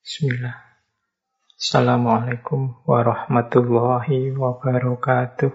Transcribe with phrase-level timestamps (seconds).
[0.00, 0.56] Bismillah.
[1.60, 5.52] Assalamualaikum warahmatullahi wabarakatuh.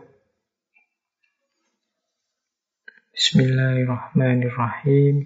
[3.09, 5.25] Bismillahirrahmanirrahim.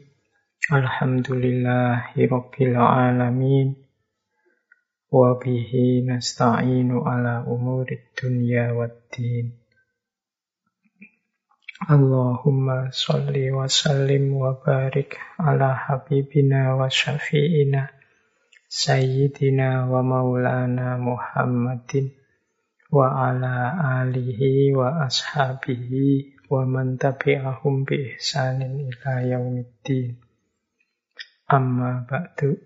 [0.71, 3.75] Alhamdulillahi rabbil alamin.
[5.11, 9.51] Wa bihi nasta'inu ala umurid dunya waddin.
[11.91, 17.98] Allahumma salli wa sallim wa barik ala habibina wa syafi'ina
[18.69, 22.13] Sayyidina wa maulana Muhammadin
[22.93, 23.73] wa ala
[24.05, 30.21] alihi wa ashabihi wa man tabi'ahum bi ihsanin ila yaumiddin.
[31.49, 32.61] Amma ba'du.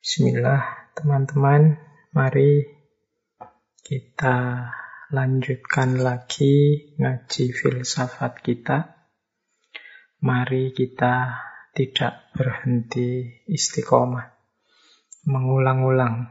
[0.00, 0.64] Bismillah,
[0.96, 1.76] teman-teman.
[2.16, 2.64] Mari
[3.84, 4.64] kita
[5.12, 8.96] lanjutkan lagi ngaji filsafat kita.
[10.24, 14.30] Mari kita tidak berhenti istiqomah.
[15.26, 16.30] Mengulang-ulang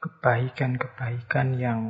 [0.00, 1.80] kebaikan-kebaikan yang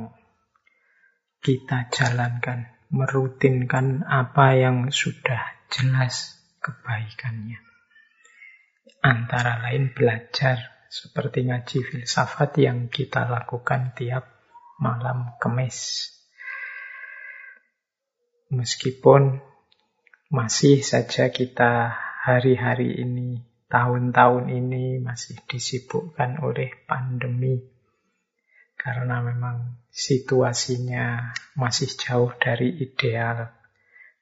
[1.39, 2.67] kita jalankan.
[2.91, 7.63] Merutinkan apa yang sudah jelas kebaikannya.
[8.99, 14.27] Antara lain belajar seperti ngaji filsafat yang kita lakukan tiap
[14.83, 16.11] malam kemis.
[18.51, 19.39] Meskipun
[20.27, 27.57] masih saja kita hari-hari ini, tahun-tahun ini masih disibukkan oleh pandemi.
[28.77, 33.49] Karena memang situasinya masih jauh dari ideal.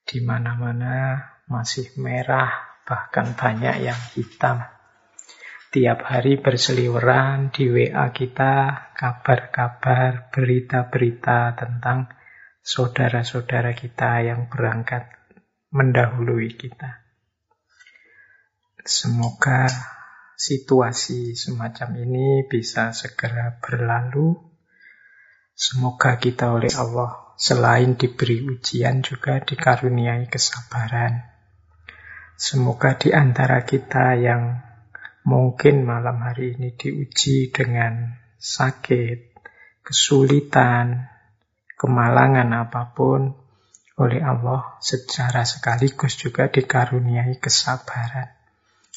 [0.08, 1.20] Di mana-mana
[1.52, 4.64] masih merah, bahkan banyak yang hitam.
[5.70, 12.10] Tiap hari berseliweran di WA kita kabar-kabar, berita-berita tentang
[12.64, 15.06] saudara-saudara kita yang berangkat
[15.70, 17.09] mendahului kita.
[18.80, 19.68] Semoga
[20.40, 24.40] situasi semacam ini bisa segera berlalu.
[25.52, 31.28] Semoga kita oleh Allah selain diberi ujian juga dikaruniai kesabaran.
[32.40, 34.64] Semoga di antara kita yang
[35.28, 39.36] mungkin malam hari ini diuji dengan sakit,
[39.84, 41.12] kesulitan,
[41.76, 43.36] kemalangan apa pun,
[44.00, 48.39] oleh Allah secara sekaligus juga dikaruniai kesabaran.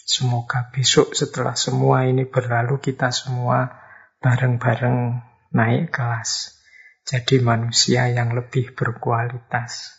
[0.02, 3.70] Semoga besok setelah semua ini berlalu kita semua
[4.18, 5.22] bareng-bareng
[5.54, 6.58] naik kelas.
[7.06, 9.94] Jadi manusia yang lebih berkualitas.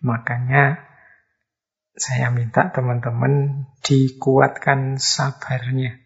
[0.00, 0.80] Makanya
[1.92, 6.00] saya minta teman-teman dikuatkan sabarnya.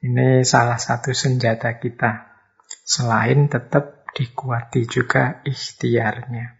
[0.00, 2.30] Ini salah satu senjata kita.
[2.66, 6.58] Selain tetap dikuati juga ikhtiarnya.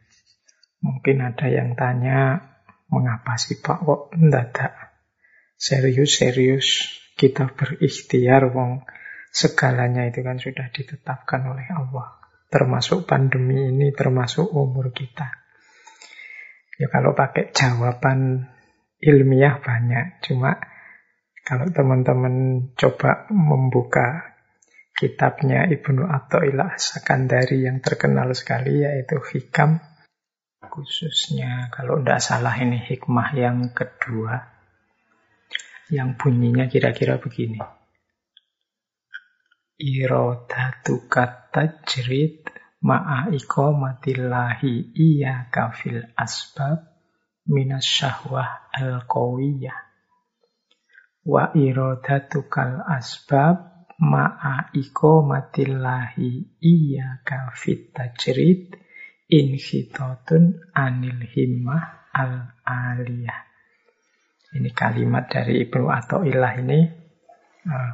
[0.80, 2.49] Mungkin ada yang tanya,
[2.90, 4.72] Mengapa sih Pak kok mendadak?
[5.54, 8.82] Serius-serius kita berikhtiar wong
[9.30, 12.18] segalanya itu kan sudah ditetapkan oleh Allah.
[12.50, 15.30] Termasuk pandemi ini, termasuk umur kita.
[16.80, 18.50] Ya kalau pakai jawaban
[18.98, 20.24] ilmiah banyak.
[20.24, 20.56] Cuma
[21.44, 24.36] kalau teman-teman coba membuka
[24.96, 29.80] kitabnya Ibnu Athaillah Sakandari yang terkenal sekali yaitu Hikam
[30.70, 34.38] khususnya kalau tidak salah ini hikmah yang kedua
[35.90, 37.58] yang bunyinya kira-kira begini.
[39.80, 42.46] Irodatu kata jerit
[42.80, 46.86] ma'a iqamatillahi iya kafil asbab
[47.50, 49.78] minas syahwah al-qawiyah.
[51.26, 58.78] Wa irodatu kal asbab ma'a iqamatillahi iya kafil tajrid
[59.30, 63.46] inhitatun anil himmah al aliyah.
[64.50, 66.80] Ini kalimat dari Ibnu Athaillah ini
[67.70, 67.92] uh,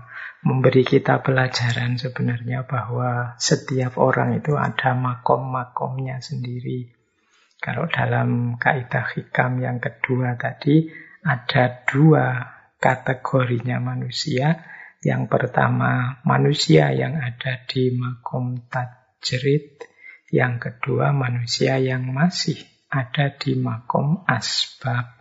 [0.49, 6.89] memberi kita pelajaran sebenarnya bahwa setiap orang itu ada makom-makomnya sendiri.
[7.61, 10.89] Kalau dalam kaidah hikam yang kedua tadi
[11.21, 14.65] ada dua kategorinya manusia.
[15.05, 19.96] Yang pertama manusia yang ada di makom tajrid
[20.37, 22.61] yang kedua, manusia yang masih
[22.93, 25.17] ada di makom asbab.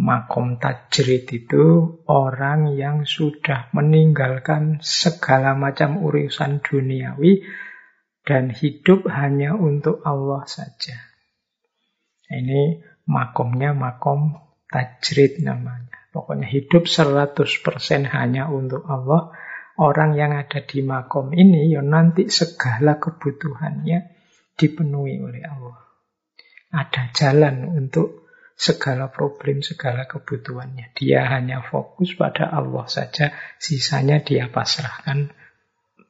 [0.00, 1.64] Makom tajrid itu
[2.08, 7.44] orang yang sudah meninggalkan segala macam urusan duniawi
[8.24, 10.96] dan hidup hanya untuk Allah saja.
[12.30, 15.90] Ini makomnya makom tajrid namanya.
[16.14, 17.36] Pokoknya hidup 100%
[18.08, 19.34] hanya untuk Allah
[19.80, 23.98] orang yang ada di makom ini, ya nanti segala kebutuhannya
[24.54, 25.80] dipenuhi oleh Allah.
[26.70, 28.28] Ada jalan untuk
[28.60, 30.92] segala problem, segala kebutuhannya.
[30.92, 35.32] Dia hanya fokus pada Allah saja, sisanya dia pasrahkan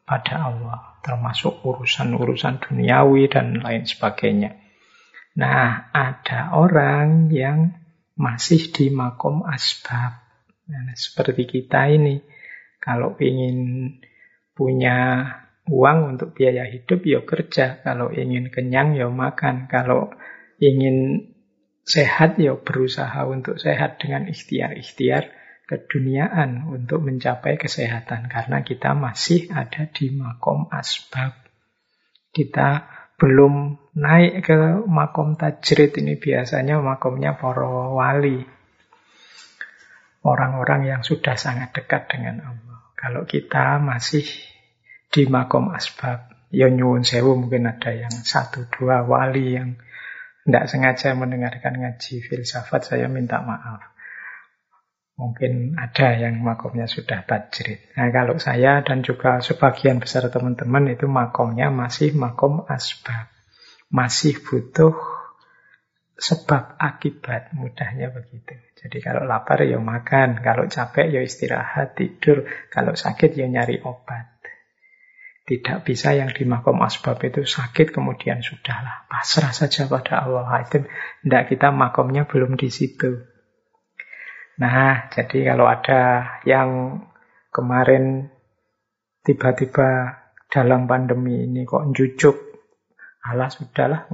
[0.03, 4.59] pada Allah, termasuk urusan-urusan duniawi dan lain sebagainya.
[5.39, 7.79] Nah, ada orang yang
[8.19, 10.19] masih di makom asbab.
[10.67, 12.19] Nah, seperti kita ini,
[12.81, 13.57] kalau ingin
[14.57, 15.29] punya
[15.69, 17.85] uang untuk biaya hidup, ya kerja.
[17.85, 19.69] Kalau ingin kenyang, ya makan.
[19.69, 20.11] Kalau
[20.59, 21.29] ingin
[21.85, 25.33] sehat ya berusaha untuk sehat dengan ikhtiar-ikhtiar
[25.71, 31.35] keduniaan untuk mencapai kesehatan karena kita masih ada di makom asbab.
[32.31, 38.43] Kita belum naik ke makom tajrid ini biasanya makomnya para wali.
[40.21, 42.70] Orang-orang yang sudah sangat dekat dengan Allah.
[43.01, 44.29] Kalau kita masih
[45.09, 49.81] di makom asbab, ya nyuwun sewu mungkin ada yang satu dua wali yang
[50.45, 53.81] tidak sengaja mendengarkan ngaji filsafat, saya minta maaf.
[55.21, 57.93] Mungkin ada yang makomnya sudah tajrid.
[57.93, 63.29] Nah kalau saya dan juga sebagian besar teman-teman itu makomnya masih makom asbab.
[63.93, 64.97] Masih butuh
[66.17, 68.70] sebab akibat mudahnya begitu.
[68.81, 74.41] Jadi kalau lapar ya makan, kalau capek ya istirahat, tidur, kalau sakit ya nyari obat.
[75.45, 79.05] Tidak bisa yang di makom asbab itu sakit kemudian sudahlah.
[79.11, 80.65] Pasrah saja pada Allah.
[80.65, 80.87] Itu
[81.27, 83.21] tidak kita makomnya belum di situ.
[84.61, 87.03] Nah, jadi kalau ada yang
[87.53, 88.33] kemarin
[89.27, 92.37] tiba-tiba dalam pandemi ini kok jujuk,
[93.27, 94.09] Allah sudahlah,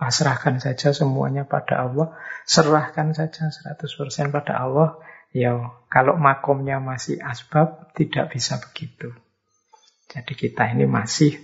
[0.00, 2.16] pasrahkan saja semuanya pada Allah,
[2.48, 4.96] serahkan saja 100% pada Allah,
[5.36, 9.12] ya kalau makomnya masih asbab, tidak bisa begitu.
[10.08, 11.36] Jadi kita ini masih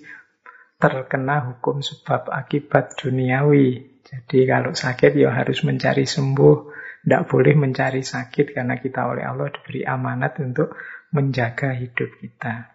[0.81, 4.00] terkena hukum sebab akibat duniawi.
[4.03, 6.75] Jadi kalau sakit ya harus mencari sembuh.
[7.06, 10.75] Tidak boleh mencari sakit karena kita oleh Allah diberi amanat untuk
[11.14, 12.75] menjaga hidup kita.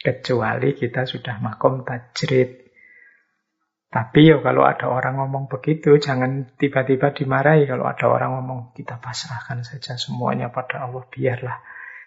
[0.00, 2.69] Kecuali kita sudah makom tajrid.
[3.90, 7.66] Tapi ya kalau ada orang ngomong begitu, jangan tiba-tiba dimarahi.
[7.66, 11.58] Kalau ada orang ngomong, kita pasrahkan saja semuanya pada Allah, biarlah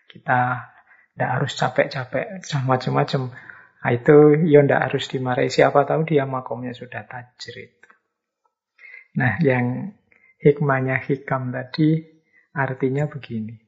[0.07, 0.71] kita
[1.12, 2.25] tidak harus capek-capek
[2.63, 3.35] macam-macam.
[3.83, 4.15] Nah, itu
[4.47, 5.51] ya tidak harus dimarahi.
[5.51, 7.75] Siapa tahu dia makomnya sudah tajrid.
[9.19, 9.91] Nah, yang
[10.39, 12.00] hikmahnya hikam tadi
[12.56, 13.59] artinya begini.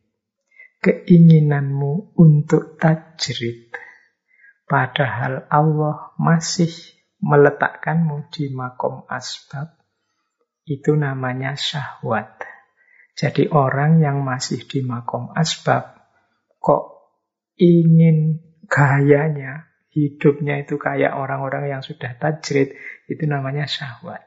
[0.79, 3.75] Keinginanmu untuk tajrid,
[4.69, 6.94] padahal Allah masih
[7.25, 9.73] meletakkanmu di makom asbab,
[10.69, 12.45] itu namanya syahwat.
[13.17, 16.05] Jadi orang yang masih di makom asbab,
[16.61, 16.83] kok
[17.57, 22.77] ingin gayanya, hidupnya itu kayak orang-orang yang sudah tajrid,
[23.09, 24.21] itu namanya syahwat.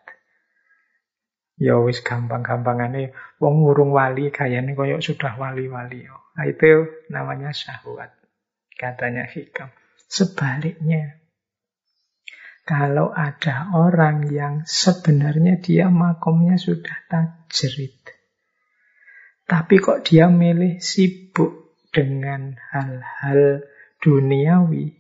[1.58, 6.06] Ya wis gampang-gampangannya wong ngurung wali gayane koyok sudah wali-wali.
[6.06, 8.14] Nah, itu namanya syahwat.
[8.78, 9.74] Katanya hikam.
[10.06, 11.17] Sebaliknya,
[12.68, 17.96] kalau ada orang yang sebenarnya dia makomnya sudah tajrid.
[19.48, 23.64] Tapi kok dia milih sibuk dengan hal-hal
[24.04, 24.92] duniawi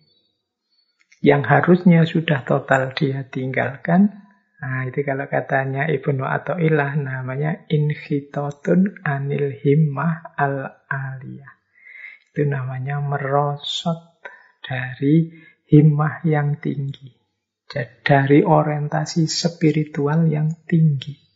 [1.20, 4.16] yang harusnya sudah total dia tinggalkan.
[4.64, 11.52] Nah, itu kalau katanya Ibnu Athaillah namanya inhitotun anil himmah al-aliyah.
[12.32, 14.24] Itu namanya merosot
[14.64, 15.36] dari
[15.68, 17.17] himmah yang tinggi.
[17.68, 21.28] Dari orientasi spiritual yang tinggi.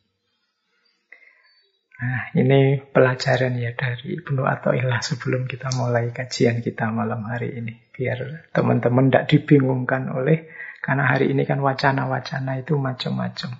[2.02, 7.78] Nah, ini pelajaran ya dari Ibnu Athaillah sebelum kita mulai kajian kita malam hari ini.
[7.94, 10.50] Biar teman-teman tidak dibingungkan oleh,
[10.82, 13.54] karena hari ini kan wacana-wacana itu macam-macam.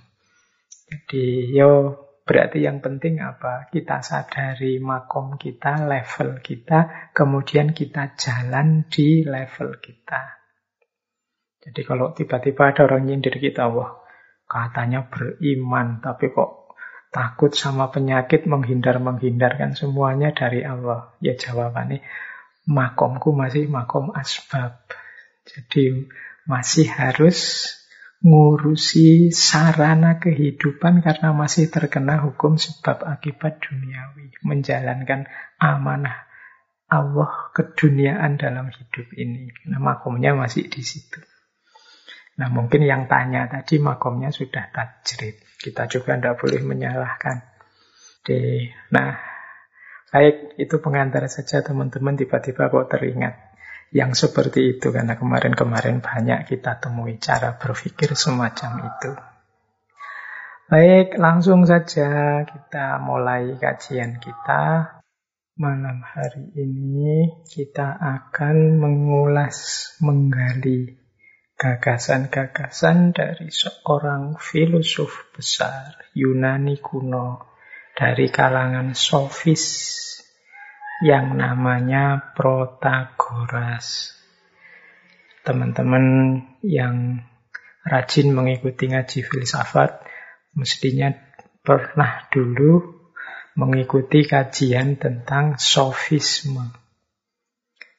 [0.90, 1.94] Jadi, yo
[2.26, 3.70] berarti yang penting apa?
[3.70, 10.41] Kita sadari makom kita, level kita, kemudian kita jalan di level kita.
[11.62, 14.02] Jadi kalau tiba-tiba ada orang nyindir kita, wah
[14.50, 16.62] katanya beriman, tapi kok
[17.12, 21.12] Takut sama penyakit, menghindar-menghindarkan semuanya dari Allah.
[21.20, 22.00] Ya jawabannya,
[22.64, 24.80] makomku masih makom asbab.
[25.44, 26.08] Jadi
[26.48, 27.68] masih harus
[28.24, 34.32] ngurusi sarana kehidupan karena masih terkena hukum sebab akibat duniawi.
[34.40, 35.28] Menjalankan
[35.60, 36.24] amanah
[36.88, 39.52] Allah keduniaan dalam hidup ini.
[39.68, 41.20] Nah, makomnya masih di situ.
[42.32, 45.36] Nah, mungkin yang tanya tadi makomnya sudah tajrid.
[45.60, 47.44] Kita juga tidak boleh menyalahkan.
[48.24, 49.20] Jadi, nah,
[50.08, 53.52] baik itu pengantar saja teman-teman tiba-tiba kok teringat
[53.92, 59.12] yang seperti itu karena kemarin-kemarin banyak kita temui cara berpikir semacam itu.
[60.72, 64.96] Baik, langsung saja kita mulai kajian kita.
[65.60, 71.01] Malam hari ini kita akan mengulas, menggali
[71.62, 77.54] gagasan-gagasan dari seorang filosof besar Yunani kuno
[77.94, 79.62] dari kalangan sofis
[81.06, 84.10] yang namanya Protagoras.
[85.46, 86.06] Teman-teman
[86.66, 87.22] yang
[87.86, 90.02] rajin mengikuti ngaji filsafat
[90.58, 91.14] mestinya
[91.62, 93.06] pernah dulu
[93.54, 96.74] mengikuti kajian tentang sofisme.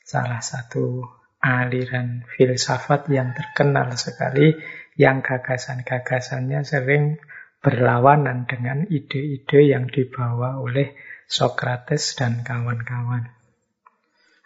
[0.03, 4.55] Salah satu aliran filsafat yang terkenal sekali
[4.95, 7.19] yang gagasan-gagasannya sering
[7.59, 10.95] berlawanan dengan ide-ide yang dibawa oleh
[11.27, 13.27] Socrates dan kawan-kawan.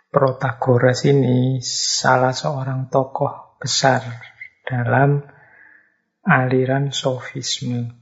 [0.09, 4.01] Protagoras ini salah seorang tokoh besar
[4.65, 5.21] dalam
[6.25, 7.93] aliran sofisme.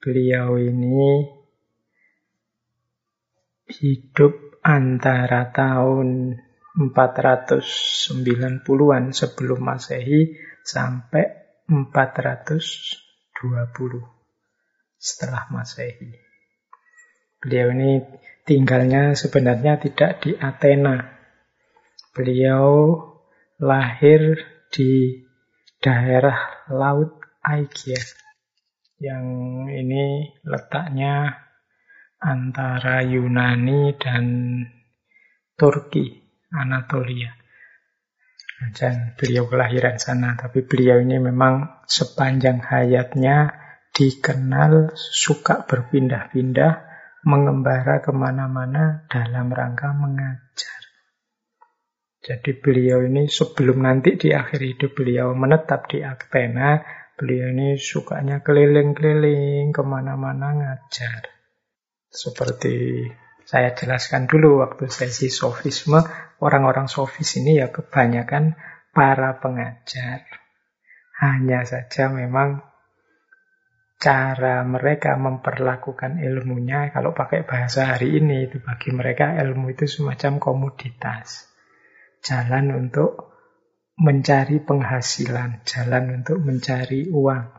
[0.00, 1.28] Beliau ini
[3.70, 6.40] hidup antara tahun
[6.78, 11.26] 490-an sebelum Masehi sampai
[11.66, 14.20] 420
[15.00, 16.12] setelah Masehi.
[17.40, 18.04] Beliau ini
[18.44, 21.00] tinggalnya sebenarnya tidak di Athena.
[22.12, 23.00] Beliau
[23.56, 24.36] lahir
[24.68, 25.24] di
[25.80, 27.96] daerah Laut Aegea
[29.00, 29.24] yang
[29.72, 31.32] ini letaknya
[32.20, 34.24] antara Yunani dan
[35.56, 37.30] Turki, Anatolia.
[38.76, 43.56] Dan beliau kelahiran sana, tapi beliau ini memang sepanjang hayatnya
[43.96, 46.72] dikenal suka berpindah-pindah,
[47.24, 50.80] mengembara ke mana-mana dalam rangka mengajar.
[52.20, 56.84] Jadi beliau ini sebelum nanti di akhir hidup beliau menetap di Athena,
[57.16, 61.32] beliau ini sukanya keliling-keliling ke mana-mana ngajar.
[62.12, 63.08] Seperti
[63.50, 65.98] saya jelaskan dulu waktu sesi sofisme,
[66.38, 68.54] orang-orang sofis ini ya kebanyakan
[68.94, 70.22] para pengajar.
[71.18, 72.62] Hanya saja memang
[73.98, 80.38] cara mereka memperlakukan ilmunya, kalau pakai bahasa hari ini, itu bagi mereka ilmu itu semacam
[80.38, 81.50] komoditas.
[82.22, 83.34] Jalan untuk
[83.98, 87.50] mencari penghasilan, jalan untuk mencari uang.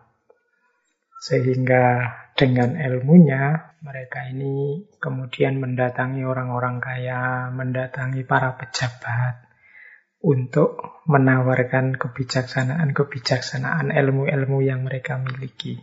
[1.20, 9.42] Sehingga dengan ilmunya mereka ini kemudian mendatangi orang-orang kaya, mendatangi para pejabat
[10.22, 15.82] untuk menawarkan kebijaksanaan-kebijaksanaan ilmu-ilmu yang mereka miliki.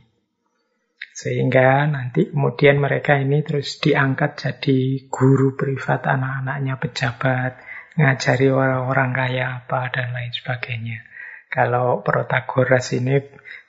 [1.10, 7.58] Sehingga nanti kemudian mereka ini terus diangkat jadi guru privat anak-anaknya pejabat,
[7.98, 11.02] ngajari orang-orang kaya apa dan lain sebagainya.
[11.50, 13.18] Kalau Protagoras ini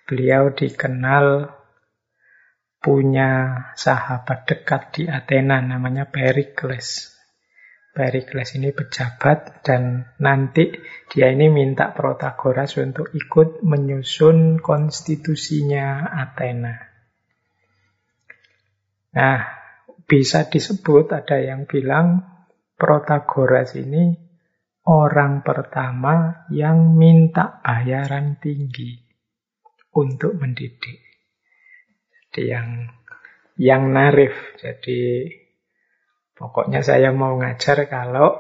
[0.05, 1.57] beliau dikenal
[2.79, 7.12] punya sahabat dekat di Athena namanya Pericles.
[7.91, 10.71] Pericles ini pejabat dan nanti
[11.12, 16.79] dia ini minta Protagoras untuk ikut menyusun konstitusinya Athena.
[19.09, 19.41] Nah,
[20.07, 22.24] bisa disebut ada yang bilang
[22.79, 24.15] Protagoras ini
[24.88, 28.95] orang pertama yang minta bayaran tinggi
[29.91, 31.09] untuk mendidik.
[32.48, 32.96] Yang
[33.60, 34.34] yang narif.
[34.55, 35.27] Jadi
[36.39, 38.39] pokoknya saya mau ngajar kalau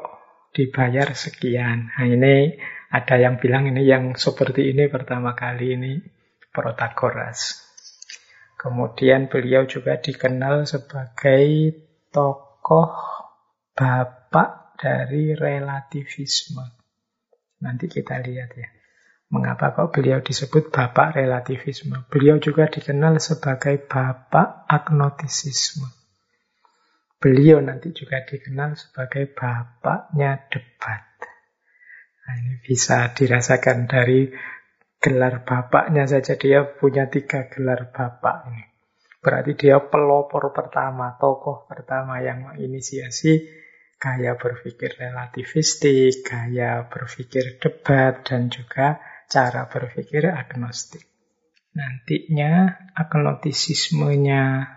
[0.55, 1.91] dibayar sekian.
[1.91, 2.55] Nah ini
[2.89, 5.93] ada yang bilang ini yang seperti ini pertama kali ini
[6.49, 7.61] Protagoras.
[8.57, 11.71] Kemudian beliau juga dikenal sebagai
[12.11, 12.91] tokoh
[13.71, 16.65] bapak dari relativisme.
[17.63, 18.78] Nanti kita lihat ya.
[19.29, 22.01] Mengapa kok beliau disebut bapak relativisme?
[22.09, 25.85] Beliau juga dikenal sebagai bapak agnotisisme.
[27.21, 31.05] Beliau nanti juga dikenal sebagai bapaknya debat.
[32.25, 34.33] Nah, ini bisa dirasakan dari
[34.97, 38.65] gelar bapaknya saja dia punya tiga gelar bapak ini.
[39.21, 43.45] Berarti dia pelopor pertama, tokoh pertama yang menginisiasi
[43.99, 48.97] gaya berpikir relativistik, gaya berpikir debat, dan juga
[49.29, 51.05] cara berpikir agnostik.
[51.77, 54.75] Nantinya agnostisismenya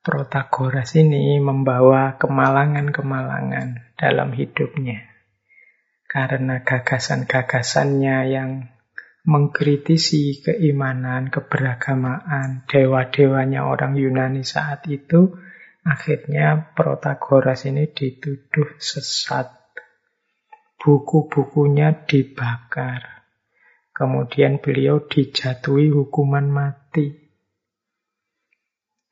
[0.00, 5.04] Protagoras ini membawa kemalangan-kemalangan dalam hidupnya.
[6.08, 8.50] Karena gagasan-gagasannya yang
[9.28, 15.36] mengkritisi keimanan, keberagamaan, dewa-dewanya orang Yunani saat itu,
[15.84, 19.59] akhirnya Protagoras ini dituduh sesat
[20.80, 23.28] buku-bukunya dibakar.
[23.92, 27.12] Kemudian beliau dijatuhi hukuman mati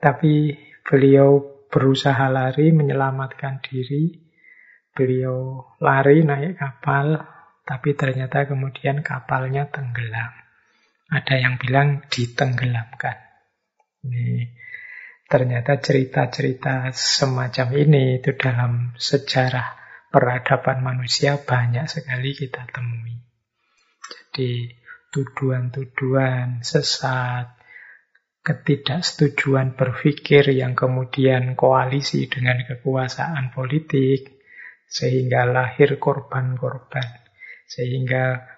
[0.00, 0.56] Tapi
[0.87, 4.14] beliau berusaha lari, menyelamatkan diri.
[4.94, 7.18] Beliau lari naik kapal,
[7.66, 10.32] tapi ternyata kemudian kapalnya tenggelam.
[11.10, 13.18] Ada yang bilang ditenggelamkan.
[14.06, 14.54] Ini
[15.26, 23.16] ternyata cerita-cerita semacam ini itu dalam sejarah peradaban manusia banyak sekali kita temui.
[24.08, 24.72] Jadi
[25.12, 27.58] tuduhan-tuduhan sesat,
[28.44, 34.40] ketidaksetujuan berpikir yang kemudian koalisi dengan kekuasaan politik,
[34.88, 37.04] sehingga lahir korban-korban,
[37.68, 38.56] sehingga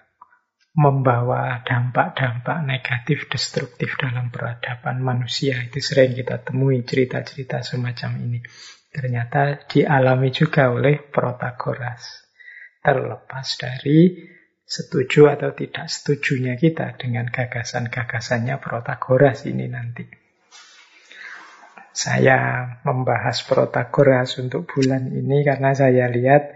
[0.71, 5.59] membawa dampak-dampak negatif destruktif dalam peradaban manusia.
[5.59, 8.39] Itu sering kita temui cerita-cerita semacam ini.
[8.91, 12.27] Ternyata dialami juga oleh Protagoras.
[12.83, 14.19] Terlepas dari
[14.67, 20.03] setuju atau tidak setujunya kita dengan gagasan-gagasannya Protagoras ini nanti.
[21.91, 26.51] Saya membahas Protagoras untuk bulan ini karena saya lihat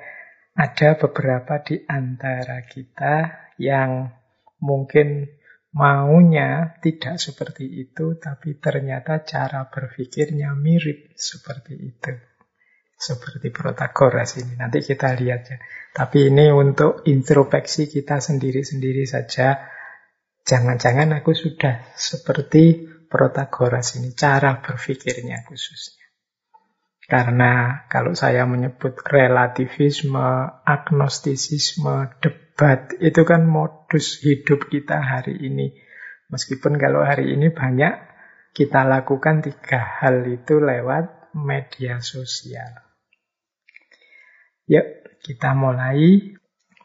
[0.56, 4.12] ada beberapa di antara kita yang
[4.64, 5.28] mungkin
[5.76, 12.16] maunya tidak seperti itu, tapi ternyata cara berpikirnya mirip seperti itu.
[12.96, 14.56] Seperti Protagoras ini.
[14.56, 15.60] Nanti kita lihat ya.
[15.92, 19.68] Tapi ini untuk introspeksi kita sendiri-sendiri saja.
[20.48, 24.16] Jangan-jangan aku sudah seperti Protagoras ini.
[24.16, 26.08] Cara berpikirnya khususnya.
[27.06, 32.16] Karena kalau saya menyebut relativisme, agnostisisme,
[33.04, 35.76] itu kan modus hidup kita hari ini.
[36.32, 37.94] Meskipun kalau hari ini banyak
[38.56, 42.80] kita lakukan tiga hal itu lewat media sosial.
[44.72, 46.34] Yuk, kita mulai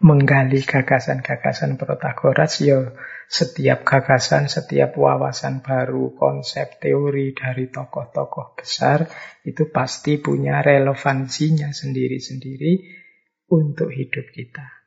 [0.02, 2.58] menggali gagasan-gagasan Protagoras.
[2.60, 2.98] Yo,
[3.30, 9.06] setiap gagasan, setiap wawasan baru, konsep teori dari tokoh-tokoh besar
[9.46, 12.72] itu pasti punya relevansinya sendiri-sendiri
[13.54, 14.79] untuk hidup kita.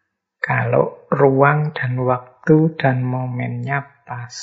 [0.43, 4.35] Kalau ruang dan waktu dan momennya pas.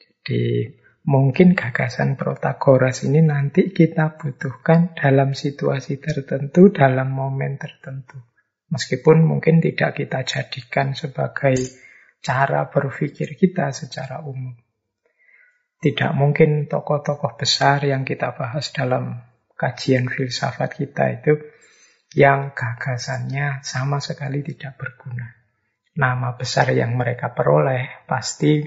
[0.00, 8.22] Jadi Mungkin gagasan Protagoras ini nanti kita butuhkan dalam situasi tertentu, dalam momen tertentu.
[8.70, 11.58] Meskipun mungkin tidak kita jadikan sebagai
[12.22, 14.54] cara berpikir kita secara umum.
[15.82, 19.26] Tidak mungkin tokoh-tokoh besar yang kita bahas dalam
[19.58, 21.34] kajian filsafat kita itu
[22.12, 25.32] yang gagasannya sama sekali tidak berguna.
[25.92, 28.64] Nama besar yang mereka peroleh pasti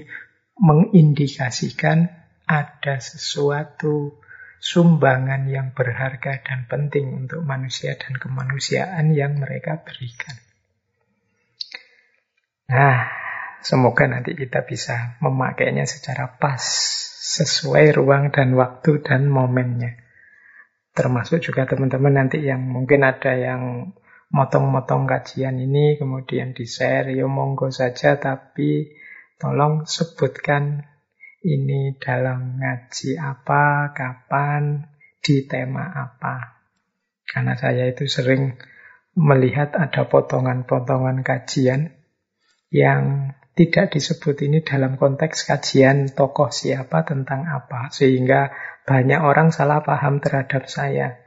[0.56, 2.06] mengindikasikan
[2.46, 4.22] ada sesuatu
[4.62, 10.38] sumbangan yang berharga dan penting untuk manusia dan kemanusiaan yang mereka berikan.
[12.66, 13.06] Nah,
[13.62, 16.62] semoga nanti kita bisa memakainya secara pas,
[17.26, 20.05] sesuai ruang dan waktu dan momennya.
[20.96, 23.92] Termasuk juga teman-teman nanti yang mungkin ada yang
[24.32, 28.96] motong-motong kajian ini, kemudian di-share, ya monggo saja, tapi
[29.36, 30.88] tolong sebutkan
[31.44, 34.88] ini dalam ngaji apa, kapan,
[35.20, 36.64] di tema apa.
[37.26, 38.56] Karena saya itu sering
[39.18, 41.92] melihat ada potongan-potongan kajian
[42.70, 47.88] yang tidak disebut ini dalam konteks kajian tokoh siapa tentang apa.
[47.88, 48.52] Sehingga
[48.84, 51.24] banyak orang salah paham terhadap saya.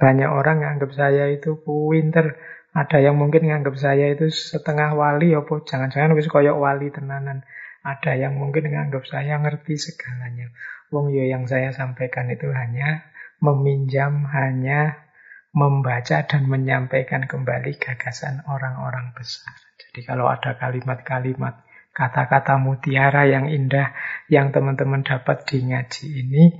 [0.00, 2.40] Banyak orang nganggap saya itu pinter.
[2.74, 7.44] Ada yang mungkin nganggap saya itu setengah wali, apa jangan-jangan wis koyok wali tenanan.
[7.84, 10.48] Ada yang mungkin menganggap saya ngerti segalanya.
[10.88, 13.04] Wong yo yang saya sampaikan itu hanya
[13.44, 15.04] meminjam, hanya
[15.52, 19.54] membaca dan menyampaikan kembali gagasan orang-orang besar.
[19.94, 21.62] Jadi kalau ada kalimat-kalimat,
[21.94, 23.94] kata-kata mutiara yang indah
[24.26, 26.50] yang teman-teman dapat di ngaji ini,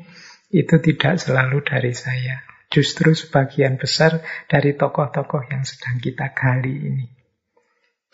[0.55, 2.47] itu tidak selalu dari saya.
[2.71, 7.11] Justru sebagian besar dari tokoh-tokoh yang sedang kita gali ini.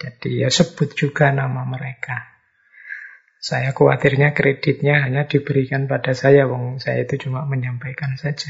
[0.01, 2.25] Jadi ya sebut juga nama mereka.
[3.45, 8.49] Saya khawatirnya kreditnya hanya diberikan pada saya, wong saya itu cuma menyampaikan saja.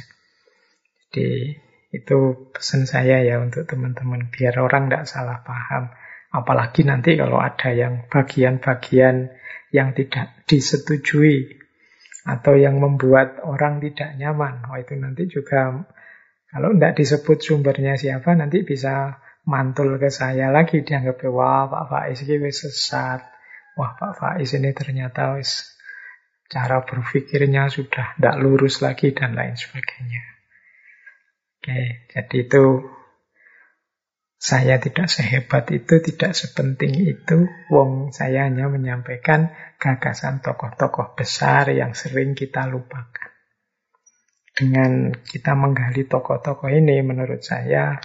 [1.11, 1.59] Jadi
[1.91, 2.19] itu
[2.55, 5.91] pesan saya ya untuk teman-teman, biar orang tidak salah paham.
[6.31, 9.35] Apalagi nanti kalau ada yang bagian-bagian
[9.75, 11.59] yang tidak disetujui
[12.27, 14.62] atau yang membuat orang tidak nyaman.
[14.71, 15.83] Oh itu nanti juga
[16.51, 22.23] kalau tidak disebut sumbernya siapa nanti bisa mantul ke saya lagi dianggap wah Pak Faiz
[22.27, 23.21] ini sesat
[23.75, 25.81] wah Pak Faiz ini ternyata wis
[26.51, 30.23] cara berpikirnya sudah tidak lurus lagi dan lain sebagainya.
[31.61, 32.64] Oke, jadi itu
[34.40, 37.44] Saya tidak sehebat itu, tidak sepenting itu.
[37.68, 43.29] Wong saya hanya menyampaikan gagasan tokoh-tokoh besar yang sering kita lupakan.
[44.57, 48.00] Dengan kita menggali tokoh-tokoh ini, menurut saya,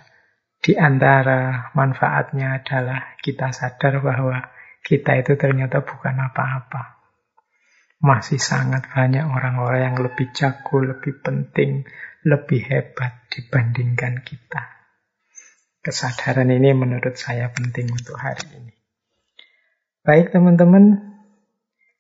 [0.60, 4.52] di antara manfaatnya adalah kita sadar bahwa
[4.84, 7.00] kita itu ternyata bukan apa-apa.
[8.04, 11.88] Masih sangat banyak orang-orang yang lebih jago, lebih penting,
[12.28, 14.75] lebih hebat dibandingkan kita.
[15.86, 18.74] Kesadaran ini menurut saya penting untuk hari ini.
[20.02, 20.98] Baik teman-teman,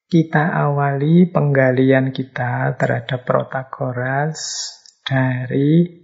[0.09, 4.41] kita awali penggalian kita terhadap Protagoras
[5.05, 6.01] dari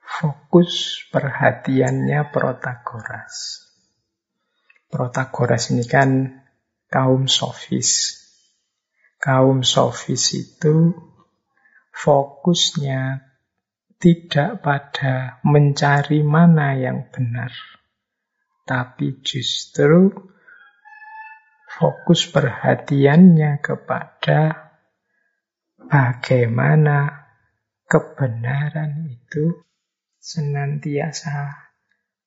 [0.00, 3.60] fokus perhatiannya Protagoras.
[4.88, 6.40] Protagoras ini kan
[6.88, 8.16] kaum sofis.
[9.20, 10.96] Kaum sofis itu
[11.92, 13.29] fokusnya
[14.00, 17.52] tidak pada mencari mana yang benar,
[18.64, 20.08] tapi justru
[21.68, 24.72] fokus perhatiannya kepada
[25.84, 27.28] bagaimana
[27.84, 29.68] kebenaran itu
[30.16, 31.68] senantiasa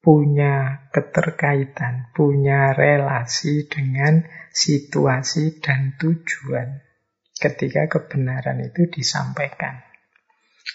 [0.03, 4.21] punya keterkaitan, punya relasi dengan
[4.53, 6.85] situasi dan tujuan
[7.33, 9.92] ketika kebenaran itu disampaikan.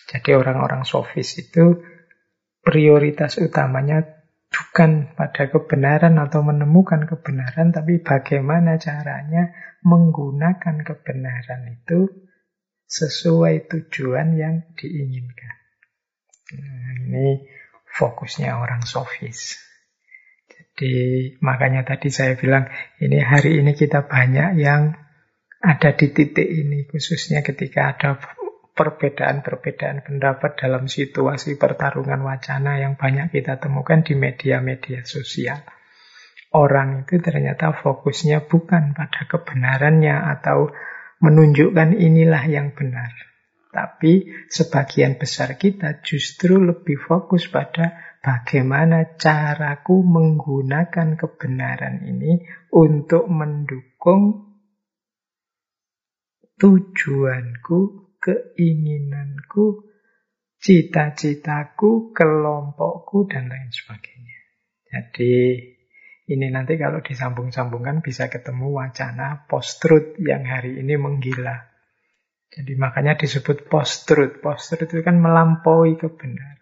[0.09, 1.85] Jadi orang-orang sofis itu
[2.61, 4.05] prioritas utamanya
[4.49, 9.53] bukan pada kebenaran atau menemukan kebenaran, tapi bagaimana caranya
[9.85, 12.09] menggunakan kebenaran itu
[12.89, 15.57] sesuai tujuan yang diinginkan.
[16.57, 17.45] Nah, ini
[17.85, 19.61] fokusnya orang sofis.
[20.49, 22.73] Jadi makanya tadi saya bilang
[23.03, 24.97] ini hari ini kita banyak yang
[25.59, 28.17] ada di titik ini khususnya ketika ada
[28.79, 35.59] perbedaan-perbedaan pendapat dalam situasi pertarungan wacana yang banyak kita temukan di media-media sosial.
[36.55, 40.71] Orang itu ternyata fokusnya bukan pada kebenarannya atau
[41.19, 43.11] menunjukkan inilah yang benar.
[43.69, 54.49] Tapi sebagian besar kita justru lebih fokus pada bagaimana caraku menggunakan kebenaran ini untuk mendukung
[56.57, 59.87] tujuanku keinginanku,
[60.59, 64.39] cita-citaku, kelompokku, dan lain sebagainya.
[64.89, 65.33] Jadi
[66.29, 71.57] ini nanti kalau disambung-sambungkan bisa ketemu wacana post-truth yang hari ini menggila.
[72.49, 74.41] Jadi makanya disebut post-truth.
[74.45, 76.57] Post-truth itu kan melampaui kebenaran.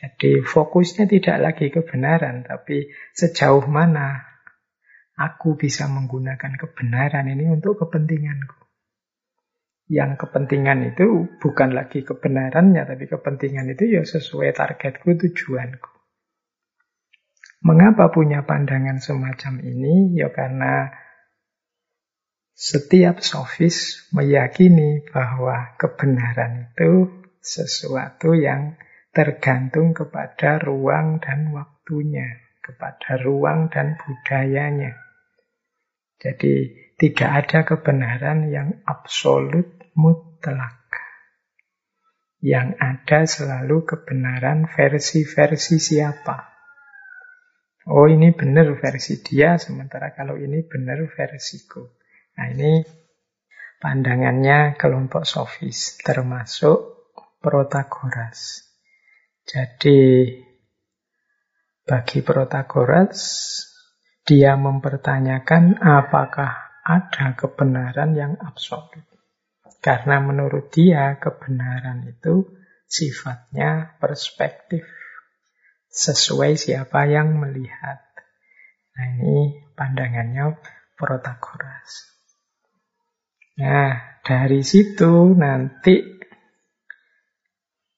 [0.00, 4.22] Jadi fokusnya tidak lagi kebenaran, tapi sejauh mana
[5.12, 8.69] aku bisa menggunakan kebenaran ini untuk kepentinganku
[9.90, 15.90] yang kepentingan itu bukan lagi kebenarannya, tapi kepentingan itu ya sesuai targetku, tujuanku.
[17.66, 20.14] Mengapa punya pandangan semacam ini?
[20.14, 20.94] Ya karena
[22.54, 27.10] setiap sofis meyakini bahwa kebenaran itu
[27.42, 28.78] sesuatu yang
[29.10, 34.94] tergantung kepada ruang dan waktunya, kepada ruang dan budayanya.
[36.22, 40.78] Jadi tidak ada kebenaran yang absolut mutlak.
[42.40, 46.50] Yang ada selalu kebenaran versi-versi siapa.
[47.90, 51.84] Oh ini benar versi dia, sementara kalau ini benar versiku.
[52.38, 52.80] Nah ini
[53.82, 58.68] pandangannya kelompok sofis, termasuk Protagoras.
[59.48, 60.28] Jadi
[61.82, 63.18] bagi Protagoras,
[64.22, 69.09] dia mempertanyakan apakah ada kebenaran yang absolut.
[69.80, 72.44] Karena menurut dia kebenaran itu
[72.84, 74.84] sifatnya perspektif.
[75.90, 78.04] Sesuai siapa yang melihat.
[78.94, 80.60] Nah ini pandangannya
[80.94, 82.12] Protagoras.
[83.56, 86.20] Nah dari situ nanti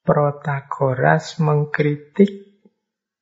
[0.07, 2.63] Protagoras mengkritik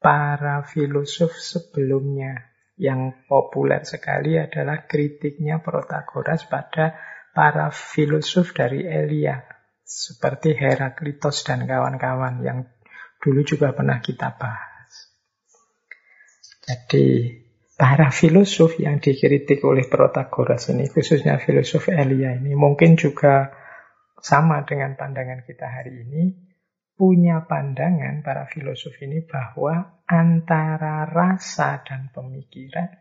[0.01, 2.49] para filosof sebelumnya.
[2.81, 6.97] Yang populer sekali adalah kritiknya Protagoras pada
[7.31, 9.41] para filosof dari Elia
[9.91, 12.67] seperti Heraklitos dan kawan-kawan yang
[13.19, 14.91] dulu juga pernah kita bahas.
[16.63, 17.37] Jadi
[17.75, 23.51] para filosof yang dikritik oleh Protagoras ini, khususnya filosof Elia ini, mungkin juga
[24.21, 26.23] sama dengan pandangan kita hari ini,
[26.95, 32.93] punya pandangan para filosof ini bahwa antara rasa dan pemikiran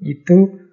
[0.00, 0.70] itu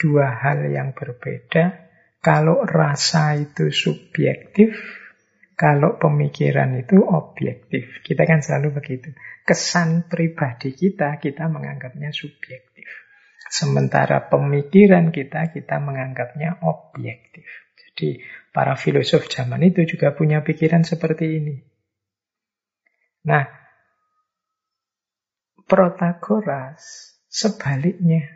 [0.00, 1.87] dua hal yang berbeda
[2.18, 4.74] kalau rasa itu subjektif,
[5.58, 9.10] Kalau pemikiran itu objektif, kita kan selalu begitu.
[9.42, 12.86] Kesan pribadi kita, kita menganggapnya subjektif.
[13.50, 17.42] Sementara pemikiran kita, kita menganggapnya objektif.
[17.74, 18.22] Jadi
[18.54, 21.58] para filosof zaman itu juga punya pikiran seperti ini.
[23.26, 23.50] Nah,
[25.66, 28.30] Protagoras sebaliknya.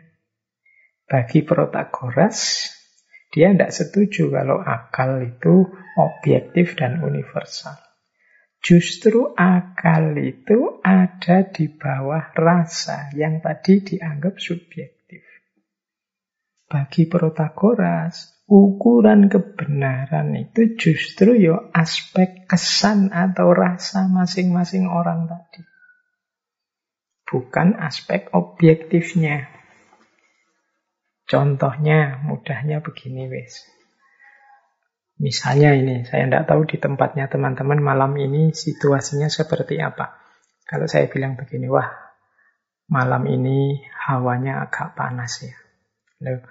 [1.07, 2.67] Bagi Protagoras,
[3.33, 5.65] dia tidak setuju kalau akal itu
[5.97, 7.73] objektif dan universal.
[8.61, 15.25] Justru akal itu ada di bawah rasa yang tadi dianggap subjektif.
[16.69, 25.65] Bagi Protagoras, ukuran kebenaran itu justru yo aspek kesan atau rasa masing-masing orang tadi.
[27.25, 29.52] Bukan aspek objektifnya.
[31.23, 33.63] Contohnya, mudahnya begini wes.
[35.23, 40.19] Misalnya ini, saya tidak tahu di tempatnya teman-teman malam ini situasinya seperti apa.
[40.67, 41.87] Kalau saya bilang begini, wah
[42.91, 45.55] malam ini hawanya agak panas ya.
[46.27, 46.43] Loh,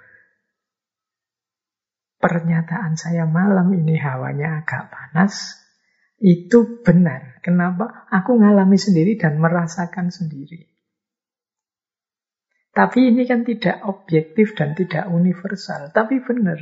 [2.17, 5.59] pernyataan saya malam ini hawanya agak panas,
[6.17, 7.43] itu benar.
[7.45, 8.07] Kenapa?
[8.09, 10.72] Aku ngalami sendiri dan merasakan sendiri.
[12.73, 15.93] Tapi ini kan tidak objektif dan tidak universal.
[15.93, 16.57] Tapi benar.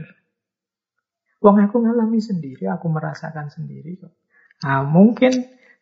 [1.40, 4.14] Wong aku ngalami sendiri, aku merasakan sendiri kok.
[4.68, 5.32] Nah, mungkin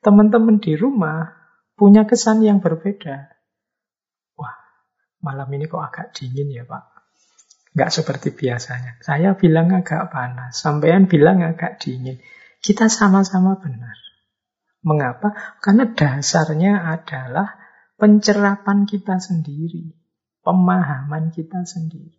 [0.06, 1.34] teman-teman di rumah
[1.74, 3.34] punya kesan yang berbeda.
[4.38, 4.56] Wah,
[5.26, 6.84] malam ini kok agak dingin ya Pak.
[7.74, 9.02] Nggak seperti biasanya.
[9.02, 12.22] Saya bilang agak panas, sampean bilang agak dingin.
[12.62, 13.98] Kita sama-sama benar.
[14.86, 15.58] Mengapa?
[15.60, 17.58] Karena dasarnya adalah
[18.00, 19.99] pencerapan kita sendiri
[20.50, 22.18] pemahaman kita sendiri.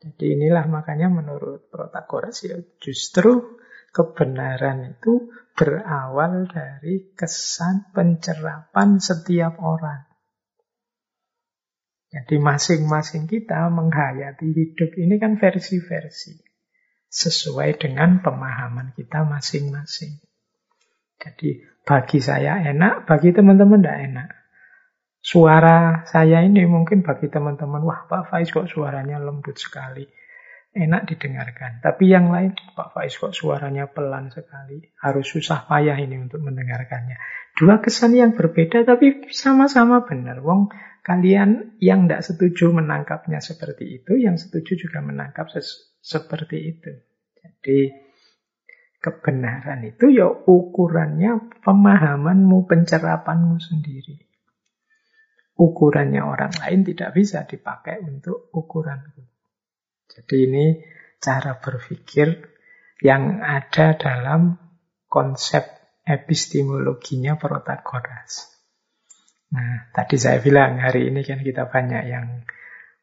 [0.00, 3.60] Jadi inilah makanya menurut Protagoras ya justru
[3.92, 10.08] kebenaran itu berawal dari kesan pencerapan setiap orang.
[12.08, 16.40] Jadi masing-masing kita menghayati hidup ini kan versi-versi.
[17.12, 20.16] Sesuai dengan pemahaman kita masing-masing.
[21.20, 24.39] Jadi bagi saya enak, bagi teman-teman tidak enak.
[25.20, 30.08] Suara saya ini mungkin bagi teman-teman, wah Pak Faiz kok suaranya lembut sekali.
[30.72, 31.84] Enak didengarkan.
[31.84, 34.80] Tapi yang lain, Pak Faiz kok suaranya pelan sekali.
[34.96, 37.20] Harus susah payah ini untuk mendengarkannya.
[37.52, 40.40] Dua kesan yang berbeda tapi sama-sama benar.
[40.40, 40.72] Wong
[41.04, 45.52] kalian yang tidak setuju menangkapnya seperti itu, yang setuju juga menangkap
[46.00, 46.96] seperti itu.
[47.44, 47.92] Jadi
[49.04, 54.29] kebenaran itu ya ukurannya pemahamanmu, pencerapanmu sendiri
[55.60, 59.20] ukurannya orang lain tidak bisa dipakai untuk ukuranku.
[60.08, 60.66] Jadi ini
[61.20, 62.48] cara berpikir
[63.04, 64.56] yang ada dalam
[65.04, 65.68] konsep
[66.08, 68.48] epistemologinya Protagoras.
[69.52, 72.48] Nah, tadi saya bilang hari ini kan kita banyak yang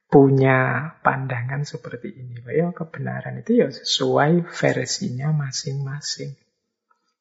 [0.09, 2.41] punya pandangan seperti ini.
[2.41, 6.33] Bahwa kebenaran itu ya sesuai versinya masing-masing.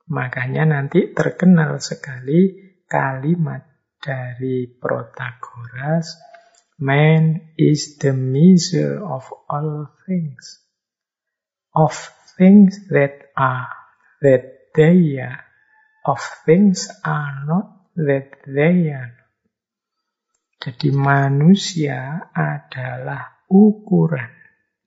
[0.06, 3.75] Makanya nanti terkenal sekali kalimat
[4.06, 6.14] dari Protagoras,
[6.78, 10.62] man is the measure of all things.
[11.74, 11.92] Of
[12.38, 13.74] things that are,
[14.22, 15.42] that they are.
[16.06, 19.16] Of things are not, that they are.
[20.62, 24.30] Jadi manusia adalah ukuran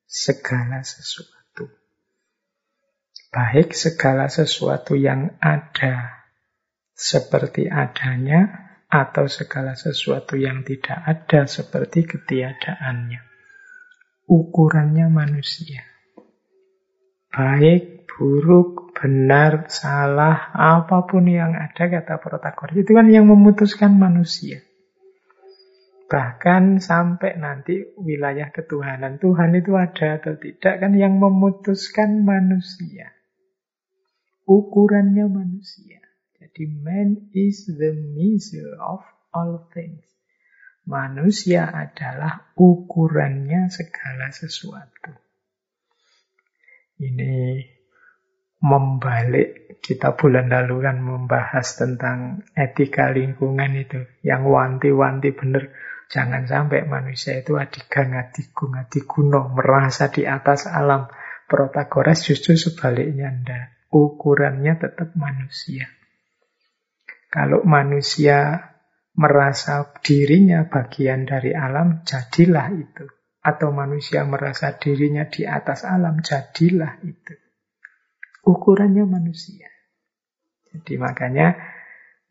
[0.07, 1.67] segala sesuatu.
[3.29, 6.25] Baik segala sesuatu yang ada
[6.99, 13.21] seperti adanya, atau segala sesuatu yang tidak ada seperti ketiadaannya.
[14.25, 15.85] Ukurannya manusia.
[17.29, 24.65] Baik, buruk, benar, salah, apa pun yang ada kata Protagoras itu kan yang memutuskan manusia.
[26.09, 33.13] Bahkan sampai nanti wilayah ketuhanan Tuhan itu ada atau tidak kan yang memutuskan manusia.
[34.49, 35.98] Ukurannya manusia.
[36.39, 39.03] Jadi man is the measure of
[39.35, 40.07] all things.
[40.87, 45.19] Manusia adalah ukurannya segala sesuatu.
[46.95, 47.59] Ini
[48.63, 54.07] membalik kita bulan lalu kan membahas tentang etika lingkungan itu.
[54.23, 55.75] Yang wanti-wanti bener.
[56.07, 61.11] Jangan sampai manusia itu adigang adigung adiguno merasa di atas alam.
[61.51, 65.98] Protagoras justru sebaliknya ndak ukurannya tetap manusia
[67.29, 68.69] kalau manusia
[69.13, 73.05] merasa dirinya bagian dari alam, jadilah itu.
[73.39, 77.33] Atau manusia merasa dirinya di atas alam, jadilah itu.
[78.49, 79.69] ukurannya manusia.
[80.69, 81.57] Jadi makanya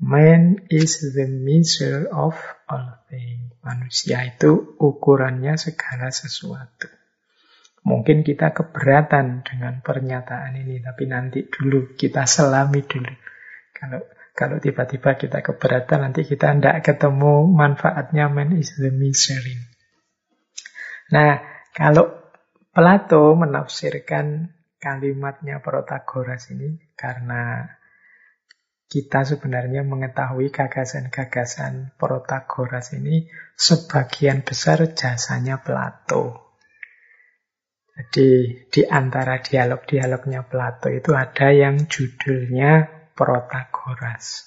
[0.03, 2.35] man is the measure of
[2.67, 3.55] all things.
[3.63, 6.89] Manusia itu ukurannya segala sesuatu.
[7.85, 13.13] Mungkin kita keberatan dengan pernyataan ini, tapi nanti dulu kita selami dulu.
[13.77, 14.03] Kalau
[14.39, 19.59] kalau tiba-tiba kita keberatan, nanti kita tidak ketemu manfaatnya man is the misery.
[21.11, 21.43] Nah,
[21.75, 22.15] kalau
[22.71, 27.67] Plato menafsirkan kalimatnya Protagoras ini karena
[28.87, 33.27] kita sebenarnya mengetahui gagasan-gagasan Protagoras ini
[33.59, 36.55] sebagian besar jasanya Plato.
[37.99, 38.31] Jadi
[38.71, 44.47] di antara dialog-dialognya Plato itu ada yang judulnya Protagoras.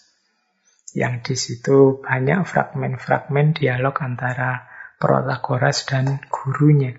[0.95, 4.63] Yang di situ banyak fragmen-fragmen dialog antara
[4.95, 6.95] Protagoras dan gurunya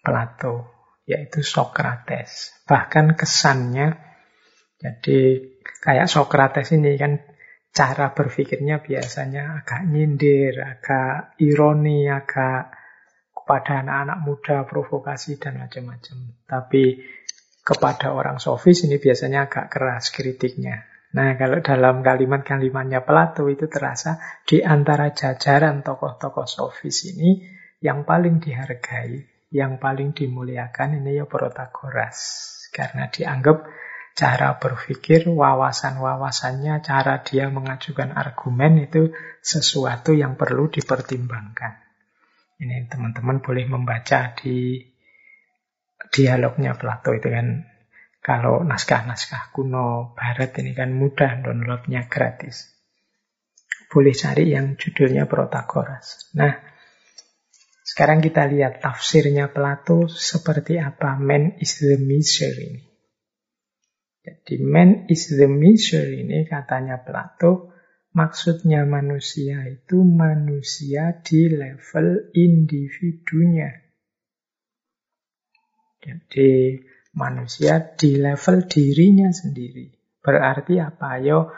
[0.00, 0.72] Plato,
[1.04, 2.64] yaitu Sokrates.
[2.64, 4.00] Bahkan kesannya,
[4.80, 5.18] jadi
[5.84, 7.20] kayak Sokrates ini kan
[7.72, 12.72] cara berpikirnya biasanya agak nyindir, agak ironi, agak
[13.42, 16.16] kepada anak-anak muda, provokasi, dan macam-macam.
[16.46, 17.02] Tapi
[17.62, 20.82] kepada orang sofis ini biasanya agak keras kritiknya.
[21.12, 27.44] Nah, kalau dalam kalimat-kalimatnya Plato itu terasa di antara jajaran tokoh-tokoh sofis ini
[27.84, 32.18] yang paling dihargai, yang paling dimuliakan ini ya Protagoras.
[32.72, 33.68] Karena dianggap
[34.16, 39.12] cara berpikir, wawasan-wawasannya, cara dia mengajukan argumen itu
[39.44, 41.76] sesuatu yang perlu dipertimbangkan.
[42.56, 44.80] Ini teman-teman boleh membaca di
[46.12, 47.64] dialognya Plato itu kan
[48.22, 52.70] kalau naskah-naskah kuno barat ini kan mudah downloadnya gratis.
[53.90, 56.30] Boleh cari yang judulnya Protagoras.
[56.38, 56.54] Nah,
[57.82, 62.82] sekarang kita lihat tafsirnya Plato seperti apa man is the misery ini.
[64.22, 67.74] Jadi man is the misery ini katanya Plato
[68.14, 73.91] maksudnya manusia itu manusia di level individunya.
[76.02, 76.82] Jadi
[77.14, 80.18] manusia di level dirinya sendiri.
[80.18, 81.22] Berarti apa?
[81.22, 81.54] Yo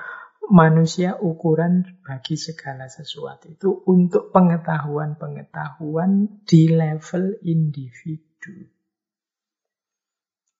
[0.52, 8.68] manusia ukuran bagi segala sesuatu itu untuk pengetahuan-pengetahuan di level individu.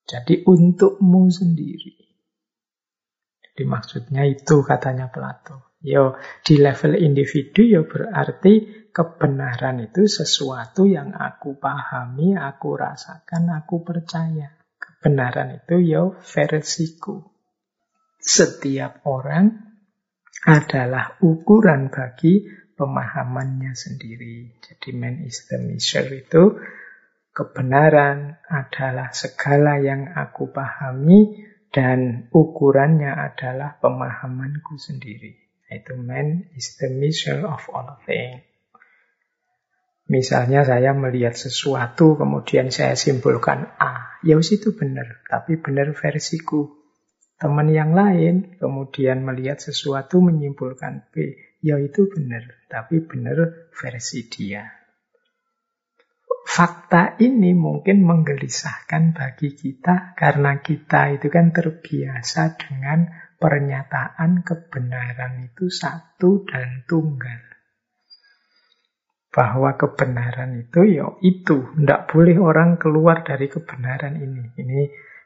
[0.04, 1.96] Jadi untukmu sendiri.
[3.40, 5.76] Jadi maksudnya itu katanya Plato.
[5.84, 13.82] Yo di level individu yo berarti kebenaran itu sesuatu yang aku pahami, aku rasakan, aku
[13.82, 14.54] percaya.
[14.78, 17.26] Kebenaran itu ya versiku.
[18.22, 19.50] Setiap orang
[20.46, 22.46] adalah ukuran bagi
[22.78, 24.62] pemahamannya sendiri.
[24.62, 26.62] Jadi man is the measure itu
[27.34, 31.42] kebenaran adalah segala yang aku pahami
[31.74, 35.34] dan ukurannya adalah pemahamanku sendiri.
[35.66, 38.53] Itu man is the measure of all things.
[40.04, 44.20] Misalnya saya melihat sesuatu, kemudian saya simpulkan A.
[44.20, 46.76] Ya itu benar, tapi benar versiku.
[47.40, 51.40] Teman yang lain kemudian melihat sesuatu menyimpulkan B.
[51.64, 54.68] Ya itu benar, tapi benar versi dia.
[56.44, 63.08] Fakta ini mungkin menggelisahkan bagi kita karena kita itu kan terbiasa dengan
[63.40, 67.53] pernyataan kebenaran itu satu dan tunggal
[69.34, 71.74] bahwa kebenaran itu ya itu.
[71.74, 74.54] Tidak boleh orang keluar dari kebenaran ini.
[74.54, 74.80] Ini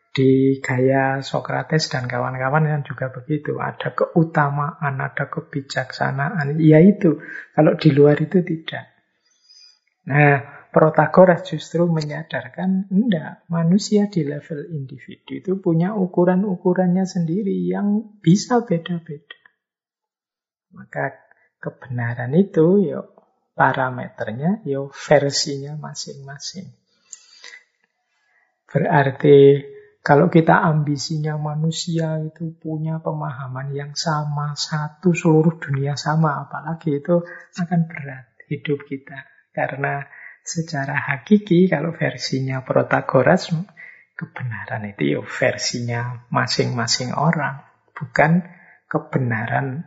[0.08, 3.60] di gaya Sokrates dan kawan-kawan kan juga begitu.
[3.60, 6.56] Ada keutamaan, ada kebijaksanaan.
[6.56, 7.20] Ya itu.
[7.52, 8.88] Kalau di luar itu tidak.
[10.08, 18.60] Nah, Protagoras justru menyadarkan, enggak, manusia di level individu itu punya ukuran-ukurannya sendiri yang bisa
[18.68, 19.40] beda-beda.
[20.76, 21.16] Maka
[21.56, 23.00] kebenaran itu ya
[23.58, 26.70] parameternya, ya versinya masing-masing.
[28.70, 29.66] Berarti
[29.98, 37.20] kalau kita ambisinya manusia itu punya pemahaman yang sama, satu seluruh dunia sama, apalagi itu
[37.58, 39.26] akan berat hidup kita.
[39.52, 40.06] Karena
[40.46, 43.52] secara hakiki kalau versinya Protagoras,
[44.16, 48.46] kebenaran itu ya versinya masing-masing orang, bukan
[48.88, 49.84] kebenaran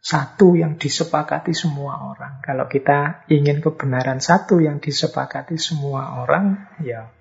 [0.00, 2.40] satu yang disepakati semua orang.
[2.40, 7.12] Kalau kita ingin kebenaran satu yang disepakati semua orang, ya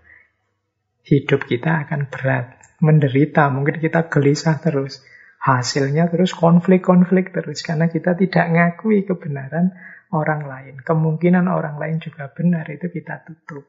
[1.04, 5.04] hidup kita akan berat, menderita, mungkin kita gelisah terus.
[5.40, 9.72] Hasilnya terus konflik-konflik terus karena kita tidak ngakui kebenaran
[10.12, 10.76] orang lain.
[10.84, 13.64] Kemungkinan orang lain juga benar itu kita tutup.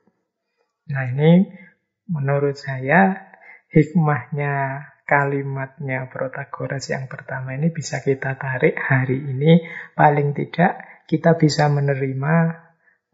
[0.91, 1.47] Nah ini
[2.11, 3.31] menurut saya
[3.71, 9.67] hikmahnya kalimatnya Protagoras yang pertama ini bisa kita tarik hari ini
[9.99, 12.35] paling tidak kita bisa menerima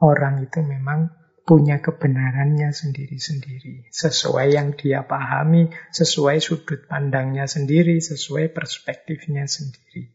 [0.05, 1.09] orang itu memang
[1.47, 10.11] punya kebenarannya sendiri-sendiri sesuai yang dia pahami, sesuai sudut pandangnya sendiri, sesuai perspektifnya sendiri.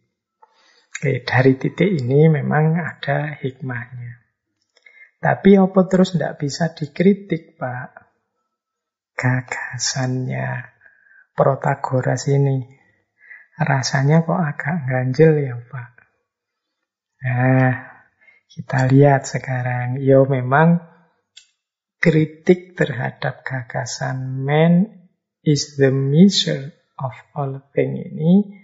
[0.92, 4.22] Oke, dari titik ini memang ada hikmahnya.
[5.24, 7.90] Tapi apa terus tidak bisa dikritik, Pak?
[9.16, 10.81] Gagasannya
[11.32, 12.66] Protagoras ini.
[13.62, 15.92] Rasanya kok agak ganjel ya Pak.
[17.22, 17.74] Nah,
[18.50, 20.02] kita lihat sekarang.
[20.02, 20.82] Yo memang
[22.02, 24.90] kritik terhadap gagasan man
[25.46, 28.62] is the measure of all thing ini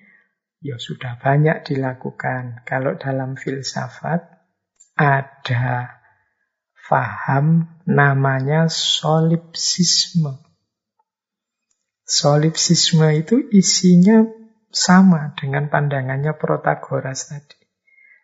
[0.61, 2.65] ya sudah banyak dilakukan.
[2.65, 4.25] Kalau dalam filsafat
[4.97, 6.01] ada
[6.73, 10.46] faham namanya solipsisme.
[12.07, 14.23] Solipsisme itu isinya
[14.71, 17.59] sama dengan pandangannya Protagoras tadi.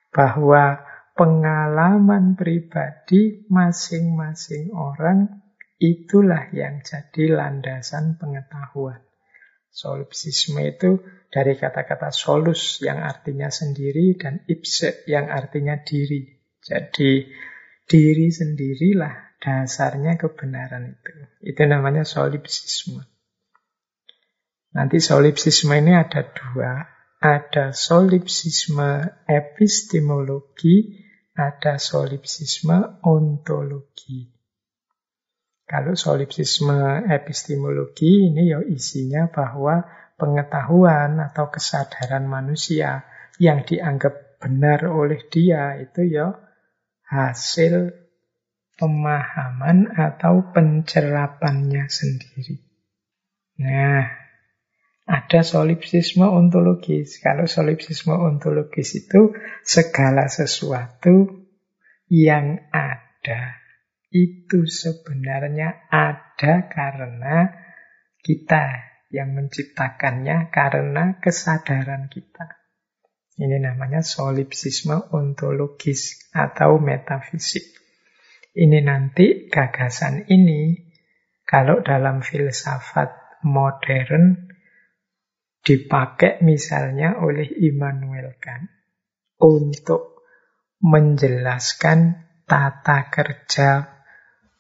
[0.08, 0.80] Bahwa
[1.20, 5.44] pengalaman pribadi masing-masing orang
[5.84, 9.04] itulah yang jadi landasan pengetahuan.
[9.68, 16.40] Solipsisme itu dari kata-kata solus yang artinya sendiri dan ipse yang artinya diri.
[16.64, 17.28] Jadi
[17.84, 21.14] diri sendirilah dasarnya kebenaran itu.
[21.52, 23.13] Itu namanya solipsisme.
[24.74, 26.82] Nanti solipsisme ini ada dua.
[27.24, 31.00] Ada solipsisme epistemologi,
[31.38, 34.28] ada solipsisme ontologi.
[35.64, 39.88] Kalau solipsisme epistemologi ini ya isinya bahwa
[40.20, 43.08] pengetahuan atau kesadaran manusia
[43.40, 46.36] yang dianggap benar oleh dia itu ya
[47.08, 47.96] hasil
[48.76, 52.60] pemahaman atau pencerapannya sendiri.
[53.64, 54.23] Nah,
[55.04, 57.20] ada solipsisme ontologis.
[57.20, 61.44] Kalau solipsisme ontologis itu segala sesuatu
[62.08, 63.64] yang ada
[64.14, 67.50] itu sebenarnya ada karena
[68.22, 72.62] kita yang menciptakannya karena kesadaran kita.
[73.34, 77.66] Ini namanya solipsisme ontologis atau metafisik.
[78.54, 80.78] Ini nanti gagasan ini
[81.42, 84.53] kalau dalam filsafat modern
[85.64, 88.68] dipakai misalnya oleh Immanuel Kant
[89.40, 90.28] untuk
[90.84, 93.88] menjelaskan tata kerja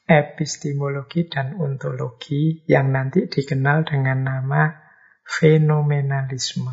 [0.07, 4.71] epistemologi dan ontologi yang nanti dikenal dengan nama
[5.23, 6.71] fenomenalisme.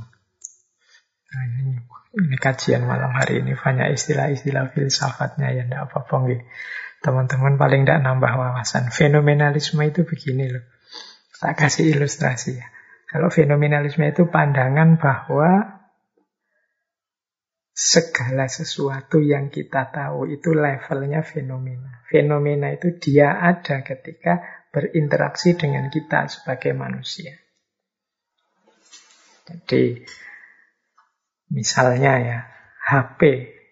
[1.30, 1.78] Nah, ini,
[2.14, 6.42] ini kajian malam hari ini banyak istilah-istilah filsafatnya ya tidak apa-apa
[7.00, 8.92] Teman-teman paling tidak nambah wawasan.
[8.94, 10.62] Fenomenalisme itu begini loh.
[11.40, 12.66] Tak kasih ilustrasi ya.
[13.10, 15.82] Kalau fenomenalisme itu pandangan bahwa
[17.74, 22.06] segala sesuatu yang kita tahu itu levelnya fenomena.
[22.06, 27.34] Fenomena itu dia ada ketika berinteraksi dengan kita sebagai manusia.
[29.50, 30.06] Jadi
[31.50, 32.38] misalnya ya
[32.78, 33.20] HP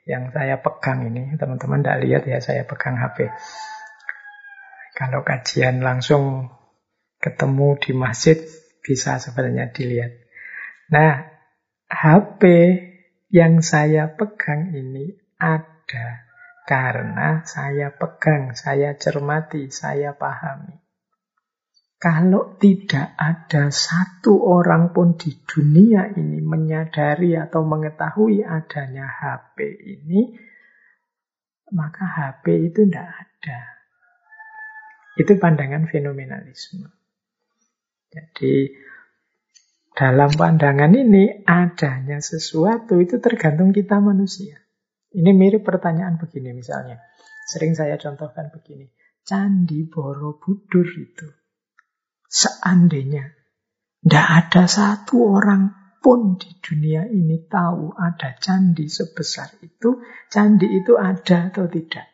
[0.08, 3.30] yang saya pegang ini, teman-teman tidak lihat ya saya pegang HP.
[4.98, 6.50] Kalau kajian langsung
[7.22, 8.40] ketemu di masjid,
[8.88, 10.16] bisa sebenarnya dilihat.
[10.88, 11.28] Nah,
[11.92, 12.42] HP
[13.28, 16.24] yang saya pegang ini ada
[16.64, 20.80] karena saya pegang, saya cermati, saya pahami.
[21.98, 29.56] Kalau tidak ada satu orang pun di dunia ini menyadari atau mengetahui adanya HP
[29.98, 30.38] ini,
[31.74, 33.60] maka HP itu tidak ada.
[35.18, 36.97] Itu pandangan fenomenalisme.
[38.08, 38.72] Jadi
[39.92, 44.56] dalam pandangan ini adanya sesuatu itu tergantung kita manusia.
[45.12, 47.02] Ini mirip pertanyaan begini misalnya.
[47.48, 48.88] Sering saya contohkan begini.
[49.24, 51.28] Candi Borobudur itu.
[52.28, 53.24] Seandainya
[54.04, 59.98] tidak ada satu orang pun di dunia ini tahu ada candi sebesar itu,
[60.30, 62.06] candi itu ada atau tidak?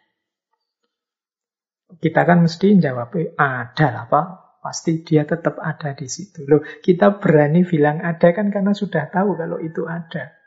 [2.01, 4.27] Kita kan mesti jawab, eh, ada lah Pak,
[4.65, 6.49] Pasti dia tetap ada di situ.
[6.49, 10.41] Loh, kita berani bilang ada kan karena sudah tahu kalau itu ada.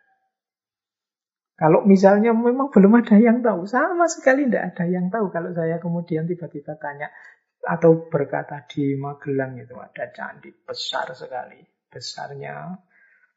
[1.53, 5.29] Kalau misalnya memang belum ada yang tahu, sama sekali tidak ada yang tahu.
[5.29, 7.13] Kalau saya kemudian tiba-tiba tanya
[7.61, 11.61] atau berkata di Magelang itu ada candi besar sekali.
[11.85, 12.73] Besarnya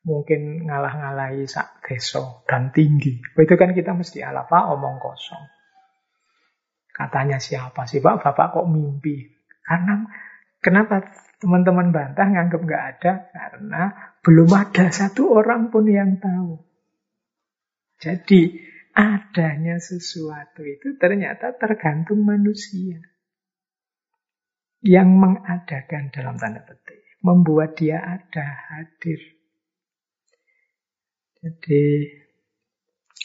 [0.09, 3.21] mungkin ngalah-ngalahi sak deso dan tinggi.
[3.37, 5.45] Itu kan kita mesti ala Pak omong kosong.
[6.89, 8.25] Katanya siapa sih Pak?
[8.25, 9.29] Bapak kok mimpi?
[9.65, 10.09] Karena
[10.61, 11.09] Kenapa
[11.41, 13.13] teman-teman bantah nganggap nggak ada?
[13.33, 13.83] Karena
[14.21, 16.61] belum ada satu orang pun yang tahu.
[18.01, 18.61] Jadi
[18.93, 23.01] adanya sesuatu itu ternyata tergantung manusia.
[24.81, 27.05] Yang mengadakan dalam tanda petik.
[27.21, 29.21] Membuat dia ada, hadir.
[31.41, 31.85] Jadi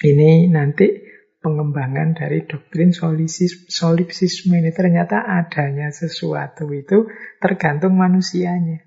[0.04, 0.88] ini nanti
[1.46, 7.06] pengembangan dari doktrin solipsisme ini ternyata adanya sesuatu itu
[7.38, 8.82] tergantung manusianya.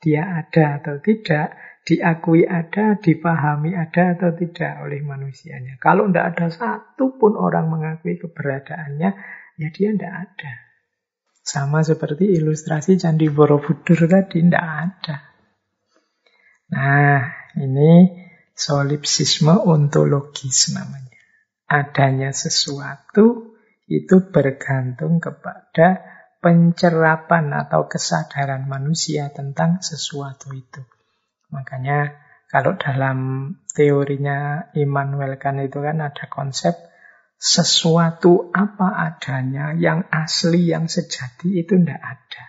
[0.00, 1.52] Dia ada atau tidak,
[1.84, 5.76] diakui ada, dipahami ada atau tidak oleh manusianya.
[5.76, 9.10] Kalau tidak ada satu pun orang mengakui keberadaannya,
[9.60, 10.52] ya dia tidak ada.
[11.44, 15.16] Sama seperti ilustrasi Candi Borobudur tadi, tidak ada.
[16.72, 17.22] Nah,
[17.60, 17.92] ini
[18.56, 21.15] solipsisme ontologis namanya.
[21.66, 23.58] Adanya sesuatu
[23.90, 26.02] itu bergantung kepada
[26.38, 30.82] pencerapan atau kesadaran manusia tentang sesuatu itu.
[31.50, 32.14] Makanya
[32.46, 33.18] kalau dalam
[33.74, 36.78] teorinya Immanuel Kant itu kan ada konsep
[37.34, 42.46] sesuatu apa adanya yang asli, yang sejati itu tidak ada.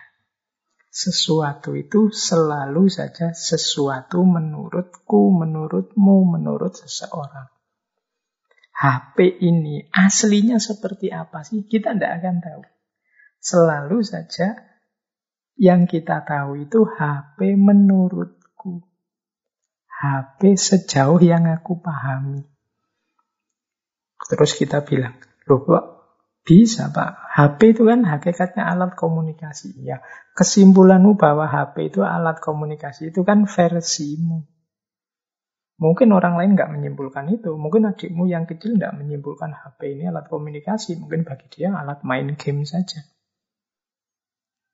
[0.88, 7.57] Sesuatu itu selalu saja sesuatu menurutku, menurutmu, menurut seseorang.
[8.78, 11.66] HP ini aslinya seperti apa sih?
[11.66, 12.62] Kita tidak akan tahu.
[13.42, 14.54] Selalu saja
[15.58, 18.86] yang kita tahu itu HP menurutku.
[19.90, 22.46] HP sejauh yang aku pahami.
[24.30, 25.18] Terus kita bilang,
[25.50, 25.84] loh kok
[26.46, 27.34] bisa Pak?
[27.34, 29.74] HP itu kan hakikatnya alat komunikasi.
[29.82, 30.06] Ya,
[30.38, 34.46] kesimpulanmu bahwa HP itu alat komunikasi itu kan versimu.
[35.78, 37.54] Mungkin orang lain nggak menyimpulkan itu.
[37.54, 40.98] Mungkin adikmu yang kecil nggak menyimpulkan HP ini alat komunikasi.
[40.98, 43.06] Mungkin bagi dia alat main game saja.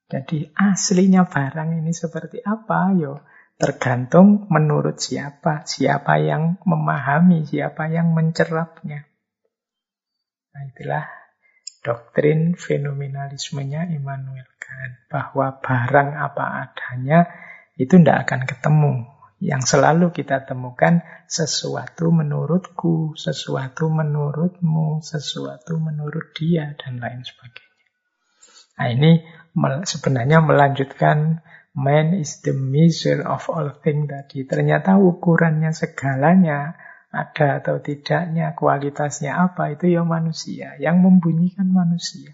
[0.08, 2.92] Jadi aslinya barang ini seperti apa?
[2.96, 3.20] Yo,
[3.54, 9.06] Tergantung menurut siapa, siapa yang memahami, siapa yang mencerapnya.
[10.50, 11.06] Nah itulah
[11.86, 15.06] doktrin fenomenalismenya Immanuel Kant.
[15.06, 17.30] Bahwa barang apa adanya
[17.78, 19.13] itu tidak akan ketemu.
[19.44, 27.72] Yang selalu kita temukan sesuatu menurutku, sesuatu menurutmu, sesuatu menurut dia, dan lain sebagainya.
[28.80, 29.12] Nah ini
[29.84, 34.46] sebenarnya melanjutkan Man is the measure of all things tadi.
[34.46, 36.78] Ternyata ukurannya segalanya,
[37.10, 40.78] ada atau tidaknya, kualitasnya apa, itu ya manusia.
[40.78, 42.30] Yang membunyikan manusia.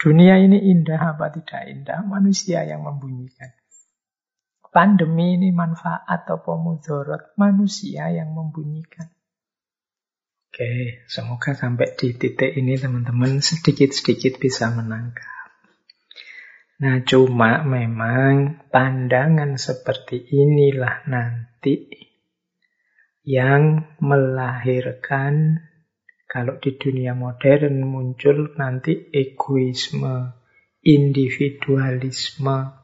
[0.00, 3.59] Dunia ini indah apa tidak indah, manusia yang membunyikan.
[4.70, 9.10] Pandemi ini manfaat atau pemudorot, manusia yang membunyikan.
[10.50, 15.26] Oke, semoga sampai di titik ini teman-teman sedikit-sedikit bisa menangkap.
[16.80, 21.86] Nah, cuma memang pandangan seperti inilah nanti
[23.20, 25.60] yang melahirkan
[26.24, 30.40] kalau di dunia modern muncul nanti egoisme,
[30.80, 32.79] individualisme,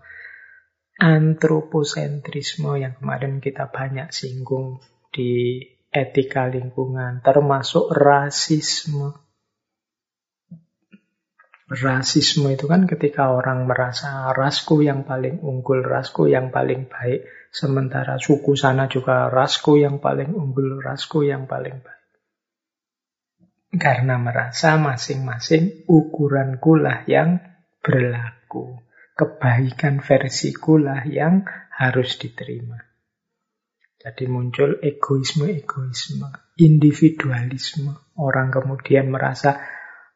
[0.96, 4.80] antroposentrisme yang kemarin kita banyak singgung
[5.12, 5.60] di
[5.92, 9.16] etika lingkungan, termasuk rasisme.
[11.66, 17.26] Rasisme itu kan ketika orang merasa rasku yang paling unggul, rasku yang paling baik.
[17.50, 21.96] Sementara suku sana juga rasku yang paling unggul, rasku yang paling baik.
[23.76, 27.42] Karena merasa masing-masing ukuranku lah yang
[27.82, 28.85] berlaku.
[29.16, 32.76] Kebaikan versiku lah yang harus diterima.
[33.96, 36.28] Jadi muncul egoisme-egoisme,
[36.60, 38.12] individualisme.
[38.20, 39.56] Orang kemudian merasa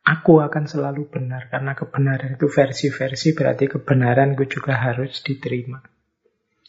[0.05, 5.81] aku akan selalu benar karena kebenaran itu versi-versi berarti kebenaranku juga harus diterima.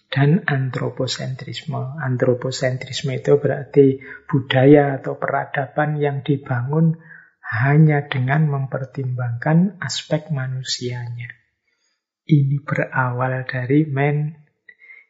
[0.08, 2.00] Dan antroposentrisme.
[2.00, 6.96] Antroposentrisme itu berarti budaya atau peradaban yang dibangun
[7.44, 11.41] hanya dengan mempertimbangkan aspek manusianya.
[12.32, 14.32] Ini berawal dari man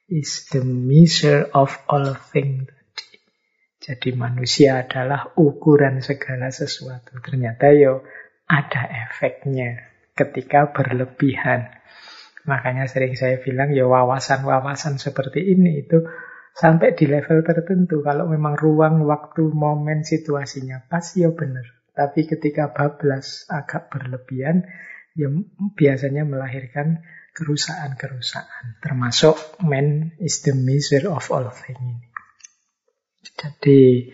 [0.10, 2.66] is the measure of all things.
[3.78, 7.22] Jadi manusia adalah ukuran segala sesuatu.
[7.22, 8.02] Ternyata yo
[8.50, 9.86] ada efeknya
[10.18, 11.70] ketika berlebihan.
[12.50, 16.02] Makanya sering saya bilang ya wawasan-wawasan seperti ini itu
[16.58, 18.02] sampai di level tertentu.
[18.02, 21.66] Kalau memang ruang, waktu, momen, situasinya pas ya benar.
[21.94, 24.66] Tapi ketika bablas agak berlebihan
[25.16, 25.28] ya
[25.76, 28.84] biasanya melahirkan kerusakan-kerusakan.
[28.84, 32.12] Termasuk man is the measure of all things ini.
[33.22, 34.12] Jadi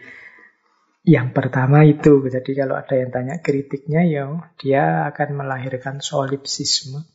[1.07, 7.07] yang pertama itu, jadi kalau ada yang tanya kritiknya ya dia akan melahirkan solipsisme.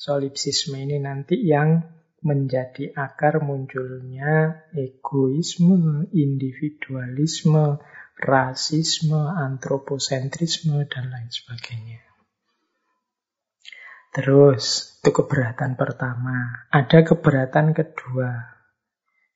[0.00, 1.84] Solipsisme ini nanti yang
[2.24, 7.84] menjadi akar munculnya egoisme, individualisme,
[8.16, 12.13] rasisme, antroposentrisme, dan lain sebagainya.
[14.14, 16.70] Terus, itu keberatan pertama.
[16.70, 18.30] Ada keberatan kedua.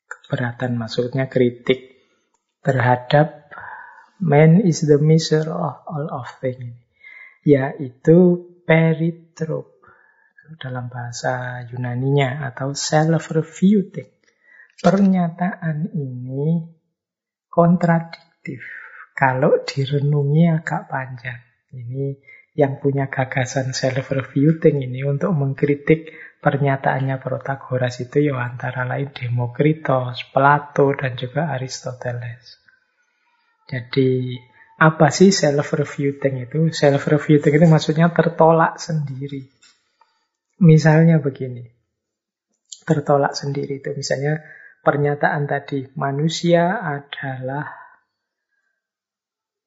[0.06, 1.98] Keberatan maksudnya kritik
[2.62, 3.50] terhadap
[4.22, 6.78] man is the measure of all of things.
[7.42, 9.82] Yaitu peritrop
[10.62, 14.14] dalam bahasa Yunaninya atau self-refuting.
[14.78, 16.70] Pernyataan ini
[17.50, 18.62] kontradiktif
[19.18, 21.42] kalau direnungi agak panjang.
[21.74, 22.14] Ini
[22.58, 26.10] yang punya gagasan self-refuting ini untuk mengkritik
[26.42, 32.58] pernyataannya Protagoras itu ya antara lain Demokritos, Plato, dan juga Aristoteles.
[33.70, 34.34] Jadi
[34.74, 36.74] apa sih self-refuting itu?
[36.74, 39.46] Self-refuting itu maksudnya tertolak sendiri.
[40.58, 41.62] Misalnya begini,
[42.82, 44.42] tertolak sendiri itu misalnya
[44.82, 47.87] pernyataan tadi, manusia adalah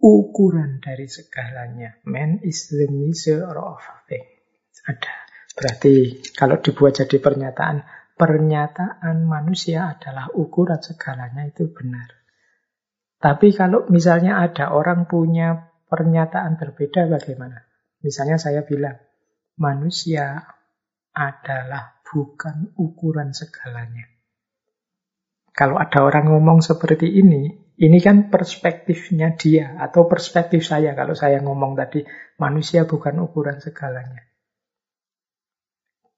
[0.02, 2.02] ukuran dari segalanya.
[2.10, 4.82] Man is the measure of things.
[4.84, 5.14] Ada.
[5.54, 7.86] Berarti kalau dibuat jadi pernyataan,
[8.18, 12.10] pernyataan manusia adalah ukuran segalanya itu benar.
[13.22, 17.62] Tapi kalau misalnya ada orang punya pernyataan berbeda bagaimana?
[18.02, 18.98] Misalnya saya bilang,
[19.62, 20.42] manusia
[21.14, 24.10] adalah bukan ukuran segalanya.
[25.52, 31.42] Kalau ada orang ngomong seperti ini, ini kan perspektifnya dia atau perspektif saya kalau saya
[31.42, 32.06] ngomong tadi
[32.38, 34.22] manusia bukan ukuran segalanya.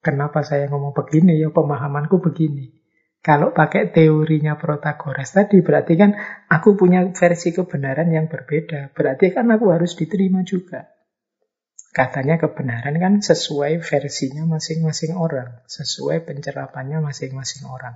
[0.04, 1.40] Kenapa saya ngomong begini?
[1.40, 2.84] Ya pemahamanku begini.
[3.24, 6.12] Kalau pakai teorinya Protagoras tadi berarti kan
[6.52, 8.92] aku punya versi kebenaran yang berbeda.
[8.92, 10.92] Berarti kan aku harus diterima juga.
[11.96, 17.96] Katanya kebenaran kan sesuai versinya masing-masing orang, sesuai pencerapannya masing-masing orang.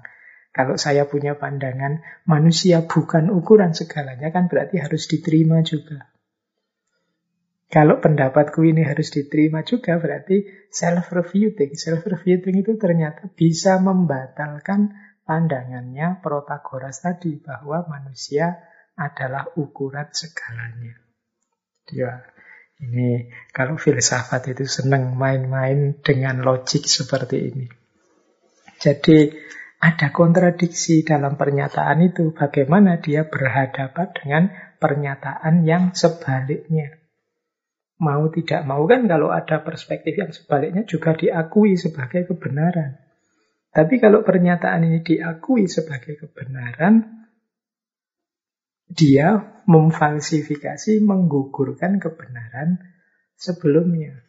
[0.56, 6.10] Kalau saya punya pandangan manusia bukan ukuran segalanya kan berarti harus diterima juga.
[7.68, 11.76] Kalau pendapatku ini harus diterima juga berarti self-refuting.
[11.76, 14.96] Self-refuting itu ternyata bisa membatalkan
[15.28, 18.56] pandangannya Protagoras tadi bahwa manusia
[18.96, 20.96] adalah ukuran segalanya.
[21.92, 22.24] Ya,
[22.80, 27.68] ini kalau filsafat itu senang main-main dengan logik seperti ini.
[28.80, 29.36] Jadi
[29.78, 32.34] ada kontradiksi dalam pernyataan itu.
[32.34, 34.44] Bagaimana dia berhadapan dengan
[34.82, 36.98] pernyataan yang sebaliknya.
[37.98, 43.02] Mau tidak mau kan kalau ada perspektif yang sebaliknya juga diakui sebagai kebenaran.
[43.74, 47.26] Tapi kalau pernyataan ini diakui sebagai kebenaran,
[48.90, 52.82] dia memfalsifikasi, menggugurkan kebenaran
[53.38, 54.26] sebelumnya.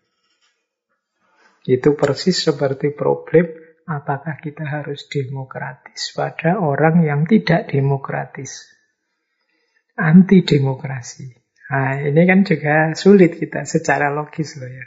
[1.64, 8.68] Itu persis seperti problem apakah kita harus demokratis pada orang yang tidak demokratis?
[9.96, 11.32] Anti demokrasi.
[11.72, 14.86] Nah, ini kan juga sulit kita secara logis loh ya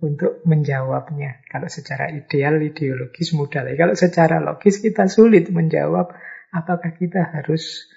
[0.00, 1.44] untuk menjawabnya.
[1.48, 3.64] Kalau secara ideal, ideologis mudah.
[3.74, 6.12] Kalau secara logis kita sulit menjawab
[6.52, 7.88] apakah kita harus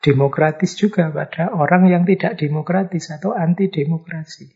[0.00, 4.48] demokratis juga pada orang yang tidak demokratis atau anti demokrasi.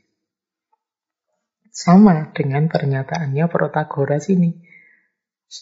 [1.75, 4.74] Sama dengan pernyataannya Protagoras ini.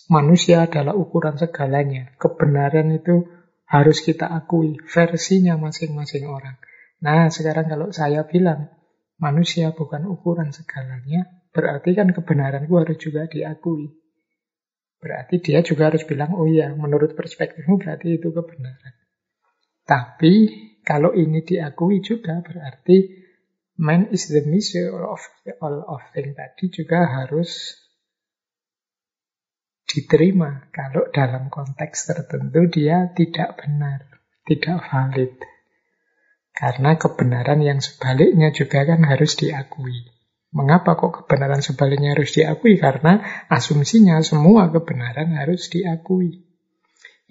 [0.08, 2.14] Manusia adalah ukuran segalanya.
[2.16, 3.28] Kebenaran itu
[3.66, 6.60] harus kita akui versinya masing-masing orang.
[7.02, 8.68] Nah, sekarang kalau saya bilang
[9.18, 13.90] manusia bukan ukuran segalanya, berarti kan kebenaranku harus juga diakui.
[15.02, 18.94] Berarti dia juga harus bilang, oh iya, menurut perspektifmu berarti itu kebenaran.
[19.82, 20.32] Tapi
[20.86, 23.22] kalau ini diakui juga berarti
[23.82, 25.18] man is the measure of
[25.58, 27.81] all of things tadi juga harus
[29.86, 34.08] diterima kalau dalam konteks tertentu dia tidak benar,
[34.48, 35.32] tidak valid.
[36.52, 40.12] Karena kebenaran yang sebaliknya juga kan harus diakui.
[40.52, 42.76] Mengapa kok kebenaran sebaliknya harus diakui?
[42.76, 46.44] Karena asumsinya semua kebenaran harus diakui.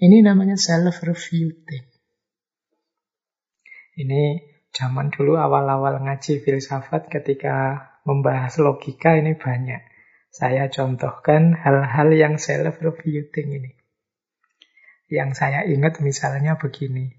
[0.02, 1.86] Ini namanya self-refuting.
[3.92, 4.22] Ini
[4.74, 9.91] zaman dulu awal-awal ngaji filsafat ketika membahas logika ini banyak.
[10.32, 13.76] Saya contohkan hal-hal yang self-refuting ini.
[15.12, 17.12] Yang saya ingat misalnya begini.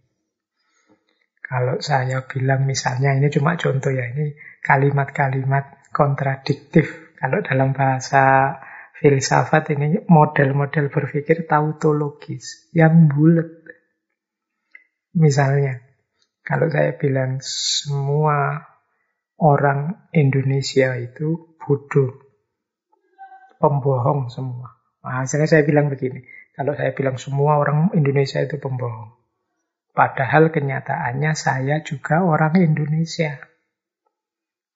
[1.46, 4.34] Kalau saya bilang misalnya, ini cuma contoh ya, ini
[4.66, 7.14] kalimat-kalimat kontradiktif.
[7.22, 8.58] Kalau dalam bahasa
[8.98, 13.52] filsafat ini model-model berpikir tautologis, yang bulat.
[15.14, 15.86] Misalnya,
[16.42, 18.66] kalau saya bilang semua
[19.38, 22.23] orang Indonesia itu bodoh,
[23.64, 24.76] pembohong semua.
[25.08, 26.20] Nah, hasilnya saya bilang begini,
[26.52, 29.16] kalau saya bilang semua orang Indonesia itu pembohong.
[29.96, 33.40] Padahal kenyataannya saya juga orang Indonesia.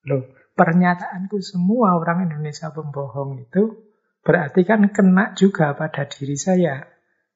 [0.07, 0.23] Loh,
[0.55, 3.91] pernyataanku semua orang Indonesia pembohong itu
[4.23, 6.85] berarti kan kena juga pada diri saya.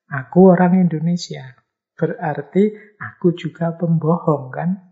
[0.07, 1.57] Aku orang Indonesia.
[1.95, 4.90] Berarti aku juga pembohong kan?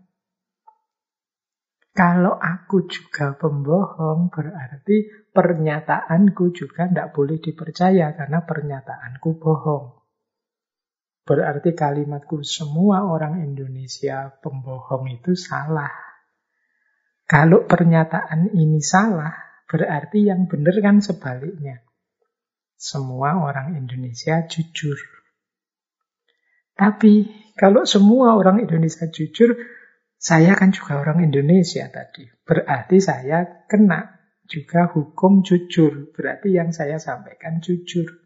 [2.00, 10.00] Kalau aku juga pembohong, berarti pernyataanku juga tidak boleh dipercaya karena pernyataanku bohong.
[11.28, 15.92] Berarti kalimatku semua orang Indonesia pembohong itu salah.
[17.28, 19.36] Kalau pernyataan ini salah,
[19.68, 21.84] berarti yang benar kan sebaliknya.
[22.80, 24.96] Semua orang Indonesia jujur.
[26.80, 27.28] Tapi
[27.60, 29.60] kalau semua orang Indonesia jujur,
[30.20, 32.28] saya kan juga orang Indonesia tadi.
[32.44, 36.12] Berarti saya kena juga hukum jujur.
[36.12, 38.20] Berarti yang saya sampaikan jujur.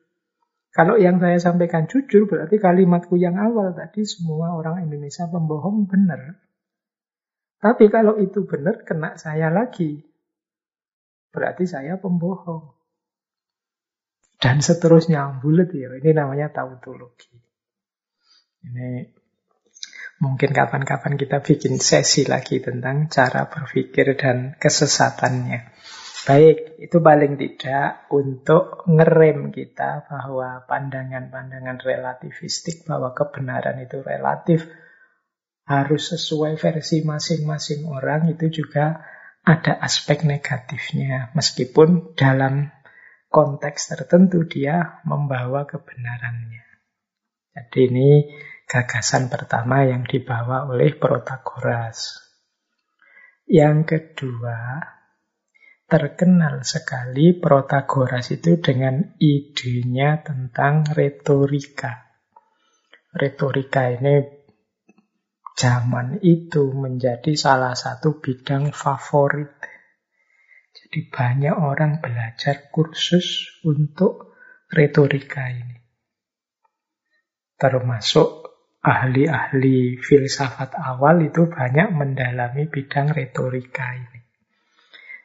[0.74, 6.42] Kalau yang saya sampaikan jujur, berarti kalimatku yang awal tadi semua orang Indonesia pembohong benar.
[7.62, 10.02] Tapi kalau itu benar, kena saya lagi.
[11.30, 12.74] Berarti saya pembohong.
[14.42, 15.94] Dan seterusnya, bulat ya.
[15.94, 17.38] Ini namanya tautologi.
[18.66, 19.08] Ini
[20.22, 25.74] Mungkin kapan-kapan kita bikin sesi lagi tentang cara berpikir dan kesesatannya.
[26.24, 34.72] Baik, itu paling tidak untuk ngerem kita bahwa pandangan-pandangan relativistik bahwa kebenaran itu relatif
[35.68, 39.04] harus sesuai versi masing-masing orang itu juga
[39.44, 42.72] ada aspek negatifnya meskipun dalam
[43.28, 46.64] konteks tertentu dia membawa kebenarannya.
[47.52, 48.10] Jadi ini
[48.74, 52.26] gagasan pertama yang dibawa oleh Protagoras.
[53.46, 54.82] Yang kedua,
[55.86, 62.18] terkenal sekali Protagoras itu dengan idenya tentang retorika.
[63.14, 64.26] Retorika ini
[65.54, 69.54] zaman itu menjadi salah satu bidang favorit.
[70.74, 74.34] Jadi banyak orang belajar kursus untuk
[74.74, 75.78] retorika ini.
[77.54, 78.43] Termasuk
[78.84, 84.20] ahli-ahli filsafat awal itu banyak mendalami bidang retorika ini.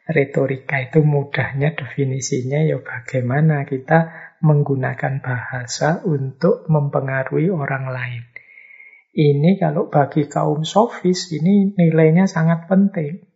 [0.09, 4.09] Retorika itu mudahnya definisinya ya bagaimana kita
[4.40, 8.24] menggunakan bahasa untuk mempengaruhi orang lain.
[9.12, 13.26] Ini kalau bagi kaum sofis ini nilainya sangat penting.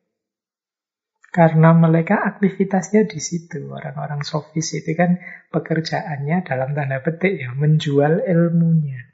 [1.33, 3.67] Karena mereka aktivitasnya di situ.
[3.67, 5.19] Orang-orang sofis itu kan
[5.51, 9.12] pekerjaannya dalam tanda petik ya menjual ilmunya.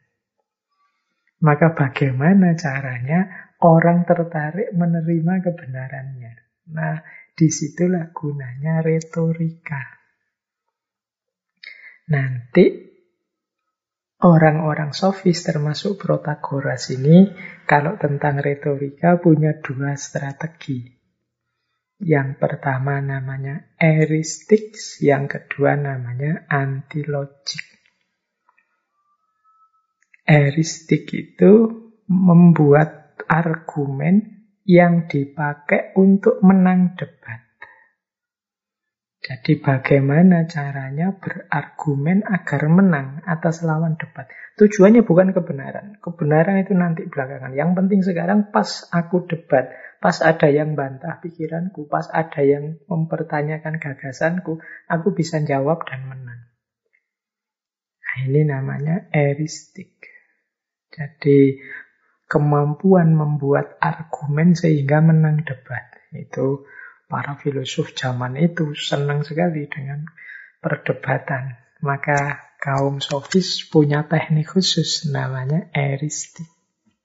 [1.38, 6.34] Maka bagaimana caranya orang tertarik menerima kebenarannya?
[6.74, 6.98] Nah,
[7.38, 9.78] di situlah gunanya retorika.
[12.10, 12.66] Nanti
[14.26, 17.30] orang-orang sofis termasuk Protagoras ini
[17.70, 20.98] kalau tentang retorika punya dua strategi.
[21.98, 27.77] Yang pertama namanya eristik, yang kedua namanya antilogik.
[30.28, 31.72] Eristik itu
[32.04, 37.48] membuat argumen yang dipakai untuk menang debat.
[39.24, 44.28] Jadi bagaimana caranya berargumen agar menang atas lawan debat.
[44.60, 45.96] Tujuannya bukan kebenaran.
[46.04, 47.56] Kebenaran itu nanti belakangan.
[47.56, 53.80] Yang penting sekarang pas aku debat, pas ada yang bantah pikiranku, pas ada yang mempertanyakan
[53.80, 56.40] gagasanku, aku bisa jawab dan menang.
[58.00, 60.17] Nah, ini namanya eristik.
[60.98, 61.62] Jadi
[62.26, 65.86] kemampuan membuat argumen sehingga menang debat.
[66.10, 66.66] Itu
[67.06, 70.04] para filosof zaman itu senang sekali dengan
[70.58, 71.56] perdebatan.
[71.80, 76.50] Maka kaum sofis punya teknik khusus namanya eristik.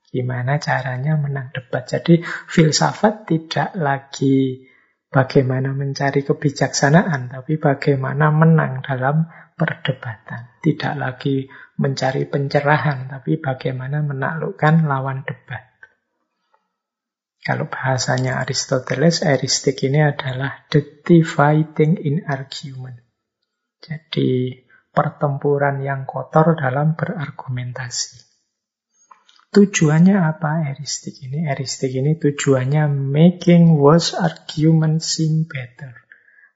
[0.10, 1.86] Gimana caranya menang debat.
[1.86, 4.70] Jadi filsafat tidak lagi
[5.14, 10.58] bagaimana mencari kebijaksanaan, tapi bagaimana menang dalam perdebatan.
[10.58, 11.46] Tidak lagi
[11.78, 15.70] mencari pencerahan, tapi bagaimana menaklukkan lawan debat.
[17.44, 23.04] Kalau bahasanya Aristoteles, eristik ini adalah the dividing in argument.
[23.84, 24.64] Jadi
[24.96, 28.23] pertempuran yang kotor dalam berargumentasi.
[29.54, 31.46] Tujuannya apa eristik ini?
[31.46, 35.94] Eristik ini tujuannya making worse argument seem better.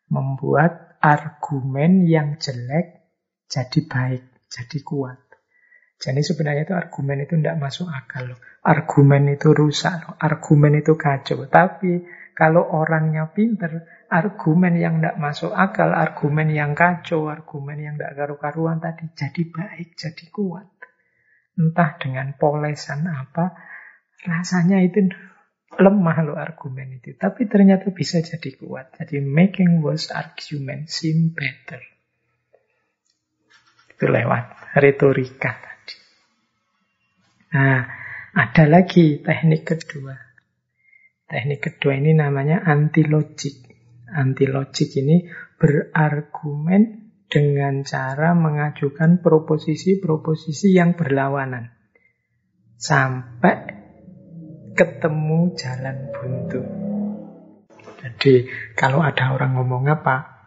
[0.10, 3.06] Membuat argumen yang jelek
[3.46, 5.22] jadi baik jadi kuat.
[5.98, 8.40] Jadi sebenarnya itu argumen itu tidak masuk akal loh.
[8.66, 10.14] Argumen itu rusak loh.
[10.18, 11.46] Argumen itu kacau.
[11.50, 12.06] Tapi
[12.38, 18.78] Kalau orangnya pinter, argumen yang tidak masuk akal, argumen yang kacau, argumen yang tidak karu-karuan
[18.78, 20.70] tadi jadi baik, jadi kuat.
[21.58, 23.58] Entah dengan polesan apa,
[24.22, 25.10] rasanya itu
[25.76, 27.18] lemah loh argumen itu.
[27.18, 28.96] Tapi ternyata bisa jadi kuat.
[28.98, 31.82] Jadi making worse argument seem better.
[33.98, 35.98] Itu lewat retorika tadi.
[37.58, 37.82] Nah,
[38.38, 40.14] ada lagi teknik kedua.
[41.28, 43.66] Teknik kedua ini namanya anti logik.
[44.08, 45.26] Anti logik ini
[45.58, 51.76] berargumen dengan cara mengajukan proposisi-proposisi yang berlawanan.
[52.80, 53.56] Sampai
[54.78, 56.62] ketemu jalan buntu.
[57.98, 58.48] Jadi
[58.78, 60.38] kalau ada orang ngomong apa,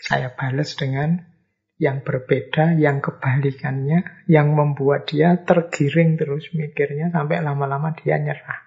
[0.00, 1.34] saya balas dengan
[1.76, 8.62] yang berbeda, yang kebalikannya, yang membuat dia tergiring terus mikirnya sampai lama-lama dia nyerah.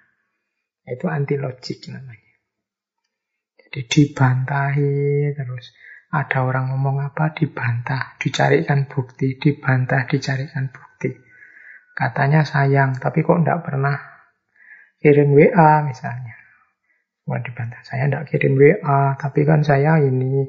[0.84, 2.36] Itu anti logik namanya.
[3.58, 5.72] Jadi dibantahi terus.
[6.08, 11.12] Ada orang ngomong apa dibantah, dicarikan bukti, dibantah, dicarikan bukti.
[11.92, 13.98] Katanya sayang, tapi kok tidak pernah
[15.04, 16.36] kirim WA misalnya.
[17.28, 20.48] Wah dibantah, saya tidak kirim WA, tapi kan saya ini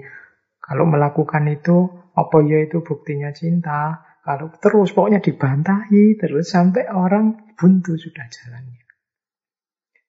[0.63, 4.05] kalau melakukan itu apa ya itu buktinya cinta?
[4.21, 8.85] Kalau terus pokoknya dibantahi terus sampai orang buntu sudah jalannya.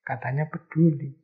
[0.03, 1.15] Katanya peduli.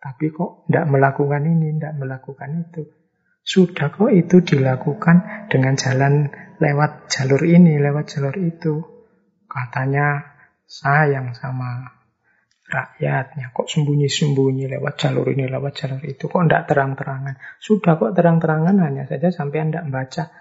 [0.00, 3.03] Tapi kok tidak melakukan ini, tidak melakukan itu.
[3.44, 8.80] Sudah kok itu dilakukan dengan jalan lewat jalur ini, lewat jalur itu.
[9.44, 10.24] Katanya
[10.64, 11.92] sayang sama
[12.64, 13.52] rakyatnya.
[13.52, 16.24] Kok sembunyi-sembunyi lewat jalur ini, lewat jalur itu.
[16.24, 17.36] Kok tidak terang-terangan?
[17.60, 20.32] Sudah kok terang-terangan hanya saja sampai Anda membaca.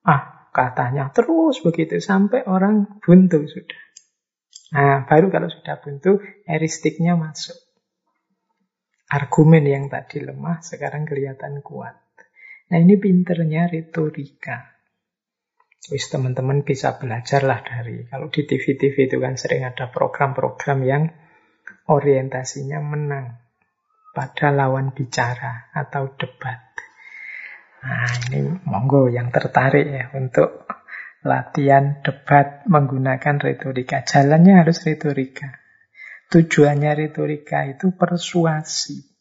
[0.00, 2.00] Ah, katanya terus begitu.
[2.00, 3.80] Sampai orang buntu sudah.
[4.72, 7.54] Nah, baru kalau sudah buntu, eristiknya masuk.
[9.06, 12.05] Argumen yang tadi lemah sekarang kelihatan kuat.
[12.66, 14.74] Nah ini pinternya retorika.
[15.86, 21.06] Wis teman-teman bisa belajarlah dari kalau di TV-TV itu kan sering ada program-program yang
[21.86, 23.38] orientasinya menang
[24.10, 26.58] pada lawan bicara atau debat.
[27.86, 30.66] Nah, ini monggo yang tertarik ya untuk
[31.22, 34.02] latihan debat menggunakan retorika.
[34.02, 35.54] Jalannya harus retorika.
[36.34, 39.15] Tujuannya retorika itu persuasi.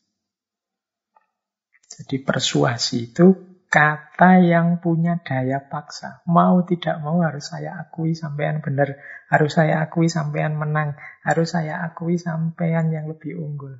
[1.95, 6.23] Jadi persuasi itu kata yang punya daya paksa.
[6.27, 8.99] Mau tidak mau harus saya akui sampean benar,
[9.31, 13.79] harus saya akui sampean menang, harus saya akui sampean yang lebih unggul.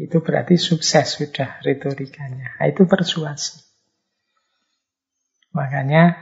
[0.00, 2.56] Itu berarti sukses sudah retorikanya.
[2.56, 3.60] Nah, itu persuasi.
[5.52, 6.16] Makanya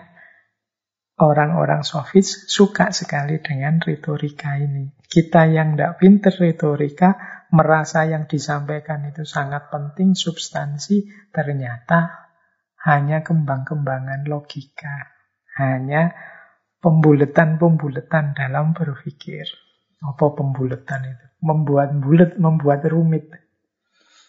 [1.18, 4.98] orang-orang sofis suka sekali dengan retorika ini.
[5.06, 12.28] Kita yang tidak pinter retorika merasa yang disampaikan itu sangat penting, substansi, ternyata
[12.84, 15.10] hanya kembang-kembangan logika,
[15.58, 16.14] hanya
[16.78, 19.48] pembuletan-pembuletan dalam berpikir.
[19.98, 21.26] Apa pembuletan itu?
[21.42, 23.26] Membuat bulat, membuat rumit.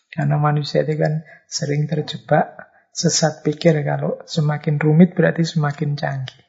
[0.09, 2.57] Karena manusia itu kan sering terjebak
[2.89, 6.48] sesat pikir kalau semakin rumit berarti semakin canggih.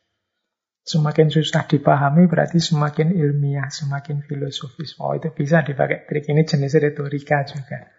[0.91, 4.99] Semakin susah dipahami berarti semakin ilmiah, semakin filosofis.
[4.99, 7.95] Oh itu bisa dipakai trik ini jenis retorika juga.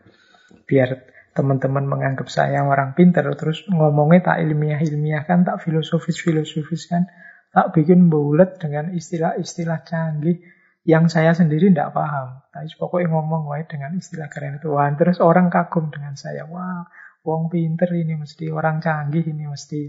[0.67, 7.07] Biar teman-teman menganggap saya orang pinter terus ngomongnya tak ilmiah-ilmiah kan tak filosofis-filosofis kan.
[7.55, 10.43] Tak bikin bulat dengan istilah-istilah canggih
[10.83, 12.43] yang saya sendiri tidak paham.
[12.51, 14.67] Tapi pokoknya ngomong wae dengan istilah keren itu.
[14.67, 16.43] Wah terus orang kagum dengan saya.
[16.43, 16.83] Wah
[17.23, 19.79] wong pinter ini mesti orang canggih ini mesti.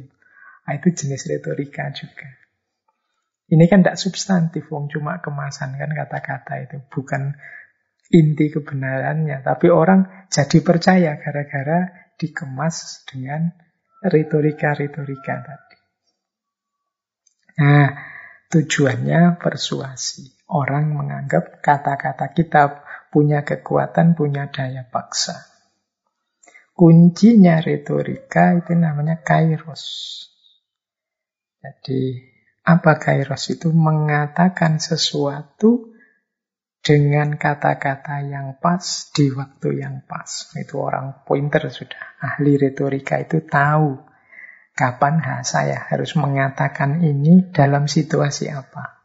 [0.63, 2.42] Nah, itu jenis retorika juga
[3.53, 7.37] ini kan tidak substantif wong cuma kemasan kan kata-kata itu bukan
[8.09, 9.45] inti kebenarannya.
[9.45, 13.53] Tapi orang jadi percaya gara-gara dikemas dengan
[14.01, 15.79] retorika-retorika tadi.
[17.61, 17.89] Nah,
[18.49, 20.33] tujuannya persuasi.
[20.49, 25.37] Orang menganggap kata-kata kita punya kekuatan, punya daya paksa.
[26.73, 29.85] Kuncinya retorika itu namanya kairos.
[31.61, 32.32] Jadi,
[32.63, 33.75] apa kairos itu?
[33.75, 35.93] Mengatakan sesuatu
[36.83, 38.83] dengan kata-kata yang pas
[39.15, 40.51] di waktu yang pas.
[40.59, 42.19] Itu orang pointer sudah.
[42.19, 44.03] Ahli retorika itu tahu
[44.75, 49.03] kapan ha, saya harus mengatakan ini dalam situasi apa.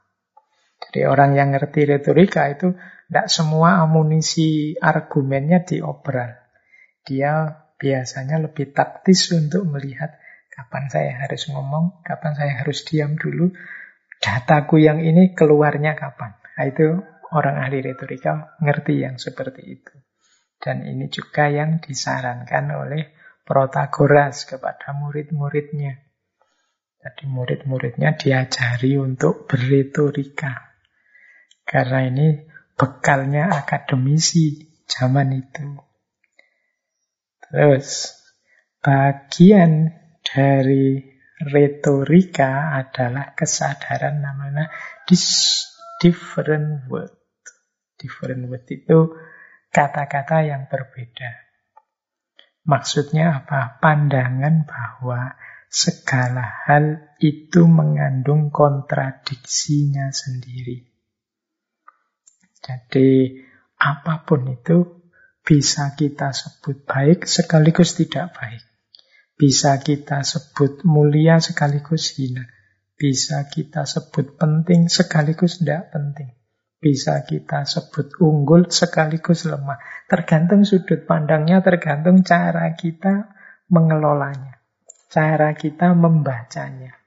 [0.87, 2.73] Jadi orang yang ngerti retorika itu
[3.07, 6.37] tidak semua amunisi argumennya diobral.
[7.03, 10.17] Dia biasanya lebih taktis untuk melihat
[10.57, 13.53] kapan saya harus ngomong, kapan saya harus diam dulu,
[14.17, 16.33] dataku yang ini keluarnya kapan.
[16.57, 16.97] Nah, itu
[17.27, 19.95] Orang ahli retorika ngerti yang seperti itu.
[20.57, 23.03] Dan ini juga yang disarankan oleh
[23.47, 26.03] Protagoras kepada murid-muridnya.
[26.99, 30.75] Jadi murid-muridnya diajari untuk berretorika.
[31.63, 32.43] Karena ini
[32.75, 35.79] bekalnya akademisi zaman itu.
[37.39, 38.19] Terus,
[38.83, 39.95] bagian
[40.27, 40.99] dari
[41.39, 44.67] retorika adalah kesadaran namanya
[46.03, 47.13] different word.
[47.95, 49.15] Different word itu
[49.71, 51.47] kata-kata yang berbeda.
[52.67, 53.79] Maksudnya apa?
[53.79, 55.39] Pandangan bahwa
[55.71, 60.83] segala hal itu mengandung kontradiksinya sendiri.
[62.59, 63.39] Jadi
[63.79, 64.99] apa pun itu
[65.47, 68.66] bisa kita sebut baik sekaligus tidak baik.
[69.37, 72.41] Bisa kita sebut mulia sekaligus hina.
[72.97, 76.33] Bisa kita sebut penting sekaligus tidak penting.
[76.81, 79.77] Bisa kita sebut unggul sekaligus lemah.
[80.09, 83.37] Tergantung sudut pandangnya, tergantung cara kita
[83.69, 84.57] mengelolanya.
[85.13, 86.97] Cara kita membacanya.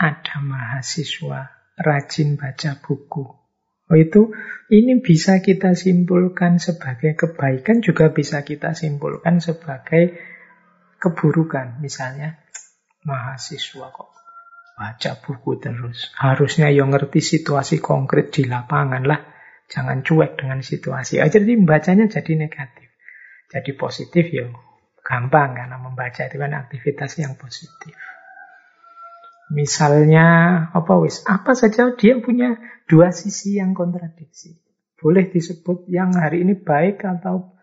[0.00, 3.47] Ada mahasiswa rajin baca buku.
[3.88, 4.36] Oh itu
[4.68, 10.12] ini bisa kita simpulkan sebagai kebaikan juga bisa kita simpulkan sebagai
[11.00, 11.80] keburukan.
[11.80, 12.36] Misalnya
[13.08, 14.10] mahasiswa kok
[14.76, 16.12] baca buku terus.
[16.20, 19.20] Harusnya yang ngerti situasi konkret di lapangan lah.
[19.68, 21.20] Jangan cuek dengan situasi.
[21.20, 22.88] Oh, jadi membacanya jadi negatif.
[23.48, 24.48] Jadi positif ya
[25.00, 27.96] gampang karena membaca itu kan aktivitas yang positif.
[29.48, 30.26] Misalnya
[30.76, 34.60] apa wis apa saja dia punya dua sisi yang kontradiksi.
[34.98, 37.56] Boleh disebut yang hari ini baik atau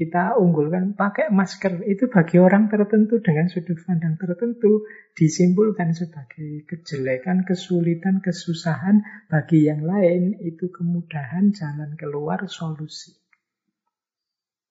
[0.00, 7.44] kita unggulkan pakai masker itu bagi orang tertentu dengan sudut pandang tertentu disimpulkan sebagai kejelekan,
[7.44, 13.12] kesulitan, kesusahan bagi yang lain itu kemudahan jalan keluar solusi.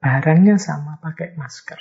[0.02, 1.78] Barangnya sama pakai masker.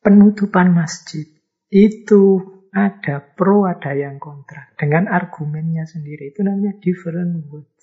[0.00, 1.28] Penutupan masjid
[1.68, 2.40] itu
[2.70, 4.70] ada pro, ada yang kontra.
[4.78, 6.30] Dengan argumennya sendiri.
[6.30, 7.82] Itu namanya different words.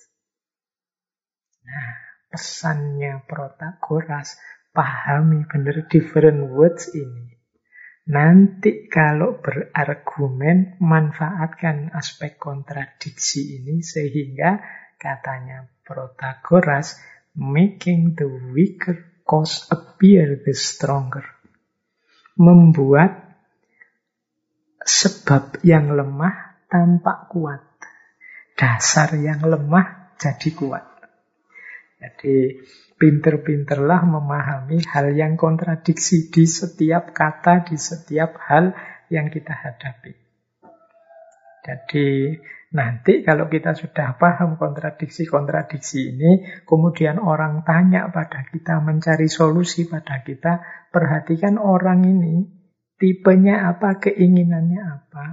[1.68, 1.92] Nah,
[2.32, 4.40] pesannya Protagoras,
[4.72, 7.36] pahami benar different words ini.
[8.08, 14.64] Nanti kalau berargumen, manfaatkan aspek kontradiksi ini sehingga
[14.96, 16.96] katanya Protagoras,
[17.36, 18.96] making the weaker
[19.28, 21.24] cause appear the stronger.
[22.40, 23.27] Membuat
[24.88, 27.60] sebab yang lemah tampak kuat.
[28.56, 30.84] Dasar yang lemah jadi kuat.
[32.00, 32.64] Jadi
[32.96, 38.72] pinter-pinterlah memahami hal yang kontradiksi di setiap kata, di setiap hal
[39.12, 40.16] yang kita hadapi.
[41.62, 42.38] Jadi
[42.72, 50.24] nanti kalau kita sudah paham kontradiksi-kontradiksi ini, kemudian orang tanya pada kita, mencari solusi pada
[50.24, 52.57] kita, perhatikan orang ini
[52.98, 55.26] tipenya apa, keinginannya apa.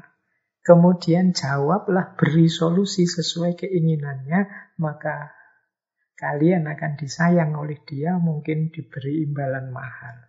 [0.66, 5.34] Kemudian jawablah, beri solusi sesuai keinginannya, maka
[6.18, 10.26] kalian akan disayang oleh dia, mungkin diberi imbalan mahal.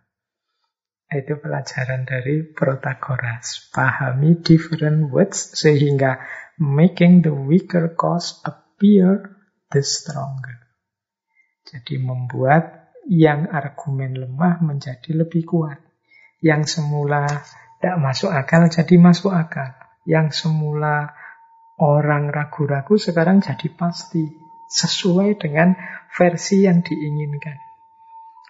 [1.07, 3.71] Itu pelajaran dari Protagoras.
[3.71, 6.19] Pahami different words sehingga
[6.59, 9.39] making the weaker cause appear
[9.71, 10.67] the stronger.
[11.63, 15.86] Jadi membuat yang argumen lemah menjadi lebih kuat.
[16.41, 17.25] Yang semula
[17.77, 19.73] tidak masuk akal jadi masuk akal.
[20.05, 21.13] Yang semula
[21.77, 24.25] orang ragu-ragu sekarang jadi pasti.
[24.67, 25.79] Sesuai dengan
[26.11, 27.55] versi yang diinginkan.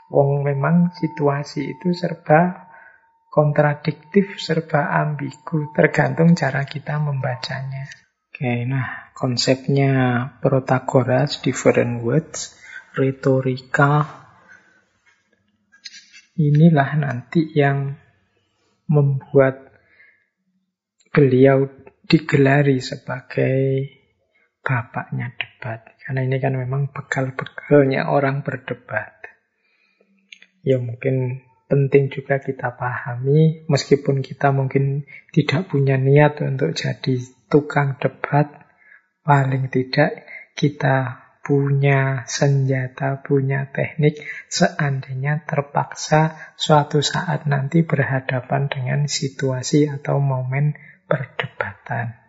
[0.09, 2.67] Wong memang situasi itu serba
[3.27, 7.85] kontradiktif, serba ambigu, tergantung cara kita membacanya.
[8.33, 12.57] Oke, nah konsepnya Protagoras, different words,
[12.97, 14.26] retorika,
[16.38, 17.97] inilah nanti yang
[18.88, 19.73] membuat
[21.11, 21.67] beliau
[22.07, 23.89] digelari sebagai
[24.63, 25.83] bapaknya debat.
[25.99, 29.17] Karena ini kan memang bekal-bekalnya orang berdebat.
[30.63, 35.03] Ya mungkin penting juga kita pahami, meskipun kita mungkin
[35.35, 37.19] tidak punya niat untuk jadi
[37.51, 38.47] tukang debat,
[39.23, 40.23] paling tidak
[40.55, 44.19] kita punya senjata, punya teknik,
[44.51, 50.75] seandainya terpaksa suatu saat nanti berhadapan dengan situasi atau momen
[51.07, 52.19] perdebatan.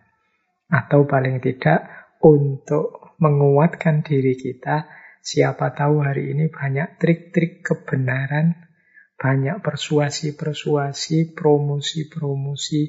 [0.71, 1.83] Atau paling tidak
[2.23, 4.87] untuk menguatkan diri kita,
[5.19, 8.55] siapa tahu hari ini banyak trik-trik kebenaran,
[9.19, 12.83] banyak persuasi-persuasi, promosi-promosi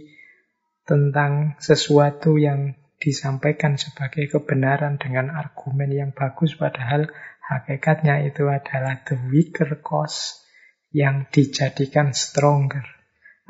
[0.86, 7.08] tentang sesuatu yang disampaikan sebagai kebenaran dengan argumen yang bagus padahal
[7.40, 10.44] hakikatnya itu adalah the weaker cause
[10.92, 12.84] yang dijadikan stronger.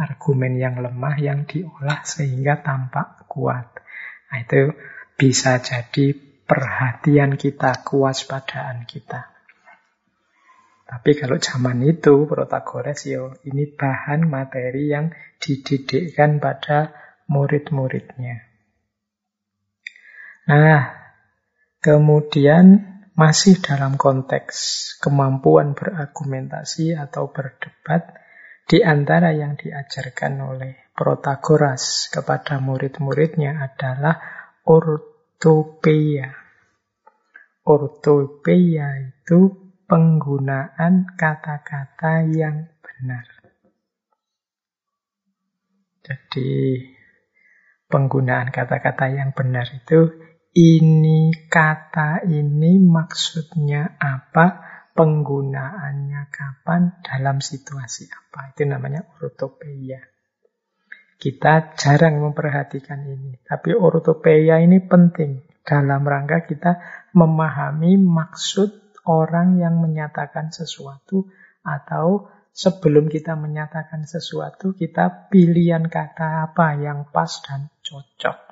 [0.00, 3.68] Argumen yang lemah yang diolah sehingga tampak kuat.
[4.32, 4.72] Nah, itu
[5.20, 6.16] bisa jadi
[6.48, 9.28] perhatian kita, kewaspadaan kita.
[10.90, 16.90] Tapi kalau zaman itu Protagoras yo ini bahan materi yang dididikkan pada
[17.30, 18.49] murid-muridnya.
[20.50, 21.14] Nah,
[21.78, 22.82] kemudian
[23.14, 24.56] masih dalam konteks
[24.98, 28.18] kemampuan berargumentasi atau berdebat
[28.66, 34.20] di antara yang diajarkan oleh Protagoras kepada murid-muridnya adalah
[34.66, 36.28] ortopeia.
[37.64, 39.54] Ortopeia itu
[39.86, 43.24] penggunaan kata-kata yang benar.
[46.04, 46.84] Jadi
[47.88, 54.66] penggunaan kata-kata yang benar itu ini kata ini maksudnya apa,
[54.98, 58.50] penggunaannya kapan, dalam situasi apa.
[58.50, 60.02] Itu namanya ortopeia.
[61.20, 66.72] Kita jarang memperhatikan ini, tapi ortopeia ini penting dalam rangka kita
[67.12, 71.28] memahami maksud orang yang menyatakan sesuatu
[71.60, 78.49] atau sebelum kita menyatakan sesuatu kita pilihan kata apa yang pas dan cocok.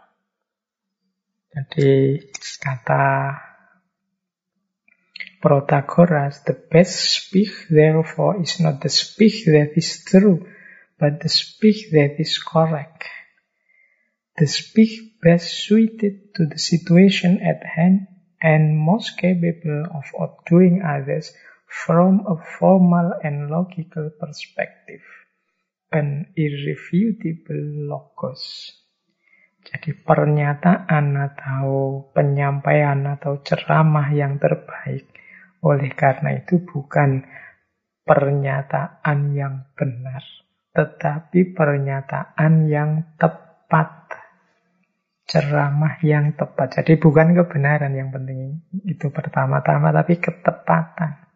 [1.48, 2.20] Jadi
[2.60, 3.04] kata
[5.40, 10.44] Protagoras, the best speech therefore is not the speech that is true,
[10.98, 13.06] but the speech that is correct.
[14.36, 18.08] The speech best suited to the situation at hand
[18.42, 21.32] and most capable of outdoing others
[21.66, 25.02] from a formal and logical perspective,
[25.92, 28.72] an irrefutable logos.
[29.68, 35.12] Jadi pernyataan atau penyampaian atau ceramah yang terbaik.
[35.60, 37.20] Oleh karena itu bukan
[38.08, 40.24] pernyataan yang benar,
[40.72, 44.08] tetapi pernyataan yang tepat
[45.28, 46.80] ceramah yang tepat.
[46.80, 51.28] Jadi bukan kebenaran yang penting itu pertama-tama, tapi ketepatan.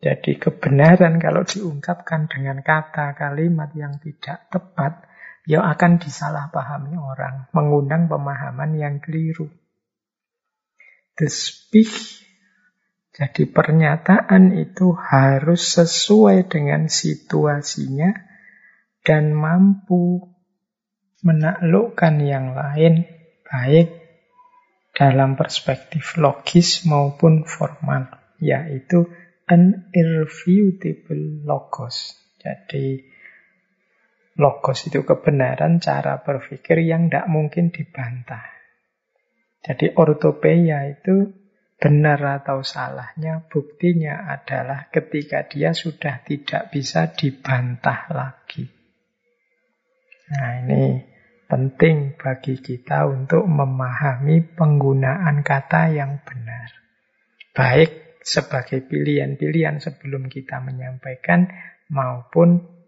[0.00, 5.09] Jadi kebenaran kalau diungkapkan dengan kata kalimat yang tidak tepat,
[5.48, 9.48] ya akan disalahpahami orang, mengundang pemahaman yang keliru.
[11.16, 12.24] The speech,
[13.12, 18.14] jadi pernyataan itu harus sesuai dengan situasinya
[19.04, 20.30] dan mampu
[21.20, 23.04] menaklukkan yang lain
[23.44, 24.00] baik
[24.96, 28.08] dalam perspektif logis maupun formal,
[28.40, 29.08] yaitu
[29.48, 32.16] an irrefutable logos.
[32.40, 33.09] Jadi
[34.40, 38.48] logos itu kebenaran cara berpikir yang tidak mungkin dibantah.
[39.60, 41.36] Jadi ortopeia itu
[41.76, 48.64] benar atau salahnya buktinya adalah ketika dia sudah tidak bisa dibantah lagi.
[50.32, 51.04] Nah ini
[51.44, 56.72] penting bagi kita untuk memahami penggunaan kata yang benar.
[57.52, 61.48] Baik sebagai pilihan-pilihan sebelum kita menyampaikan
[61.90, 62.79] maupun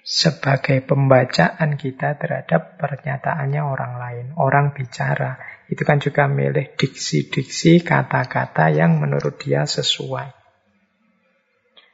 [0.00, 5.38] sebagai pembacaan kita terhadap pernyataannya orang lain, orang bicara.
[5.70, 10.40] Itu kan juga milih diksi-diksi kata-kata yang menurut dia sesuai.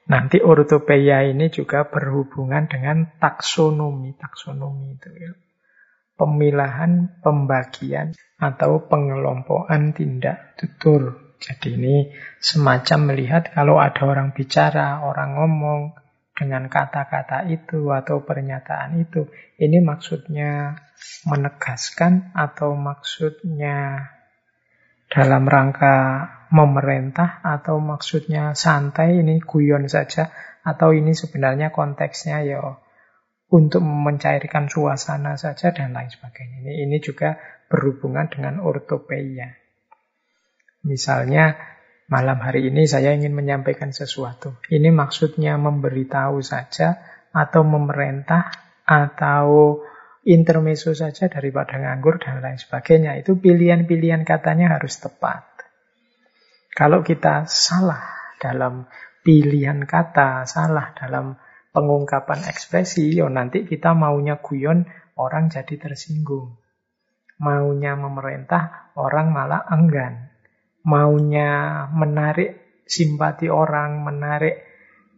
[0.07, 4.15] Nanti ortopeia ini juga berhubungan dengan taksonomi.
[4.15, 5.35] Taksonomi itu ya.
[6.17, 11.35] Pemilahan, pembagian, atau pengelompokan tindak tutur.
[11.37, 11.97] Jadi ini
[12.41, 16.06] semacam melihat kalau ada orang bicara, orang ngomong
[16.37, 19.27] dengan kata-kata itu atau pernyataan itu.
[19.57, 20.77] Ini maksudnya
[21.25, 24.13] menegaskan atau maksudnya
[25.09, 30.31] dalam rangka memerintah atau maksudnya santai ini guyon saja
[30.61, 32.61] atau ini sebenarnya konteksnya ya
[33.47, 36.67] untuk mencairkan suasana saja dan lain sebagainya.
[36.67, 37.39] Ini, juga
[37.71, 39.55] berhubungan dengan ortopeia.
[40.83, 41.55] Misalnya
[42.07, 44.59] malam hari ini saya ingin menyampaikan sesuatu.
[44.71, 46.99] Ini maksudnya memberitahu saja
[47.35, 48.51] atau memerintah
[48.87, 49.83] atau
[50.27, 53.19] intermezzo saja daripada nganggur dan lain sebagainya.
[53.19, 55.47] Itu pilihan-pilihan katanya harus tepat.
[56.77, 58.87] Kalau kita salah dalam
[59.25, 61.41] pilihan kata, salah dalam
[61.75, 64.85] pengungkapan ekspresi, yo nanti kita maunya guyon,
[65.17, 66.61] orang jadi tersinggung.
[67.41, 70.36] Maunya memerintah, orang malah enggan.
[70.87, 74.63] Maunya menarik simpati orang, menarik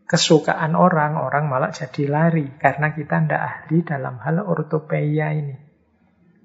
[0.09, 2.57] kesukaan orang, orang malah jadi lari.
[2.57, 5.57] Karena kita tidak ahli dalam hal ortopeia ini.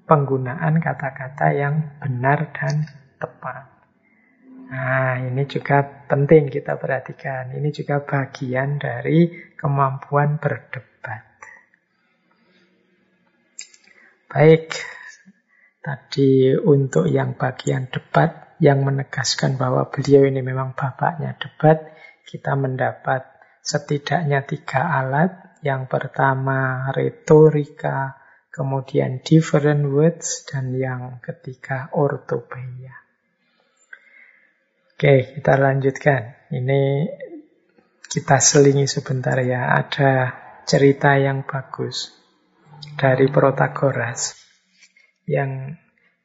[0.04, 2.84] penggunaan kata-kata yang benar dan
[3.16, 3.72] tepat.
[4.68, 7.56] Nah, ini juga penting kita perhatikan.
[7.56, 11.24] Ini juga bagian dari kemampuan berdebat.
[14.28, 14.76] Baik,
[15.80, 21.94] tadi untuk yang bagian debat yang menegaskan bahwa beliau ini memang bapaknya debat,
[22.26, 23.26] kita mendapat
[23.64, 25.58] setidaknya tiga alat.
[25.64, 28.20] Yang pertama retorika,
[28.52, 32.92] kemudian different words, dan yang ketiga ortopeia.
[34.92, 36.52] Oke, kita lanjutkan.
[36.52, 36.82] Ini
[38.04, 39.72] kita selingi sebentar ya.
[39.72, 40.12] Ada
[40.68, 42.12] cerita yang bagus
[43.00, 44.36] dari Protagoras
[45.24, 45.72] yang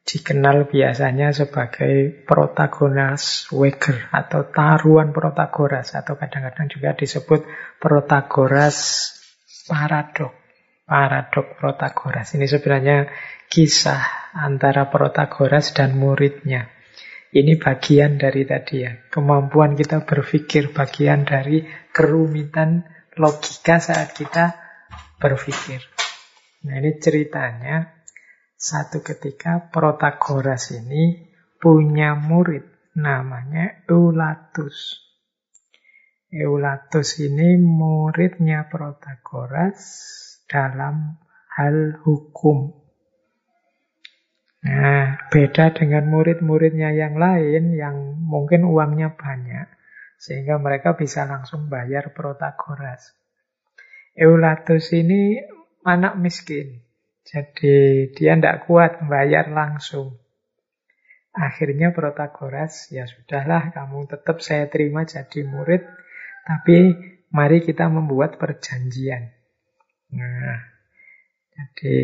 [0.09, 7.45] dikenal biasanya sebagai Protagoras Weger atau taruhan Protagoras atau kadang-kadang juga disebut
[7.77, 8.77] Protagoras
[9.69, 10.33] paradok.
[10.89, 12.33] Paradok Protagoras.
[12.33, 13.05] Ini sebenarnya
[13.45, 16.65] kisah antara Protagoras dan muridnya.
[17.29, 21.61] Ini bagian dari tadi ya, kemampuan kita berpikir, bagian dari
[21.93, 22.89] kerumitan
[23.21, 24.57] logika saat kita
[25.21, 25.85] berpikir.
[26.65, 27.98] Nah ini ceritanya,
[28.59, 31.31] satu ketika Protagoras ini
[31.63, 32.67] punya murid
[32.99, 34.99] namanya Eulatus.
[36.27, 39.79] Eulatus ini muridnya Protagoras
[40.51, 41.15] dalam
[41.55, 42.75] hal hukum.
[44.59, 49.71] Nah, beda dengan murid-muridnya yang lain yang mungkin uangnya banyak.
[50.19, 53.15] Sehingga mereka bisa langsung bayar Protagoras.
[54.19, 55.39] Eulatus ini
[55.87, 56.88] anak miskin.
[57.29, 60.17] Jadi dia tidak kuat bayar langsung.
[61.29, 65.85] Akhirnya Protagoras, ya sudahlah kamu tetap saya terima jadi murid.
[66.41, 66.97] Tapi
[67.29, 69.29] mari kita membuat perjanjian.
[70.09, 70.57] Nah,
[71.53, 71.97] jadi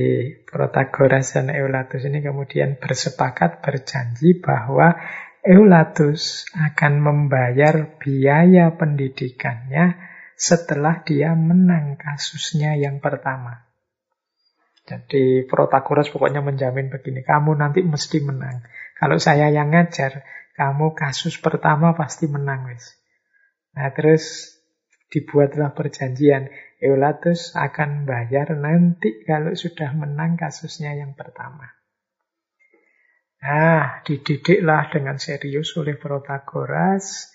[0.45, 4.93] Protagoras dan Eulatus ini kemudian bersepakat berjanji bahwa
[5.41, 9.97] Eulatus akan membayar biaya pendidikannya
[10.37, 13.65] setelah dia menang kasusnya yang pertama.
[14.85, 18.61] Jadi Protagoras pokoknya menjamin begini, kamu nanti mesti menang.
[18.93, 20.21] Kalau saya yang ngajar,
[20.53, 22.93] kamu kasus pertama pasti menang, wis.
[23.73, 24.55] Nah, terus
[25.09, 26.53] dibuatlah perjanjian.
[26.77, 31.65] Eulatus akan bayar nanti kalau sudah menang kasusnya yang pertama.
[33.41, 37.33] Nah, dididiklah dengan serius oleh Protagoras.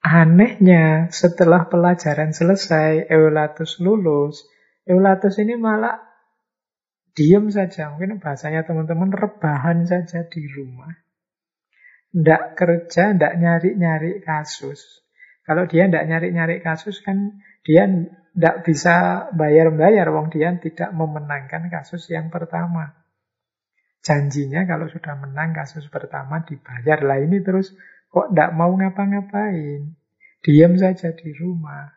[0.00, 4.55] Anehnya, setelah pelajaran selesai, Eulatus lulus.
[4.86, 5.98] Eulatus ini malah
[7.10, 7.90] diam saja.
[7.90, 10.94] Mungkin bahasanya teman-teman rebahan saja di rumah.
[12.14, 15.02] Tidak kerja, tidak nyari-nyari kasus.
[15.42, 22.06] Kalau dia tidak nyari-nyari kasus kan dia tidak bisa bayar-bayar, wong dia tidak memenangkan kasus
[22.12, 22.94] yang pertama.
[24.06, 27.02] Janjinya kalau sudah menang kasus pertama dibayar.
[27.02, 27.74] Lah ini terus
[28.06, 29.98] kok tidak mau ngapa-ngapain.
[30.46, 31.95] Diam saja di rumah.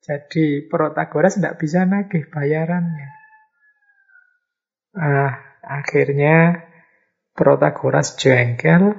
[0.00, 3.08] Jadi Protagoras tidak bisa nagih bayarannya.
[4.96, 6.66] Ah, akhirnya
[7.36, 8.96] Protagoras jengkel,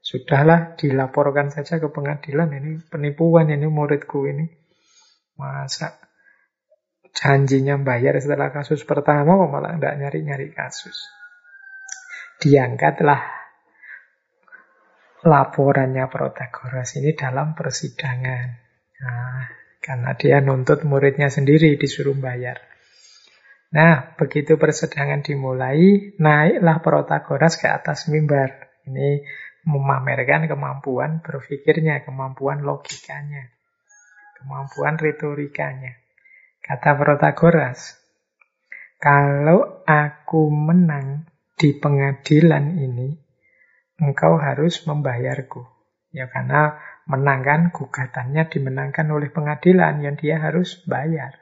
[0.00, 4.48] Sudahlah dilaporkan saja ke pengadilan ini penipuan ini muridku ini.
[5.36, 6.00] Masa
[7.12, 10.96] janjinya bayar setelah kasus pertama kok malah tidak nyari-nyari kasus.
[12.40, 13.20] Diangkatlah
[15.28, 18.46] laporannya Protagoras ini dalam persidangan.
[19.04, 22.60] Nah, karena dia nuntut muridnya sendiri disuruh bayar.
[23.70, 28.68] Nah, begitu persidangan dimulai, naiklah Protagoras ke atas mimbar.
[28.84, 29.22] Ini
[29.64, 33.48] memamerkan kemampuan berpikirnya, kemampuan logikanya,
[34.42, 35.96] kemampuan retorikanya.
[36.60, 37.94] Kata Protagoras,
[38.98, 43.16] kalau aku menang di pengadilan ini,
[44.02, 45.62] engkau harus membayarku.
[46.10, 46.74] Ya karena
[47.10, 51.34] menangkan gugatannya dimenangkan oleh pengadilan yang dia harus bayar.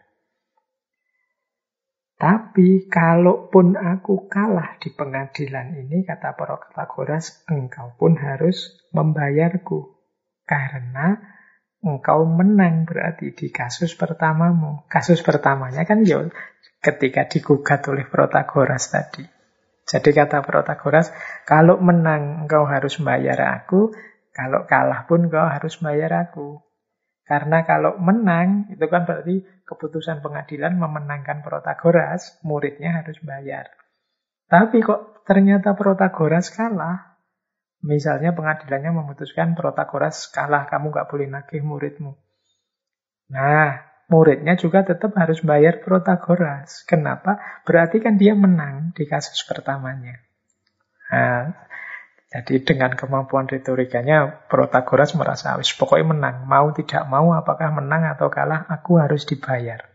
[2.18, 9.94] Tapi kalaupun aku kalah di pengadilan ini, kata Protagoras, engkau pun harus membayarku.
[10.42, 11.14] Karena
[11.78, 14.82] engkau menang berarti di kasus pertamamu.
[14.90, 16.26] Kasus pertamanya kan ya
[16.82, 19.22] ketika digugat oleh Protagoras tadi.
[19.86, 21.14] Jadi kata Protagoras,
[21.46, 23.94] kalau menang engkau harus membayar aku,
[24.38, 26.62] kalau kalah pun engkau harus membayar aku.
[27.26, 33.66] Karena kalau menang, itu kan berarti keputusan pengadilan memenangkan Protagoras, muridnya harus bayar.
[34.46, 37.18] Tapi kok ternyata Protagoras kalah,
[37.82, 42.14] misalnya pengadilannya memutuskan Protagoras kalah, kamu nggak boleh nagih muridmu.
[43.34, 43.74] Nah,
[44.06, 46.86] muridnya juga tetap harus bayar Protagoras.
[46.86, 47.42] Kenapa?
[47.66, 50.16] Berarti kan dia menang di kasus pertamanya.
[51.10, 51.67] Nah,
[52.28, 56.36] jadi dengan kemampuan retorikanya Protagoras merasa wis pokoknya menang.
[56.44, 59.88] Mau tidak mau apakah menang atau kalah aku harus dibayar.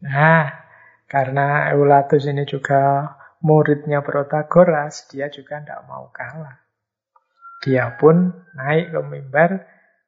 [0.00, 0.48] Nah,
[1.04, 3.12] karena Eulatus ini juga
[3.44, 6.64] muridnya Protagoras, dia juga tidak mau kalah.
[7.60, 9.50] Dia pun naik ke mimbar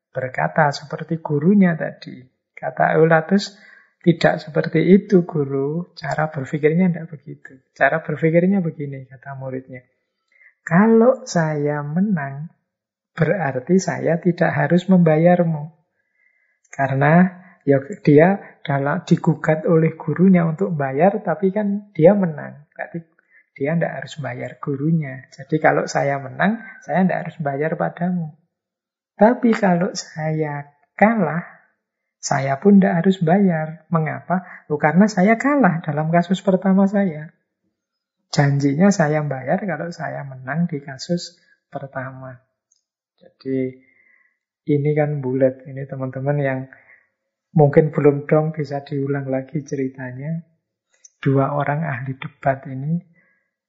[0.09, 2.25] berkata seperti gurunya tadi.
[2.57, 3.61] Kata Eulatus,
[4.01, 7.61] tidak seperti itu guru, cara berpikirnya tidak begitu.
[7.77, 9.85] Cara berpikirnya begini, kata muridnya.
[10.63, 12.55] Kalau saya menang,
[13.19, 15.75] berarti saya tidak harus membayarmu.
[16.71, 22.71] Karena ya dia dalam digugat oleh gurunya untuk bayar, tapi kan dia menang.
[22.71, 23.03] Berarti
[23.59, 25.27] dia tidak harus bayar gurunya.
[25.35, 28.39] Jadi kalau saya menang, saya tidak harus bayar padamu.
[29.19, 31.45] Tapi kalau saya kalah,
[32.23, 33.85] saya pun tidak harus bayar.
[33.91, 34.67] Mengapa?
[34.71, 37.35] Oh, karena saya kalah dalam kasus pertama saya.
[38.33, 41.37] Janjinya saya bayar kalau saya menang di kasus
[41.69, 42.41] pertama.
[43.21, 43.77] Jadi
[44.73, 45.69] ini kan bulat.
[45.69, 46.61] Ini teman-teman yang
[47.53, 50.49] mungkin belum dong bisa diulang lagi ceritanya.
[51.23, 52.99] Dua orang ahli debat ini,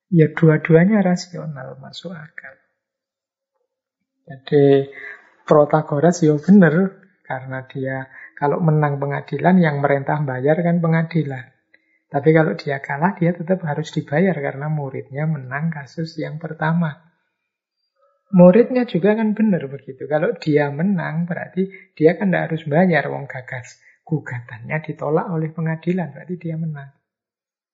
[0.10, 2.56] ya dua-duanya rasional, masuk akal.
[4.26, 4.90] Jadi
[5.44, 8.08] Protagoras ya benar karena dia
[8.40, 11.53] kalau menang pengadilan yang merentah bayar kan pengadilan.
[12.14, 17.10] Tapi kalau dia kalah, dia tetap harus dibayar karena muridnya menang kasus yang pertama.
[18.38, 20.06] Muridnya juga kan benar begitu.
[20.06, 23.82] Kalau dia menang, berarti dia kan tidak harus bayar wong gagas.
[24.06, 26.94] Gugatannya ditolak oleh pengadilan, berarti dia menang.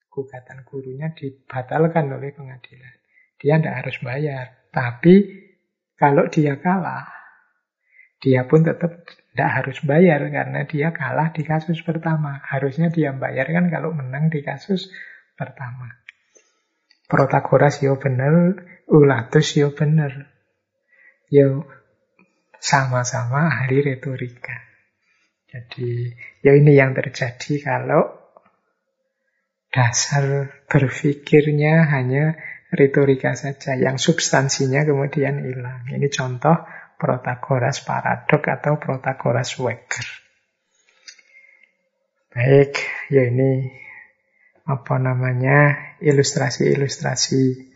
[0.07, 2.95] Gugatan gurunya dibatalkan oleh pengadilan.
[3.40, 4.45] Dia tidak harus bayar.
[4.72, 5.16] Tapi
[5.99, 7.11] kalau dia kalah,
[8.24, 9.03] dia pun tetap
[9.40, 12.44] tidak harus bayar karena dia kalah di kasus pertama.
[12.44, 14.91] Harusnya dia bayar kan kalau menang di kasus
[15.40, 15.95] pertama.
[17.07, 18.60] Protagoras yo bener,
[18.91, 20.28] Ulatus yo bener.
[21.32, 21.64] Yo
[22.60, 24.60] sama-sama ahli retorika.
[25.48, 26.11] Jadi
[26.44, 28.11] ya ini yang terjadi kalau
[29.72, 32.36] dasar berpikirnya hanya
[32.76, 35.88] retorika saja, yang substansinya kemudian hilang.
[35.88, 36.60] Ini contoh
[36.99, 40.03] Protagoras paradok atau Protagoras Weger.
[42.35, 42.76] Baik,
[43.07, 43.71] ya ini
[44.67, 47.71] apa namanya ilustrasi-ilustrasi.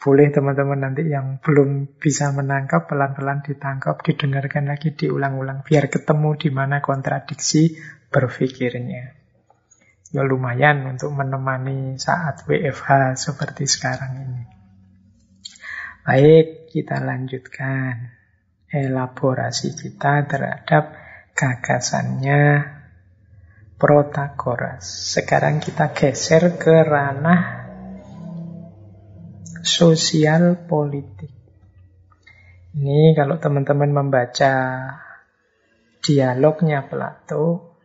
[0.00, 6.50] Boleh teman-teman nanti yang belum bisa menangkap pelan-pelan ditangkap, didengarkan lagi, diulang-ulang biar ketemu di
[6.50, 7.76] mana kontradiksi
[8.08, 9.14] berpikirnya.
[10.08, 14.42] Ya lumayan untuk menemani saat WFH seperti sekarang ini.
[16.08, 18.17] Baik, kita lanjutkan
[18.68, 20.96] elaborasi kita terhadap
[21.32, 22.74] gagasannya
[23.78, 25.14] Protagoras.
[25.14, 27.70] Sekarang kita geser ke ranah
[29.62, 31.30] sosial politik.
[32.74, 34.54] Ini kalau teman-teman membaca
[36.02, 37.78] dialognya Plato,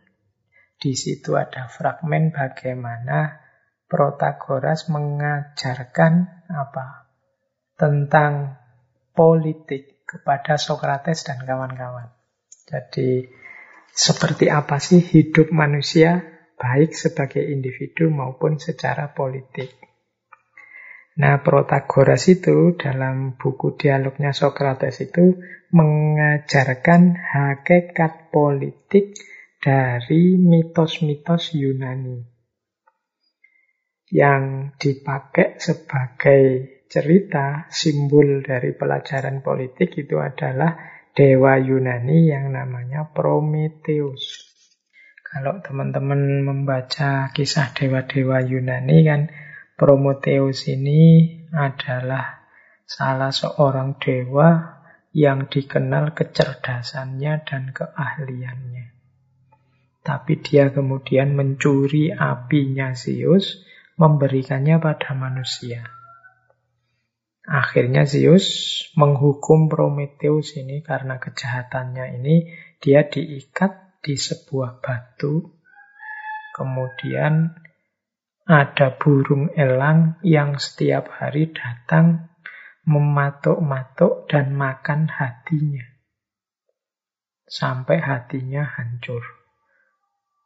[0.82, 3.38] di situ ada fragmen bagaimana
[3.86, 6.12] Protagoras mengajarkan
[6.50, 7.06] apa?
[7.78, 8.58] Tentang
[9.14, 12.14] politik kepada Sokrates dan kawan-kawan.
[12.70, 13.26] Jadi
[13.90, 16.22] seperti apa sih hidup manusia
[16.54, 19.74] baik sebagai individu maupun secara politik.
[21.14, 25.38] Nah, Protagoras itu dalam buku dialognya Sokrates itu
[25.70, 29.14] mengajarkan hakikat politik
[29.62, 32.34] dari mitos-mitos Yunani
[34.10, 40.76] yang dipakai sebagai cerita, simbol dari pelajaran politik itu adalah
[41.14, 44.50] dewa Yunani yang namanya Prometheus.
[45.22, 49.20] Kalau teman-teman membaca kisah dewa-dewa Yunani kan
[49.74, 52.46] Prometheus ini adalah
[52.86, 54.78] salah seorang dewa
[55.14, 58.86] yang dikenal kecerdasannya dan keahliannya.
[60.04, 63.64] Tapi dia kemudian mencuri apinya Zeus,
[63.96, 66.03] memberikannya pada manusia.
[67.44, 68.48] Akhirnya Zeus
[68.96, 72.48] menghukum Prometheus ini karena kejahatannya ini
[72.80, 75.52] dia diikat di sebuah batu.
[76.56, 77.52] Kemudian
[78.48, 82.32] ada burung elang yang setiap hari datang
[82.88, 85.84] mematuk-matuk dan makan hatinya.
[87.44, 89.20] Sampai hatinya hancur.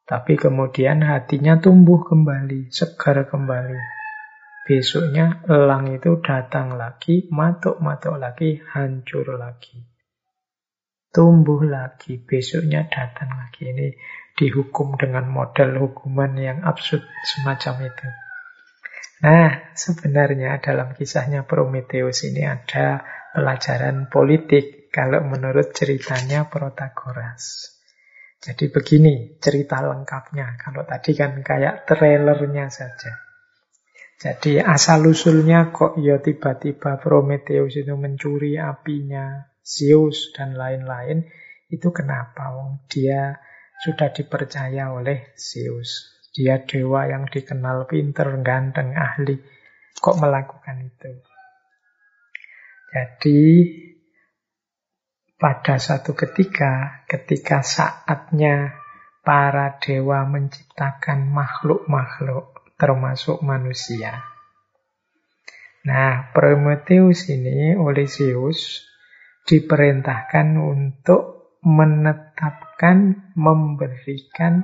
[0.02, 3.97] Tapi kemudian hatinya tumbuh kembali, segar kembali.
[4.68, 9.80] Besoknya elang itu datang lagi, matuk-matuk lagi, hancur lagi.
[11.08, 13.72] Tumbuh lagi, besoknya datang lagi.
[13.72, 13.96] Ini
[14.36, 18.08] dihukum dengan model hukuman yang absurd semacam itu.
[19.24, 23.00] Nah, sebenarnya dalam kisahnya Prometheus ini ada
[23.32, 27.72] pelajaran politik kalau menurut ceritanya Protagoras.
[28.36, 30.60] Jadi begini cerita lengkapnya.
[30.60, 33.27] Kalau tadi kan kayak trailernya saja.
[34.18, 41.22] Jadi asal-usulnya kok ya tiba-tiba Prometheus itu mencuri apinya Zeus dan lain-lain.
[41.70, 42.50] Itu kenapa?
[42.50, 43.38] Wong dia
[43.78, 46.18] sudah dipercaya oleh Zeus.
[46.34, 49.38] Dia dewa yang dikenal pinter, ganteng, ahli.
[49.94, 51.10] Kok melakukan itu?
[52.90, 53.42] Jadi
[55.38, 58.74] pada satu ketika, ketika saatnya
[59.22, 64.22] para dewa menciptakan makhluk-makhluk, termasuk manusia.
[65.84, 68.86] Nah, Prometheus ini oleh Zeus
[69.44, 74.62] diperintahkan untuk menetapkan, memberikan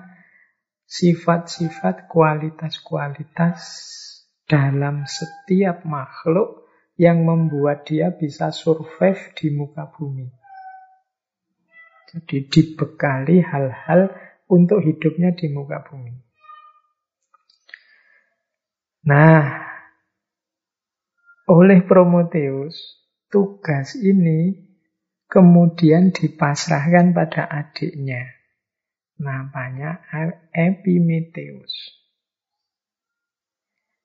[0.86, 3.58] sifat-sifat kualitas-kualitas
[4.46, 10.30] dalam setiap makhluk yang membuat dia bisa survive di muka bumi.
[12.14, 14.14] Jadi dibekali hal-hal
[14.46, 16.23] untuk hidupnya di muka bumi.
[19.04, 19.64] Nah,
[21.44, 24.64] oleh Prometheus, tugas ini
[25.28, 28.32] kemudian dipasrahkan pada adiknya.
[29.20, 30.00] Namanya
[30.50, 32.00] Epimetheus.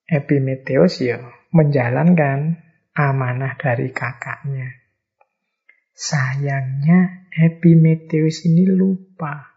[0.04, 1.22] Epimetheus ya
[1.54, 2.60] menjalankan
[2.92, 4.74] amanah dari kakaknya.
[5.96, 9.49] Sayangnya Epimetheus ini lupa.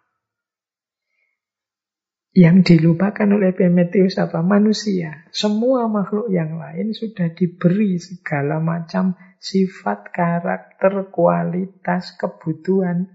[2.33, 4.41] Yang dilupakan oleh Epimetheus apa?
[4.41, 5.29] Manusia.
[5.29, 13.05] Semua makhluk yang lain sudah diberi segala macam sifat, karakter, kualitas, kebutuhan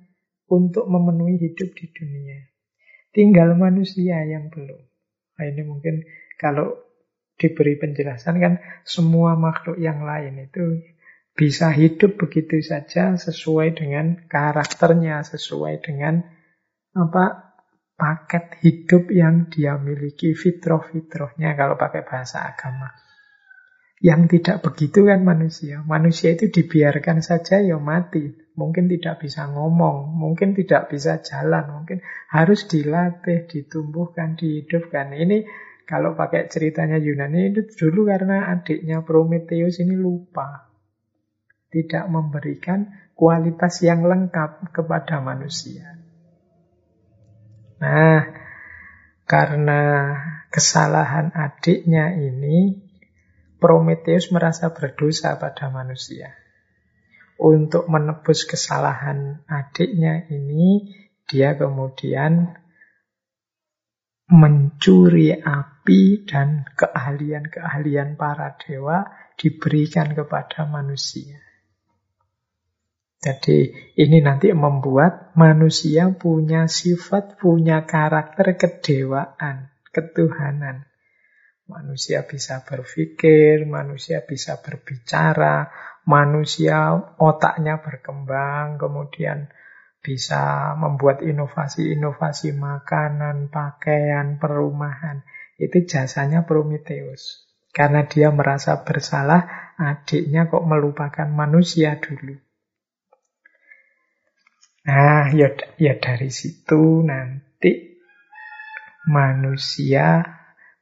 [0.47, 2.47] untuk memenuhi hidup di dunia.
[3.11, 4.87] Tinggal manusia yang belum.
[5.35, 6.07] Nah, ini mungkin
[6.39, 6.79] kalau
[7.35, 10.79] diberi penjelasan kan semua makhluk yang lain itu
[11.35, 16.23] bisa hidup begitu saja sesuai dengan karakternya, sesuai dengan
[16.95, 17.48] apa
[17.99, 22.95] paket hidup yang dia miliki, fitroh-fitrohnya kalau pakai bahasa agama.
[23.99, 25.83] Yang tidak begitu kan manusia.
[25.83, 28.31] Manusia itu dibiarkan saja ya mati.
[28.55, 31.99] Mungkin tidak bisa ngomong, mungkin tidak bisa jalan, mungkin
[32.31, 35.15] harus dilatih, ditumbuhkan, dihidupkan.
[35.15, 35.47] Ini
[35.83, 40.71] kalau pakai ceritanya Yunani itu dulu karena adiknya Prometheus ini lupa.
[41.71, 45.98] Tidak memberikan kualitas yang lengkap kepada manusia.
[47.79, 48.27] Nah,
[49.23, 49.83] karena
[50.51, 52.85] kesalahan adiknya ini,
[53.59, 56.31] Prometheus merasa berdosa pada manusia.
[57.39, 60.95] Untuk menebus kesalahan adiknya ini,
[61.27, 62.55] dia kemudian
[64.29, 69.07] mencuri api dan keahlian-keahlian para dewa
[69.39, 71.48] diberikan kepada manusia.
[73.19, 80.87] Jadi ini nanti membuat manusia punya sifat, punya karakter kedewaan, ketuhanan.
[81.67, 85.67] Manusia bisa berpikir, manusia bisa berbicara,
[86.07, 89.51] manusia otaknya berkembang, kemudian
[89.99, 95.27] bisa membuat inovasi-inovasi makanan, pakaian, perumahan.
[95.59, 97.51] Itu jasanya Prometheus.
[97.75, 102.48] Karena dia merasa bersalah, adiknya kok melupakan manusia dulu.
[104.89, 108.01] Nah, ya, ya dari situ nanti
[109.05, 110.25] manusia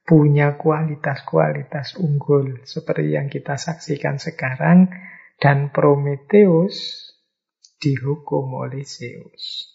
[0.07, 4.87] punya kualitas-kualitas unggul seperti yang kita saksikan sekarang
[5.43, 7.11] dan Prometheus
[7.83, 9.75] dihukum oleh Zeus.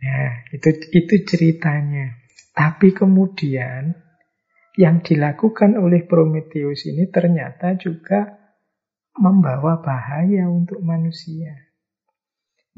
[0.00, 2.14] Nah, itu itu ceritanya.
[2.54, 3.90] Tapi kemudian
[4.78, 8.38] yang dilakukan oleh Prometheus ini ternyata juga
[9.18, 11.69] membawa bahaya untuk manusia.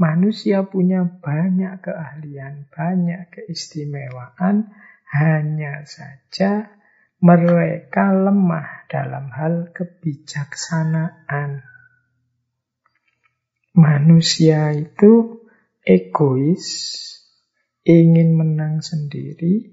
[0.02, 4.74] Manusia punya banyak keahlian, banyak keistimewaan,
[5.14, 6.74] hanya saja
[7.22, 11.62] mereka lemah dalam hal kebijaksanaan.
[13.78, 15.46] Manusia itu
[15.86, 16.66] egois,
[17.86, 19.70] ingin menang sendiri,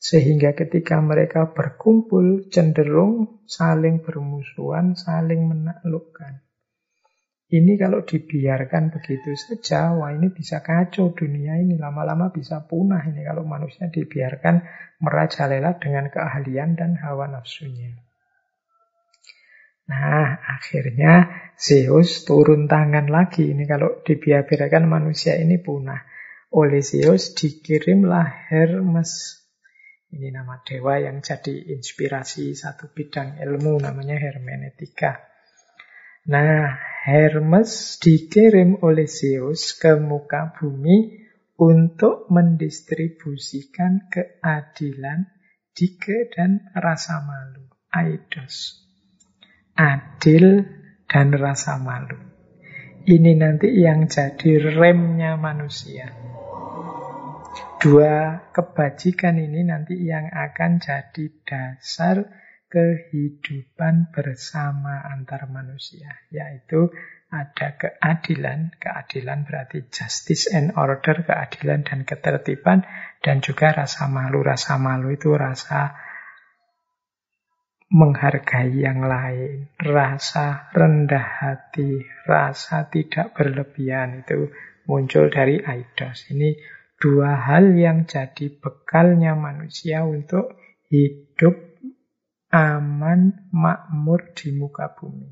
[0.00, 6.45] sehingga ketika mereka berkumpul cenderung saling bermusuhan, saling menaklukkan.
[7.46, 11.78] Ini kalau dibiarkan begitu saja, wah ini bisa kacau dunia ini.
[11.78, 14.66] Lama-lama bisa punah ini kalau manusia dibiarkan
[14.98, 17.94] merajalela dengan keahlian dan hawa nafsunya.
[19.86, 23.54] Nah, akhirnya Zeus turun tangan lagi.
[23.54, 26.02] Ini kalau dibiarkan manusia ini punah.
[26.56, 29.42] oleh Zeus dikirimlah Hermes.
[30.14, 35.20] Ini nama dewa yang jadi inspirasi satu bidang ilmu namanya hermeneutika.
[36.32, 41.22] Nah, Hermes dikirim oleh Zeus ke muka bumi
[41.54, 45.30] untuk mendistribusikan keadilan,
[45.70, 47.62] dike, dan rasa malu.
[47.94, 48.82] Aidos.
[49.78, 50.66] Adil
[51.06, 52.18] dan rasa malu.
[53.06, 56.10] Ini nanti yang jadi remnya manusia.
[57.78, 66.90] Dua kebajikan ini nanti yang akan jadi dasar kehidupan bersama antar manusia, yaitu
[67.30, 72.86] ada keadilan, keadilan berarti justice and order, keadilan dan ketertiban,
[73.22, 74.46] dan juga rasa malu.
[74.46, 75.94] Rasa malu itu rasa
[77.90, 84.50] menghargai yang lain, rasa rendah hati, rasa tidak berlebihan itu
[84.86, 86.30] muncul dari Aidos.
[86.30, 86.54] Ini
[86.98, 90.58] dua hal yang jadi bekalnya manusia untuk
[90.90, 91.75] hidup
[92.56, 95.28] aman, makmur di muka bumi.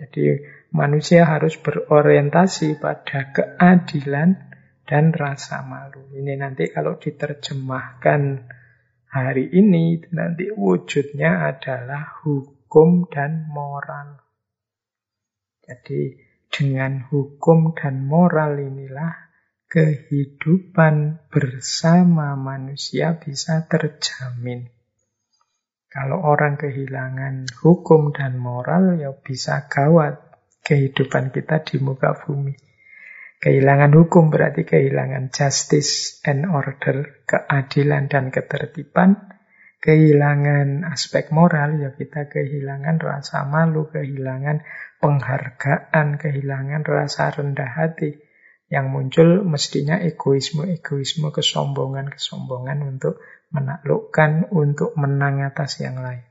[0.00, 0.40] Jadi
[0.72, 4.34] manusia harus berorientasi pada keadilan
[4.88, 6.10] dan rasa malu.
[6.16, 8.48] Ini nanti kalau diterjemahkan
[9.12, 14.18] hari ini nanti wujudnya adalah hukum dan moral.
[15.62, 16.18] Jadi
[16.50, 19.30] dengan hukum dan moral inilah
[19.70, 24.81] kehidupan bersama manusia bisa terjamin.
[25.92, 30.24] Kalau orang kehilangan hukum dan moral, ya bisa gawat
[30.64, 32.56] kehidupan kita di muka bumi.
[33.42, 39.20] Kehilangan hukum berarti kehilangan justice and order, keadilan dan ketertiban.
[39.82, 44.64] Kehilangan aspek moral, ya kita kehilangan rasa malu, kehilangan
[45.02, 48.16] penghargaan, kehilangan rasa rendah hati.
[48.72, 53.20] Yang muncul mestinya egoisme-egoisme, kesombongan-kesombongan untuk
[53.52, 56.24] menaklukkan, untuk menang atas yang lain.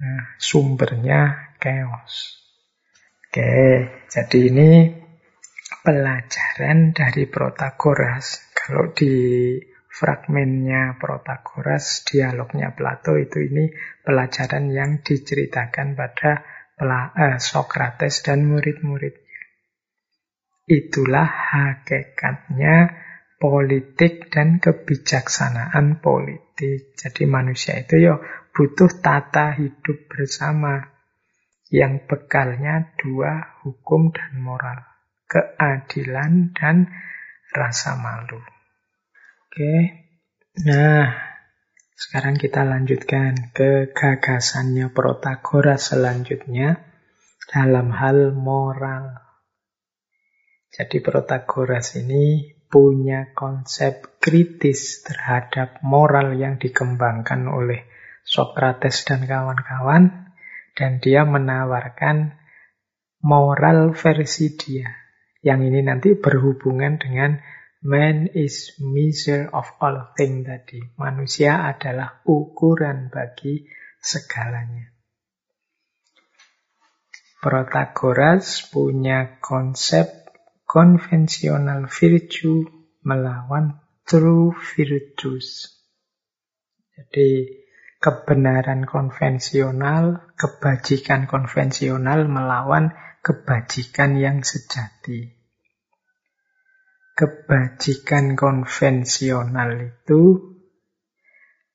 [0.00, 2.42] Nah, sumbernya chaos.
[3.30, 4.70] Oke, jadi ini
[5.84, 8.50] pelajaran dari Protagoras.
[8.56, 9.14] Kalau di
[9.94, 13.70] fragmennya Protagoras, dialognya Plato itu ini
[14.02, 16.42] pelajaran yang diceritakan pada
[17.14, 19.22] eh, Sokrates dan murid-muridnya.
[20.64, 23.03] Itulah hakikatnya
[23.44, 26.96] politik dan kebijaksanaan politik.
[26.96, 28.16] Jadi manusia itu ya
[28.56, 30.80] butuh tata hidup bersama
[31.68, 34.80] yang bekalnya dua hukum dan moral
[35.28, 36.88] keadilan dan
[37.52, 38.40] rasa malu.
[39.44, 39.76] Oke,
[40.64, 41.12] nah
[42.00, 46.80] sekarang kita lanjutkan ke gagasannya Protagoras selanjutnya
[47.52, 49.20] dalam hal moral.
[50.72, 57.86] Jadi Protagoras ini punya konsep kritis terhadap moral yang dikembangkan oleh
[58.26, 60.34] Socrates dan kawan-kawan
[60.74, 62.34] dan dia menawarkan
[63.22, 64.90] moral versi dia
[65.44, 67.38] yang ini nanti berhubungan dengan
[67.84, 70.80] man is measure of all things tadi.
[70.96, 73.68] Manusia adalah ukuran bagi
[74.00, 74.88] segalanya.
[77.44, 80.23] Protagoras punya konsep
[80.68, 82.64] konvensional virtue
[83.04, 85.72] melawan true virtues.
[86.94, 87.60] Jadi
[88.00, 92.92] kebenaran konvensional, kebajikan konvensional melawan
[93.24, 95.32] kebajikan yang sejati.
[97.14, 100.22] Kebajikan konvensional itu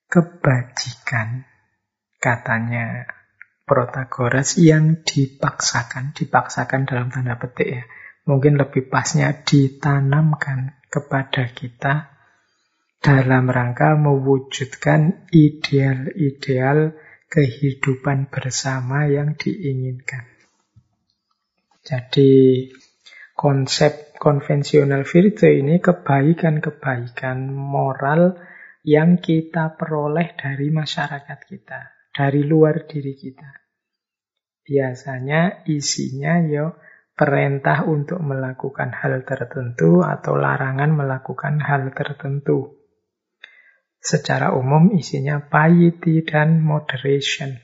[0.06, 1.48] kebajikan
[2.20, 3.08] katanya
[3.70, 7.86] Protagoras yang dipaksakan, dipaksakan dalam tanda petik ya.
[8.30, 12.14] Mungkin lebih pasnya ditanamkan kepada kita
[13.02, 16.94] dalam rangka mewujudkan ideal-ideal
[17.26, 20.30] kehidupan bersama yang diinginkan.
[21.82, 22.70] Jadi
[23.34, 28.38] konsep konvensional virtue ini kebaikan-kebaikan moral
[28.86, 31.80] yang kita peroleh dari masyarakat kita,
[32.14, 33.50] dari luar diri kita.
[34.62, 36.78] Biasanya isinya yo
[37.20, 42.80] perintah untuk melakukan hal tertentu atau larangan melakukan hal tertentu.
[44.00, 47.60] Secara umum isinya piety dan moderation.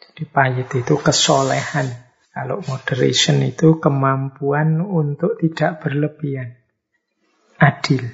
[0.00, 1.84] Jadi piety itu kesolehan,
[2.32, 6.56] kalau moderation itu kemampuan untuk tidak berlebihan.
[7.60, 8.08] Adil.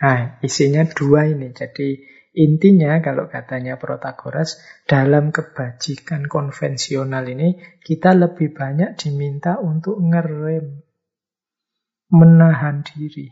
[0.00, 1.52] Nah, isinya dua ini.
[1.52, 2.00] Jadi
[2.34, 10.86] intinya kalau katanya Protagoras, dalam kebajikan konvensional ini kita lebih banyak diminta untuk ngerem.
[12.10, 13.30] menahan diri.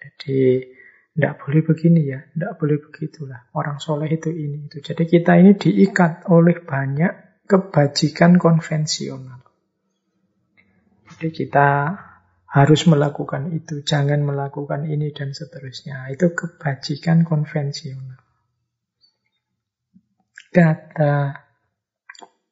[0.00, 0.64] Jadi
[1.12, 3.52] tidak boleh begini ya, tidak boleh begitulah.
[3.52, 4.80] Orang soleh itu ini itu.
[4.80, 9.44] Jadi kita ini diikat oleh banyak kebajikan konvensional.
[11.12, 11.68] Jadi kita
[12.48, 16.08] harus melakukan itu, jangan melakukan ini dan seterusnya.
[16.08, 18.24] Itu kebajikan konvensional.
[20.48, 21.44] Kata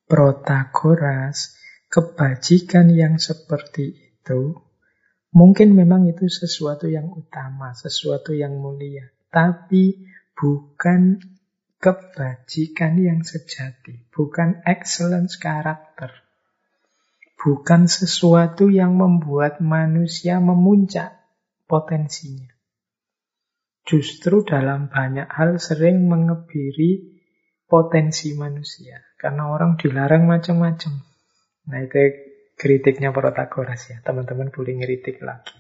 [0.07, 1.59] Protagoras,
[1.91, 4.55] kebajikan yang seperti itu
[5.35, 11.19] mungkin memang itu sesuatu yang utama, sesuatu yang mulia, tapi bukan
[11.83, 16.26] kebajikan yang sejati, bukan excellence karakter.
[17.47, 21.15] Bukan sesuatu yang membuat manusia memuncak
[21.71, 22.51] potensinya.
[23.87, 27.23] Justru dalam banyak hal sering mengebiri
[27.71, 28.99] potensi manusia.
[29.15, 31.07] Karena orang dilarang macam-macam.
[31.71, 32.03] Nah itu
[32.59, 34.03] kritiknya Protagoras ya.
[34.03, 35.55] Teman-teman boleh ngeritik lagi.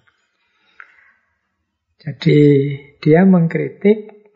[2.02, 2.40] Jadi
[2.98, 4.26] dia mengkritik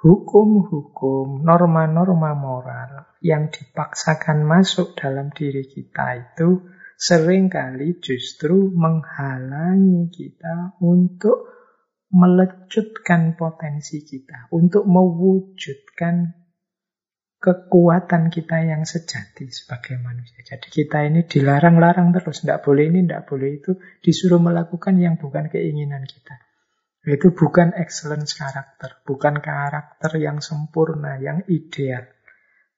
[0.00, 6.64] hukum-hukum, norma-norma moral yang dipaksakan masuk dalam diri kita itu
[6.94, 11.54] sering kali justru menghalangi kita untuk
[12.14, 16.44] melecutkan potensi kita, untuk mewujudkan
[17.42, 20.40] kekuatan kita yang sejati sebagai manusia.
[20.46, 25.52] Jadi kita ini dilarang-larang terus, tidak boleh ini, tidak boleh itu, disuruh melakukan yang bukan
[25.52, 26.40] keinginan kita.
[27.04, 32.08] Itu bukan excellence karakter, bukan karakter yang sempurna, yang ideal.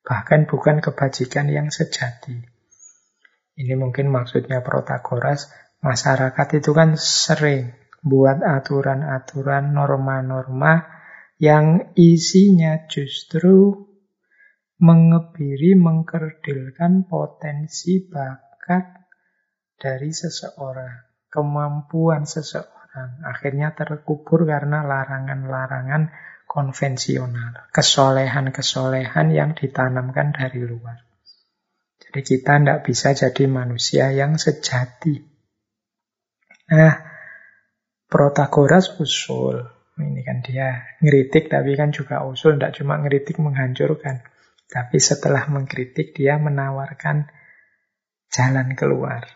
[0.03, 2.56] Bahkan bukan kebajikan yang sejati.
[3.57, 5.49] Ini mungkin maksudnya Protagoras,
[5.81, 7.73] masyarakat itu kan sering
[8.05, 10.85] buat aturan-aturan, norma-norma
[11.41, 13.89] yang isinya justru
[14.77, 19.09] mengebiri, mengkerdilkan potensi bakat
[19.81, 23.25] dari seseorang, kemampuan seseorang.
[23.25, 26.13] Akhirnya terkubur karena larangan-larangan
[26.45, 31.06] konvensional, kesolehan-kesolehan yang ditanamkan dari luar.
[32.17, 35.21] Jadi kita tidak bisa jadi manusia yang sejati.
[36.73, 36.97] Nah,
[38.07, 39.67] Protagoras usul.
[39.99, 44.23] Ini kan dia ngeritik tapi kan juga usul, tidak cuma ngeritik menghancurkan.
[44.65, 47.27] Tapi setelah mengkritik dia menawarkan
[48.31, 49.27] jalan keluar.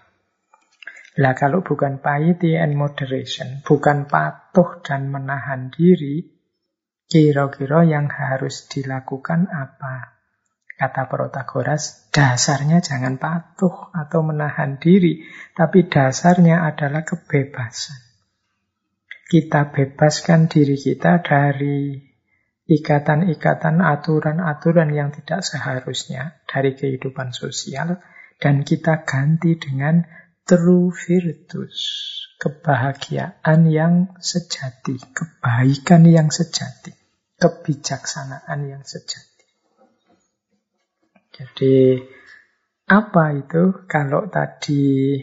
[1.19, 6.25] Lah kalau bukan piety and moderation, bukan patuh dan menahan diri,
[7.11, 10.20] kira-kira yang harus dilakukan apa?
[10.81, 18.01] Kata Protagoras, dasarnya jangan patuh atau menahan diri, tapi dasarnya adalah kebebasan.
[19.29, 22.01] Kita bebaskan diri kita dari
[22.65, 28.01] ikatan-ikatan, aturan-aturan yang tidak seharusnya dari kehidupan sosial,
[28.41, 30.01] dan kita ganti dengan
[30.49, 31.77] true virtus,
[32.41, 36.97] kebahagiaan yang sejati, kebaikan yang sejati,
[37.37, 39.30] kebijaksanaan yang sejati.
[41.41, 41.97] Jadi,
[42.93, 45.17] apa itu kalau tadi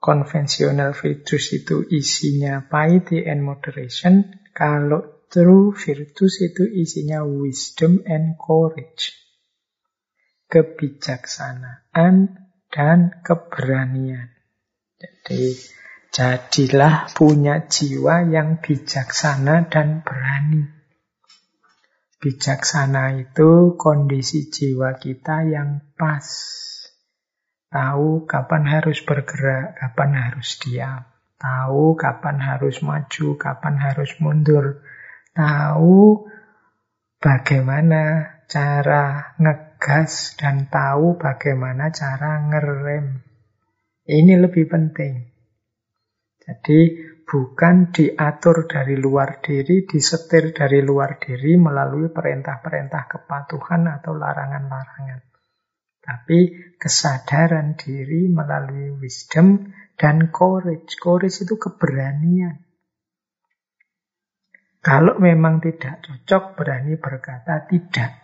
[0.00, 9.10] konvensional virtus itu isinya piety and moderation, kalau True virtus itu isinya wisdom and courage.
[10.46, 12.14] Kebijaksanaan
[12.70, 14.30] dan keberanian.
[14.94, 15.50] Jadi,
[16.14, 20.75] jadilah punya jiwa yang bijaksana dan berani.
[22.26, 26.26] Bijaksana itu kondisi jiwa kita yang pas.
[27.70, 31.06] Tahu kapan harus bergerak, kapan harus diam.
[31.38, 34.82] Tahu kapan harus maju, kapan harus mundur
[35.36, 36.24] tahu
[37.20, 43.20] bagaimana cara ngegas dan tahu bagaimana cara ngerem.
[44.08, 45.28] Ini lebih penting.
[46.40, 46.80] Jadi
[47.26, 55.20] bukan diatur dari luar diri, disetir dari luar diri melalui perintah-perintah kepatuhan atau larangan-larangan.
[56.06, 60.94] Tapi kesadaran diri melalui wisdom dan courage.
[61.02, 62.62] Courage itu keberanian.
[64.78, 68.22] Kalau memang tidak cocok, berani berkata tidak.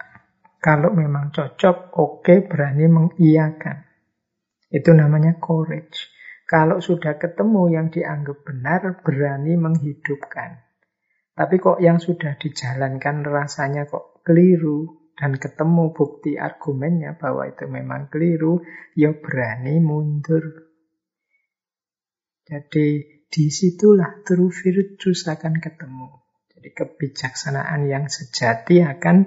[0.63, 3.83] Kalau memang cocok, oke, okay, berani mengiyakan.
[4.71, 6.12] Itu namanya courage.
[6.53, 10.61] Kalau sudah ketemu yang dianggap benar, berani menghidupkan.
[11.33, 18.13] Tapi kok yang sudah dijalankan rasanya kok keliru, dan ketemu bukti argumennya bahwa itu memang
[18.13, 18.61] keliru,
[18.93, 20.69] ya berani mundur.
[22.45, 23.01] Jadi
[23.33, 26.21] di situlah true virtues akan ketemu.
[26.53, 29.25] Jadi kebijaksanaan yang sejati akan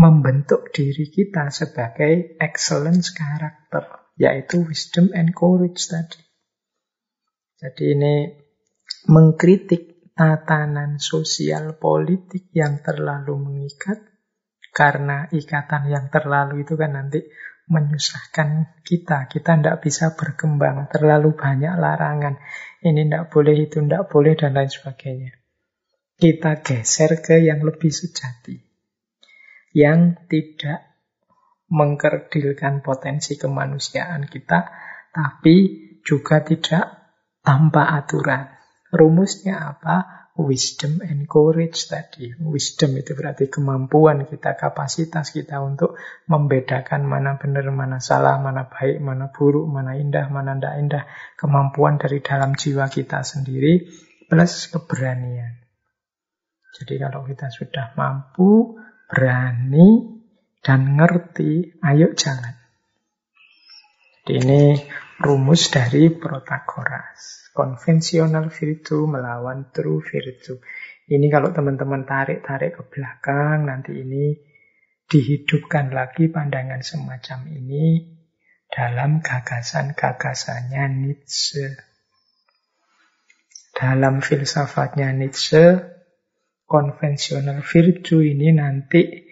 [0.00, 6.22] membentuk diri kita sebagai excellence karakter, yaitu wisdom and courage tadi.
[7.58, 8.14] Jadi ini
[9.10, 13.98] mengkritik tatanan sosial politik yang terlalu mengikat
[14.74, 17.22] karena ikatan yang terlalu itu kan nanti
[17.70, 19.30] menyusahkan kita.
[19.30, 22.36] Kita tidak bisa berkembang, terlalu banyak larangan.
[22.84, 25.32] Ini tidak boleh, itu tidak boleh, dan lain sebagainya.
[26.14, 28.60] Kita geser ke yang lebih sejati.
[29.74, 30.93] Yang tidak
[31.68, 34.68] mengkerdilkan potensi kemanusiaan kita,
[35.14, 35.56] tapi
[36.04, 38.52] juga tidak tanpa aturan.
[38.92, 40.24] Rumusnya apa?
[40.34, 42.34] wisdom and courage tadi.
[42.42, 45.94] Wisdom itu berarti kemampuan kita, kapasitas kita untuk
[46.26, 51.04] membedakan mana benar, mana salah, mana baik, mana buruk, mana indah, mana tidak indah.
[51.38, 53.86] Kemampuan dari dalam jiwa kita sendiri
[54.26, 55.62] plus keberanian.
[56.74, 58.74] Jadi kalau kita sudah mampu,
[59.06, 60.13] berani,
[60.64, 62.56] dan ngerti, ayo jalan.
[64.24, 64.62] Jadi ini
[65.20, 67.52] rumus dari Protagoras.
[67.52, 70.56] Konvensional virtue melawan true virtue.
[71.04, 74.32] Ini kalau teman-teman tarik-tarik ke belakang, nanti ini
[75.04, 78.16] dihidupkan lagi pandangan semacam ini
[78.72, 81.76] dalam gagasan-gagasannya Nietzsche.
[83.76, 85.76] Dalam filsafatnya Nietzsche,
[86.64, 89.23] konvensional virtue ini nanti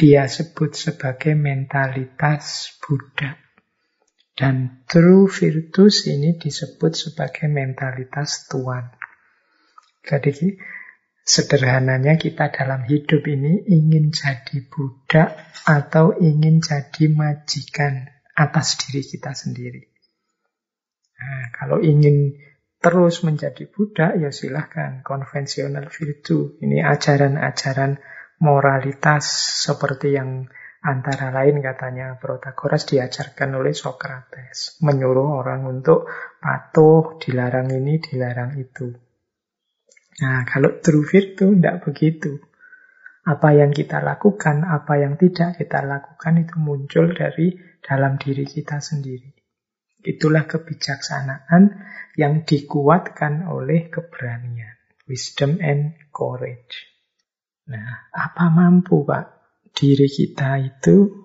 [0.00, 3.36] dia sebut sebagai mentalitas Buddha.
[4.32, 8.88] Dan true virtus ini disebut sebagai mentalitas Tuhan.
[10.00, 10.56] Jadi
[11.20, 15.36] sederhananya kita dalam hidup ini ingin jadi budak
[15.68, 19.84] atau ingin jadi majikan atas diri kita sendiri.
[21.20, 22.40] Nah, kalau ingin
[22.80, 26.56] terus menjadi budak, ya silahkan konvensional virtu.
[26.64, 28.00] Ini ajaran-ajaran
[28.40, 29.24] moralitas
[29.68, 30.48] seperti yang
[30.80, 34.80] Antara lain katanya Protagoras diajarkan oleh Socrates.
[34.80, 36.08] Menyuruh orang untuk
[36.40, 38.88] patuh, dilarang ini, dilarang itu.
[40.24, 42.40] Nah, kalau true virtue tidak begitu.
[43.28, 47.52] Apa yang kita lakukan, apa yang tidak kita lakukan itu muncul dari
[47.84, 49.36] dalam diri kita sendiri.
[50.00, 51.76] Itulah kebijaksanaan
[52.16, 54.80] yang dikuatkan oleh keberanian.
[55.04, 56.89] Wisdom and courage.
[57.70, 59.24] Nah, apa mampu Pak
[59.78, 61.22] diri kita itu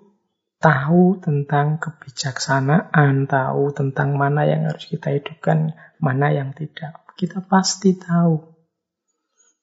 [0.61, 7.01] tahu tentang kebijaksanaan, tahu tentang mana yang harus kita hidupkan, mana yang tidak.
[7.17, 8.53] Kita pasti tahu.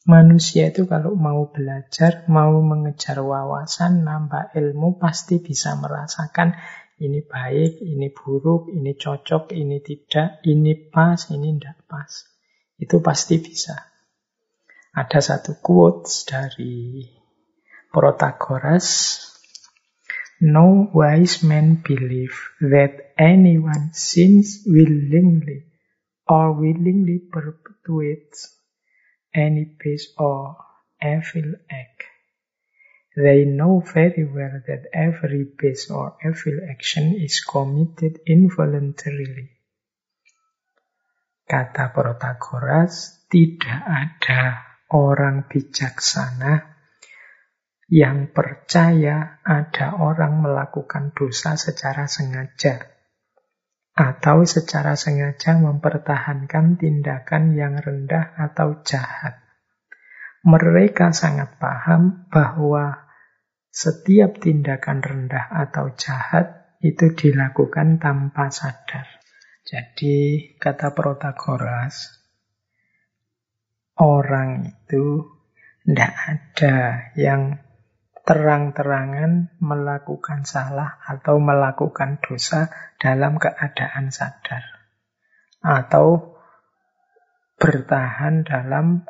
[0.02, 6.58] Manusia itu kalau mau belajar, mau mengejar wawasan, nambah ilmu, pasti bisa merasakan
[7.02, 12.30] ini baik, ini buruk, ini cocok, ini tidak, ini pas, ini tidak pas.
[12.78, 13.91] Itu pasti bisa.
[14.92, 17.00] Ada satu quotes dari
[17.88, 19.24] Protagoras,
[20.44, 25.64] no wise man believe that anyone sins willingly
[26.28, 28.52] or willingly perpetuates
[29.32, 30.60] any base or
[31.00, 32.04] evil act.
[33.16, 39.56] They know very well that every base or evil action is committed involuntarily.
[41.48, 46.72] Kata Protagoras, tidak ada orang bijaksana
[47.92, 52.92] yang percaya ada orang melakukan dosa secara sengaja
[53.92, 59.36] atau secara sengaja mempertahankan tindakan yang rendah atau jahat.
[60.42, 63.12] Mereka sangat paham bahwa
[63.68, 69.06] setiap tindakan rendah atau jahat itu dilakukan tanpa sadar.
[69.62, 72.21] Jadi kata Protagoras,
[74.02, 75.30] orang itu
[75.86, 76.76] tidak ada
[77.14, 77.62] yang
[78.22, 84.62] terang-terangan melakukan salah atau melakukan dosa dalam keadaan sadar.
[85.62, 86.38] Atau
[87.58, 89.06] bertahan dalam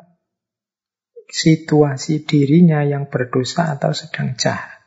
[1.29, 4.82] situasi dirinya yang berdosa atau sedang jahat.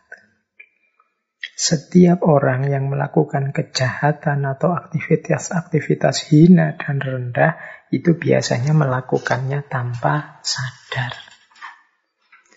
[1.56, 7.56] Setiap orang yang melakukan kejahatan atau aktivitas-aktivitas hina dan rendah
[7.88, 11.16] itu biasanya melakukannya tanpa sadar.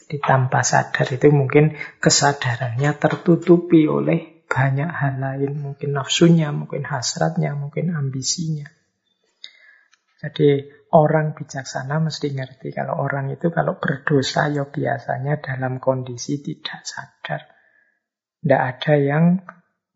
[0.04, 5.56] Di tanpa sadar itu mungkin kesadarannya tertutupi oleh banyak hal lain.
[5.64, 8.68] Mungkin nafsunya, mungkin hasratnya, mungkin ambisinya.
[10.20, 16.84] Jadi orang bijaksana mesti ngerti kalau orang itu kalau berdosa ya biasanya dalam kondisi tidak
[16.84, 17.59] sadar.
[18.40, 19.26] Tidak ada yang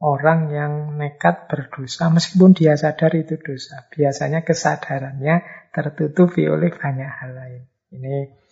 [0.04, 3.88] orang yang nekat berdosa meskipun dia sadar itu dosa.
[3.88, 7.64] Biasanya kesadarannya tertutupi oleh banyak hal lain.
[7.94, 8.44] Ini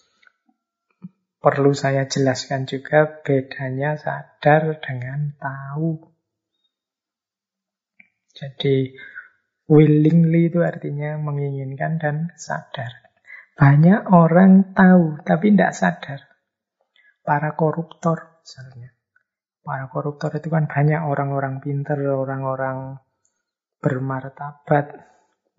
[1.42, 5.98] Perlu saya jelaskan juga bedanya sadar dengan tahu.
[8.38, 8.94] Jadi
[9.66, 12.94] Willingly itu artinya menginginkan dan sadar.
[13.58, 16.22] Banyak orang tahu tapi tidak sadar.
[17.26, 18.94] Para koruptor misalnya.
[19.62, 22.98] Para koruptor itu kan banyak orang-orang pinter, orang-orang
[23.78, 25.06] bermartabat.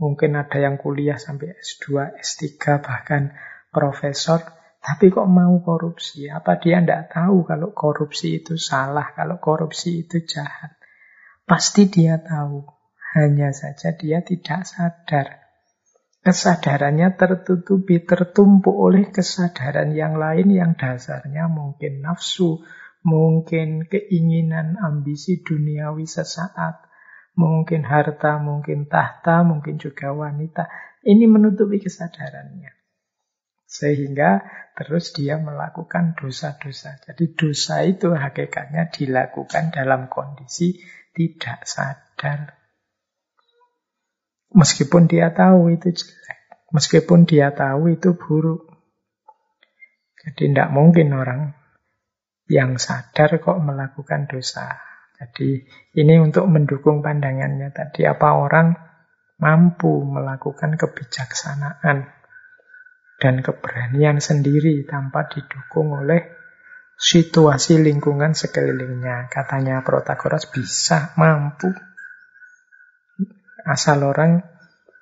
[0.03, 3.31] Mungkin ada yang kuliah sampai S2, S3, bahkan
[3.71, 4.43] profesor.
[4.83, 6.27] Tapi kok mau korupsi?
[6.27, 10.75] Apa dia tidak tahu kalau korupsi itu salah, kalau korupsi itu jahat?
[11.47, 12.67] Pasti dia tahu.
[13.15, 15.43] Hanya saja dia tidak sadar.
[16.23, 22.63] Kesadarannya tertutupi, tertumpuk oleh kesadaran yang lain yang dasarnya mungkin nafsu,
[23.03, 26.87] mungkin keinginan ambisi duniawi sesaat,
[27.35, 30.71] mungkin harta, mungkin tahta, mungkin juga wanita.
[31.03, 32.71] Ini menutupi kesadarannya.
[33.67, 34.45] Sehingga
[34.79, 37.03] terus dia melakukan dosa-dosa.
[37.03, 40.79] Jadi dosa itu hakikatnya dilakukan dalam kondisi
[41.17, 42.61] tidak sadar.
[44.53, 46.41] Meskipun dia tahu itu jelek.
[46.73, 48.69] Meskipun dia tahu itu buruk.
[50.21, 51.57] Jadi tidak mungkin orang
[52.53, 54.77] yang sadar kok melakukan dosa.
[55.17, 55.65] Jadi
[55.97, 58.05] ini untuk mendukung pandangannya tadi.
[58.05, 58.77] Apa orang
[59.41, 62.13] mampu melakukan kebijaksanaan
[63.17, 66.21] dan keberanian sendiri tanpa didukung oleh
[67.01, 69.33] situasi lingkungan sekelilingnya.
[69.33, 71.73] Katanya Protagoras bisa, mampu.
[73.63, 74.43] Asal orang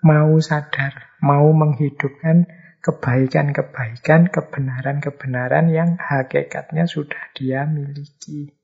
[0.05, 8.57] mau sadar, mau menghidupkan kebaikan-kebaikan, kebenaran-kebenaran yang hakikatnya sudah dia miliki.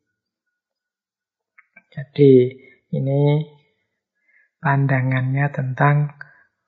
[1.92, 2.32] Jadi
[2.92, 3.44] ini
[4.60, 6.16] pandangannya tentang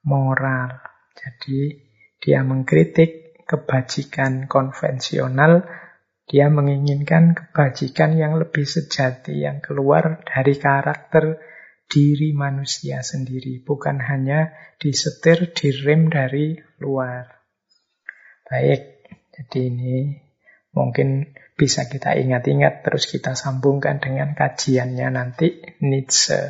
[0.05, 0.81] moral.
[1.17, 1.85] Jadi
[2.21, 5.65] dia mengkritik kebajikan konvensional,
[6.29, 11.41] dia menginginkan kebajikan yang lebih sejati, yang keluar dari karakter
[11.89, 17.38] diri manusia sendiri, bukan hanya disetir, direm dari luar.
[18.49, 20.19] Baik, jadi ini
[20.73, 26.49] mungkin bisa kita ingat-ingat terus kita sambungkan dengan kajiannya nanti Nietzsche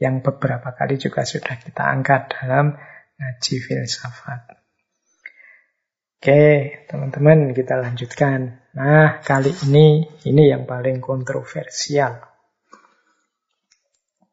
[0.00, 2.80] yang beberapa kali juga sudah kita angkat dalam
[3.20, 4.56] ngaji filsafat.
[6.18, 6.42] Oke,
[6.90, 8.58] teman-teman kita lanjutkan.
[8.74, 12.24] Nah, kali ini ini yang paling kontroversial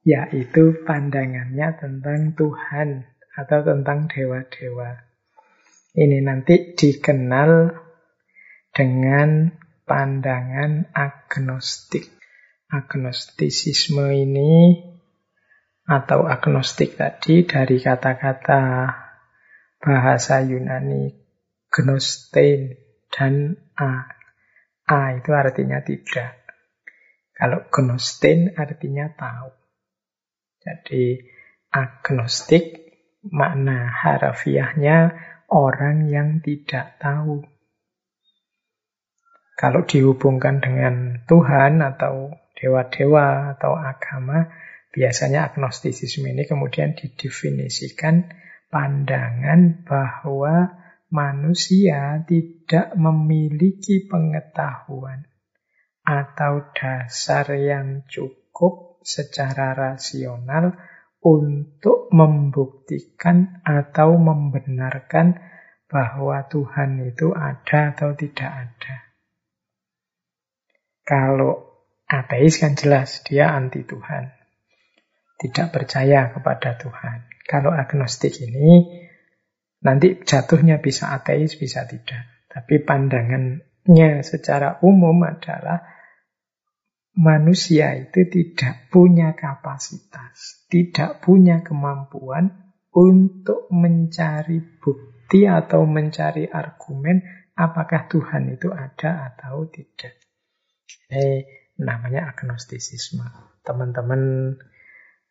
[0.05, 5.04] yaitu pandangannya tentang Tuhan atau tentang dewa-dewa.
[5.95, 7.71] Ini nanti dikenal
[8.75, 9.47] dengan
[9.87, 12.11] pandangan agnostik.
[12.67, 14.75] Agnostisisme ini
[15.87, 18.91] atau agnostik tadi dari kata-kata
[19.79, 21.13] bahasa Yunani
[21.71, 22.75] gnostein
[23.13, 24.09] dan a.
[24.85, 26.43] A itu artinya tidak.
[27.31, 29.49] Kalau gnostein artinya tahu.
[30.59, 31.21] Jadi
[31.69, 32.83] agnostik
[33.29, 35.13] makna harafiahnya
[35.49, 37.45] orang yang tidak tahu.
[39.55, 44.51] Kalau dihubungkan dengan Tuhan atau dewa-dewa atau agama,
[44.91, 48.31] biasanya agnostisisme ini kemudian didefinisikan
[48.67, 50.75] pandangan bahwa
[51.07, 55.23] manusia tidak memiliki pengetahuan
[56.03, 60.75] atau dasar yang cukup secara rasional
[61.25, 65.41] untuk membuktikan atau membenarkan
[65.89, 68.95] bahwa Tuhan itu ada atau tidak ada.
[71.01, 74.29] Kalau ateis kan jelas dia anti Tuhan.
[75.35, 77.25] Tidak percaya kepada Tuhan.
[77.45, 79.01] Kalau agnostik ini
[79.81, 82.45] nanti jatuhnya bisa ateis, bisa tidak.
[82.49, 85.94] Tapi pandangannya secara umum adalah
[87.15, 97.23] manusia itu tidak punya kapasitas, tidak punya kemampuan untuk mencari bukti atau mencari argumen
[97.55, 100.19] apakah Tuhan itu ada atau tidak.
[101.07, 101.47] Ini
[101.79, 103.25] namanya agnostisisme.
[103.63, 104.53] Teman-teman,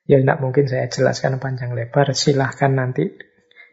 [0.09, 3.13] ya tidak mungkin saya jelaskan panjang lebar, silahkan nanti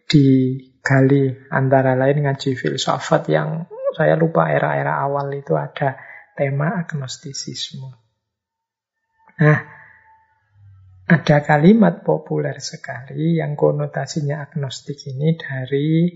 [0.08, 6.00] digali antara lain ngaji filsafat yang saya lupa era-era awal itu ada
[6.36, 8.01] tema agnostisisme.
[9.40, 9.60] Nah,
[11.12, 16.08] ada kalimat populer sekali yang konotasinya agnostik ini dari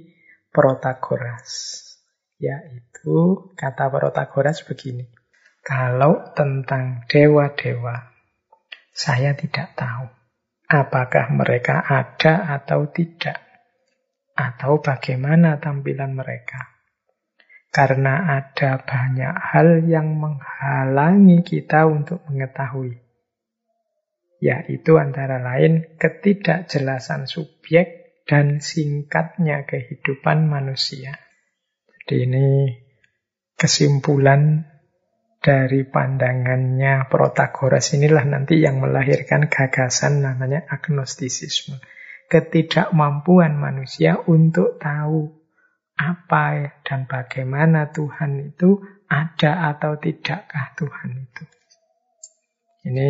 [0.48, 1.84] Protagoras.
[2.40, 5.04] Yaitu kata Protagoras begini.
[5.60, 8.08] Kalau tentang dewa-dewa,
[8.96, 10.08] saya tidak tahu
[10.72, 13.36] apakah mereka ada atau tidak.
[14.36, 16.72] Atau bagaimana tampilan mereka.
[17.68, 23.05] Karena ada banyak hal yang menghalangi kita untuk mengetahui
[24.46, 31.18] yaitu antara lain ketidakjelasan subjek dan singkatnya kehidupan manusia.
[32.06, 32.48] Jadi ini
[33.58, 34.70] kesimpulan
[35.42, 41.82] dari pandangannya Protagoras inilah nanti yang melahirkan gagasan namanya agnostisisme.
[42.30, 45.30] Ketidakmampuan manusia untuk tahu
[45.98, 51.44] apa dan bagaimana Tuhan itu ada atau tidakkah Tuhan itu.
[52.90, 53.10] Ini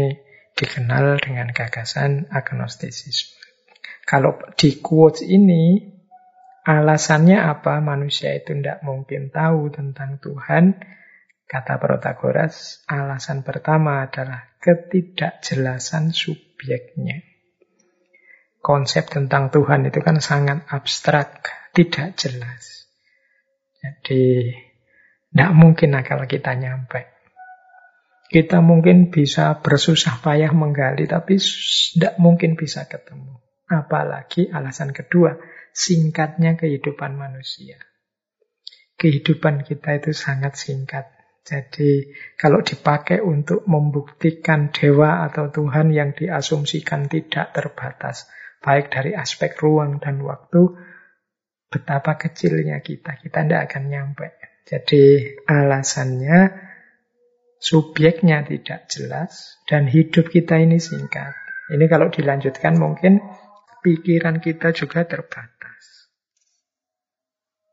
[0.55, 3.35] dikenal dengan gagasan agnostisisme.
[4.07, 5.81] Kalau di quotes ini,
[6.63, 10.79] alasannya apa manusia itu tidak mungkin tahu tentang Tuhan,
[11.45, 17.21] Kata Protagoras, alasan pertama adalah ketidakjelasan subjeknya.
[18.65, 21.45] Konsep tentang Tuhan itu kan sangat abstrak,
[21.77, 22.89] tidak jelas.
[23.77, 24.57] Jadi,
[25.29, 27.14] tidak mungkin akal kita nyampe.
[28.25, 33.37] Kita mungkin bisa bersusah payah menggali, tapi tidak mungkin bisa ketemu.
[33.69, 35.37] Apalagi alasan kedua,
[35.69, 37.77] singkatnya kehidupan manusia.
[38.97, 41.05] Kehidupan kita itu sangat singkat.
[41.45, 42.09] Jadi
[42.41, 48.25] kalau dipakai untuk membuktikan dewa atau Tuhan yang diasumsikan tidak terbatas,
[48.65, 50.73] baik dari aspek ruang dan waktu,
[51.69, 54.33] betapa kecilnya kita, kita tidak akan nyampe.
[54.65, 56.64] Jadi alasannya
[57.65, 61.33] subjeknya tidak jelas dan hidup kita ini singkat.
[61.73, 63.17] Ini kalau dilanjutkan mungkin
[63.81, 66.13] pikiran kita juga terbatas.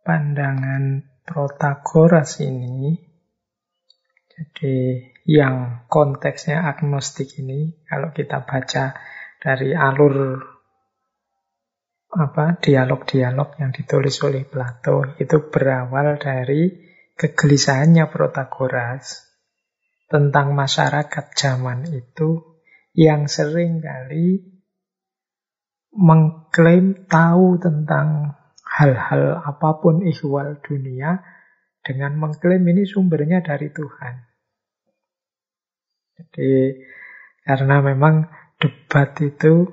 [0.01, 3.13] Pandangan Protagoras ini
[4.33, 4.99] jadi
[5.29, 8.97] yang konteksnya agnostik ini, kalau kita baca
[9.39, 10.41] dari alur
[12.13, 16.69] apa dialog-dialog yang ditulis oleh Plato itu berawal dari
[17.17, 19.32] kegelisahannya Protagoras
[20.13, 22.61] tentang masyarakat zaman itu
[22.93, 24.45] yang sering kali
[25.97, 31.21] mengklaim tahu tentang hal-hal apa pun ihwal dunia
[31.85, 34.15] dengan mengklaim ini sumbernya dari Tuhan.
[36.17, 36.53] Jadi
[37.43, 38.31] karena memang
[38.61, 39.67] debat itu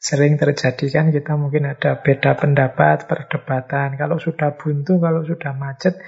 [0.00, 4.00] sering terjadi kan kita mungkin ada beda pendapat, perdebatan.
[4.00, 6.00] Kalau sudah buntu, kalau sudah macet,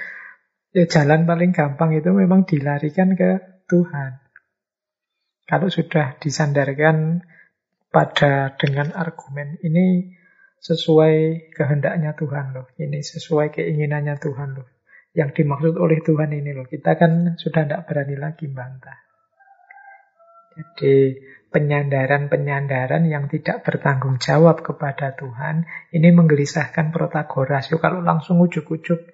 [0.73, 4.21] ya jalan paling gampang itu memang dilarikan ke Tuhan.
[5.45, 7.21] Kalau sudah disandarkan
[7.93, 10.17] pada dengan argumen ini
[10.65, 14.69] sesuai kehendaknya Tuhan loh, ini sesuai keinginannya Tuhan loh.
[15.13, 18.97] Yang dimaksud oleh Tuhan ini loh, kita kan sudah tidak berani lagi bantah.
[20.57, 21.21] Jadi
[21.53, 27.69] penyandaran-penyandaran yang tidak bertanggung jawab kepada Tuhan ini menggelisahkan Protagoras.
[27.69, 29.05] Yo kalau langsung ujuk-ujuk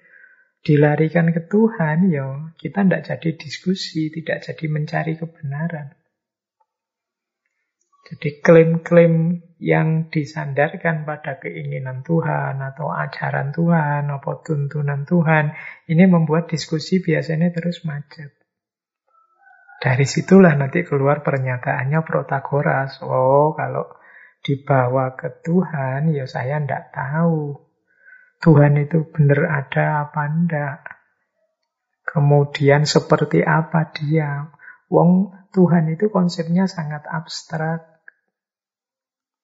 [0.63, 5.99] dilarikan ke Tuhan, yo kita tidak jadi diskusi, tidak jadi mencari kebenaran.
[8.09, 15.53] Jadi klaim-klaim yang disandarkan pada keinginan Tuhan atau ajaran Tuhan atau tuntunan Tuhan
[15.93, 18.33] ini membuat diskusi biasanya terus macet.
[19.79, 22.99] Dari situlah nanti keluar pernyataannya Protagoras.
[23.05, 23.87] Oh, kalau
[24.41, 27.68] dibawa ke Tuhan, ya saya tidak tahu.
[28.39, 30.79] Tuhan itu benar ada apa enggak.
[32.07, 34.55] Kemudian seperti apa dia.
[34.89, 37.99] Wong Tuhan itu konsepnya sangat abstrak.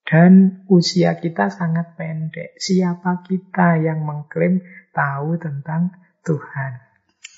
[0.04, 2.54] Dan usia kita sangat pendek.
[2.60, 4.62] Siapa kita yang mengklaim
[4.92, 5.90] tahu tentang
[6.22, 6.72] Tuhan?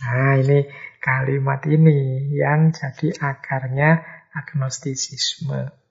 [0.03, 0.67] Nah, ini
[1.01, 4.05] kalimat ini yang jadi akarnya
[4.35, 5.86] agnostisisme.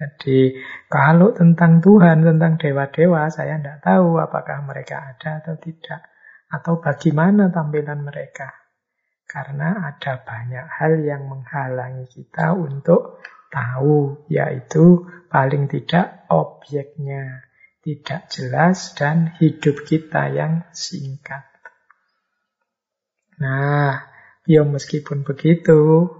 [0.00, 0.56] Jadi
[0.88, 6.08] kalau tentang Tuhan, tentang dewa-dewa, saya tidak tahu apakah mereka ada atau tidak.
[6.48, 8.48] Atau bagaimana tampilan mereka.
[9.28, 13.20] Karena ada banyak hal yang menghalangi kita untuk
[13.52, 17.50] tahu, yaitu paling tidak objeknya
[17.80, 21.48] tidak jelas dan hidup kita yang singkat.
[23.40, 24.04] Nah,
[24.44, 26.12] ya meskipun begitu,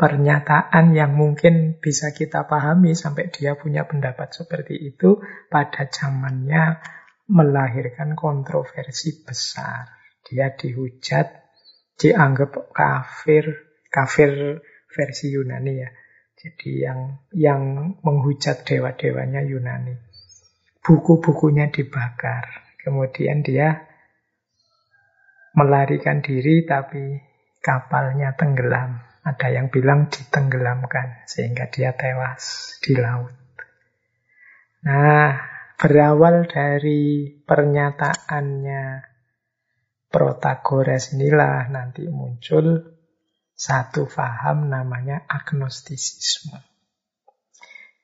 [0.00, 5.20] pernyataan yang mungkin bisa kita pahami sampai dia punya pendapat seperti itu
[5.52, 6.80] pada zamannya
[7.28, 9.92] melahirkan kontroversi besar.
[10.24, 11.28] Dia dihujat,
[12.00, 15.90] dianggap kafir, kafir versi Yunani ya.
[16.40, 17.00] Jadi yang
[17.36, 17.62] yang
[18.00, 20.00] menghujat dewa-dewanya Yunani.
[20.80, 22.72] Buku-bukunya dibakar.
[22.80, 23.84] Kemudian dia
[25.52, 27.20] melarikan diri tapi
[27.60, 29.09] kapalnya tenggelam.
[29.20, 33.36] Ada yang bilang ditenggelamkan sehingga dia tewas di laut.
[34.80, 35.36] Nah,
[35.76, 39.10] berawal dari pernyataannya
[40.10, 42.98] Protagoras inilah nanti muncul
[43.54, 46.58] satu faham namanya agnostisisme.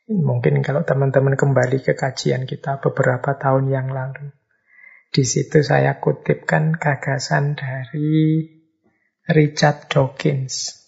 [0.07, 4.31] Mungkin kalau teman-teman kembali ke kajian kita beberapa tahun yang lalu.
[5.11, 8.47] Di situ saya kutipkan gagasan dari
[9.27, 10.86] Richard Dawkins.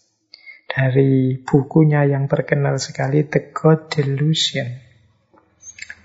[0.69, 4.69] Dari bukunya yang terkenal sekali The God Delusion.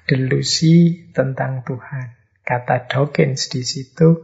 [0.08, 2.16] Delusi tentang Tuhan.
[2.44, 4.24] Kata Dawkins di situ,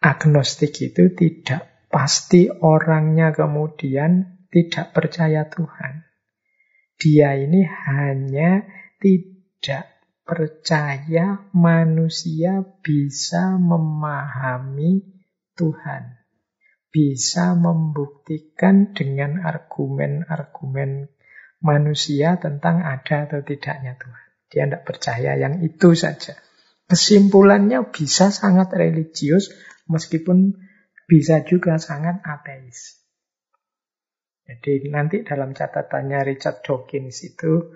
[0.00, 6.04] agnostik itu tidak pasti orangnya kemudian tidak percaya Tuhan.
[7.00, 8.64] Dia ini hanya
[9.00, 9.94] tidak
[10.24, 15.04] percaya manusia bisa memahami
[15.52, 16.23] Tuhan.
[16.94, 21.10] Bisa membuktikan dengan argumen-argumen
[21.58, 24.24] manusia tentang ada atau tidaknya Tuhan.
[24.46, 26.38] Dia tidak percaya yang itu saja.
[26.86, 29.50] Kesimpulannya bisa sangat religius
[29.90, 30.54] meskipun
[31.10, 33.02] bisa juga sangat ateis.
[34.44, 37.74] Jadi nanti dalam catatannya Richard Dawkins itu,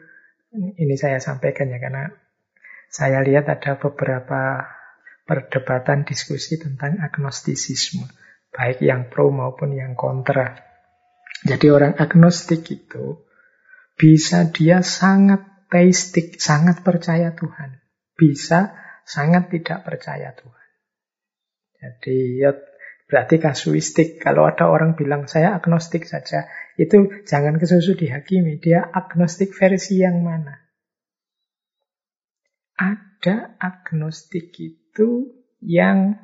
[0.53, 2.13] ini saya sampaikan ya karena
[2.93, 4.69] saya lihat ada beberapa
[5.25, 8.05] perdebatan diskusi tentang agnostisisme.
[8.59, 10.59] Baik yang pro maupun yang kontra.
[11.47, 13.23] Jadi orang agnostik itu
[13.95, 17.79] bisa dia sangat teistik, sangat percaya Tuhan.
[18.19, 18.75] Bisa
[19.07, 20.69] sangat tidak percaya Tuhan.
[21.79, 22.51] Jadi ya
[23.09, 24.21] Berarti kasuistik.
[24.21, 26.45] Kalau ada orang bilang saya agnostik saja,
[26.77, 28.61] itu jangan kesusu dihakimi.
[28.61, 30.61] Dia agnostik versi yang mana?
[32.77, 36.21] Ada agnostik itu yang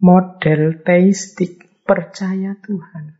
[0.00, 3.16] model teistik, percaya Tuhan.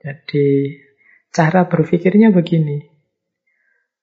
[0.00, 0.78] Jadi
[1.34, 2.94] cara berpikirnya begini.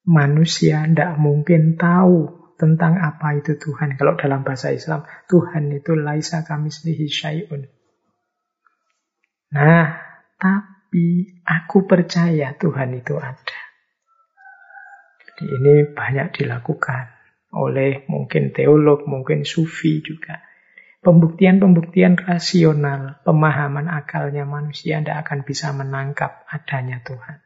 [0.04, 3.96] Manusia tidak mungkin tahu tentang apa itu Tuhan.
[3.96, 7.64] Kalau dalam bahasa Islam, Tuhan itu laisa kamislihi syai'un.
[9.56, 9.88] Nah,
[10.36, 13.62] tapi aku percaya Tuhan itu ada.
[15.24, 17.06] Jadi ini banyak dilakukan
[17.56, 20.42] oleh mungkin teolog, mungkin sufi juga.
[21.04, 27.44] Pembuktian-pembuktian rasional, pemahaman akalnya manusia tidak akan bisa menangkap adanya Tuhan.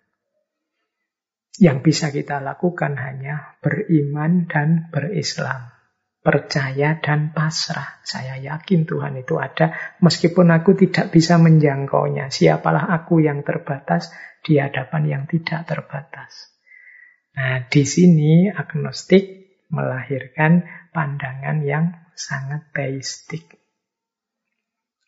[1.57, 5.73] Yang bisa kita lakukan hanya beriman dan berislam.
[6.21, 7.97] Percaya dan pasrah.
[8.05, 9.73] Saya yakin Tuhan itu ada,
[10.05, 12.29] meskipun aku tidak bisa menjangkaunya.
[12.29, 14.13] Siapalah aku yang terbatas
[14.45, 16.53] di hadapan yang tidak terbatas.
[17.33, 20.61] Nah, di sini agnostik melahirkan
[20.93, 23.45] pandangan yang sangat teistik.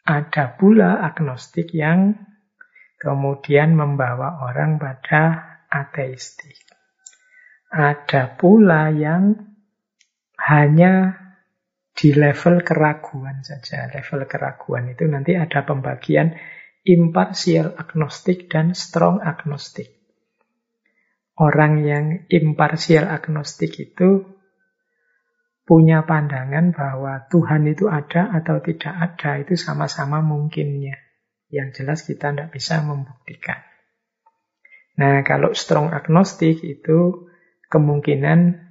[0.05, 2.13] Ada pula agnostik yang
[3.01, 6.57] kemudian membawa orang pada ateistik.
[7.69, 9.37] Ada pula yang
[10.37, 11.17] hanya
[11.93, 13.89] di level keraguan saja.
[13.91, 16.33] Level keraguan itu nanti ada pembagian
[16.87, 19.99] imparsial agnostik dan strong agnostik.
[21.39, 24.38] Orang yang imparsial agnostik itu
[25.69, 30.97] punya pandangan bahwa Tuhan itu ada atau tidak ada itu sama-sama mungkinnya.
[31.53, 33.61] Yang jelas kita tidak bisa membuktikan.
[34.97, 37.29] Nah, kalau strong agnostik itu
[37.69, 38.65] kemungkinan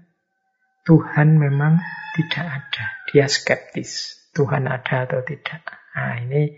[0.82, 1.78] Tuhan memang
[2.18, 2.84] tidak ada.
[3.14, 4.18] Dia skeptis.
[4.34, 5.70] Tuhan ada atau tidak.
[5.94, 6.50] Nah, ini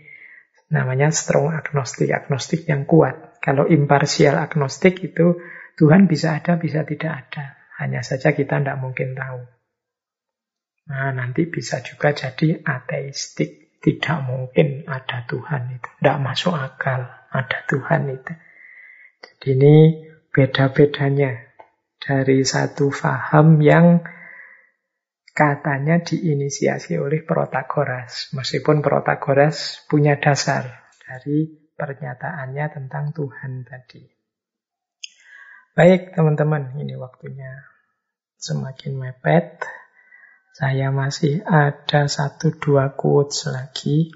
[0.73, 2.09] namanya strong agnostik.
[2.09, 3.37] Agnostik yang kuat.
[3.45, 5.37] Kalau imparsial agnostik itu
[5.77, 7.61] Tuhan bisa ada, bisa tidak ada.
[7.77, 9.60] Hanya saja kita tidak mungkin tahu.
[10.91, 13.79] Nah, nanti bisa juga jadi ateistik.
[13.79, 15.89] Tidak mungkin ada Tuhan itu.
[15.97, 18.33] Tidak masuk akal ada Tuhan itu.
[19.23, 19.75] Jadi ini
[20.29, 21.55] beda-bedanya
[21.97, 24.05] dari satu faham yang
[25.31, 28.29] katanya diinisiasi oleh Protagoras.
[28.37, 34.03] Meskipun Protagoras punya dasar dari pernyataannya tentang Tuhan tadi.
[35.71, 37.63] Baik teman-teman, ini waktunya
[38.37, 39.80] semakin mepet.
[40.51, 44.11] Saya masih ada satu dua quotes lagi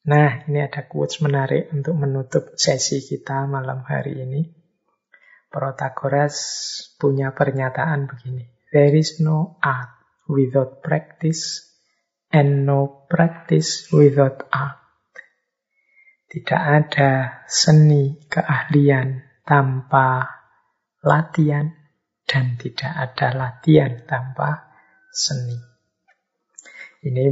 [0.00, 4.48] Nah, ini ada quotes menarik untuk menutup sesi kita malam hari ini.
[5.52, 6.36] Protagoras
[6.96, 8.48] punya pernyataan begini.
[8.72, 9.92] There is no art
[10.24, 11.68] without practice
[12.32, 14.80] and no practice without art.
[16.32, 20.26] Tidak ada seni keahlian tanpa
[21.04, 21.76] latihan
[22.24, 24.69] dan tidak ada latihan tanpa
[25.10, 25.58] seni.
[27.04, 27.24] Ini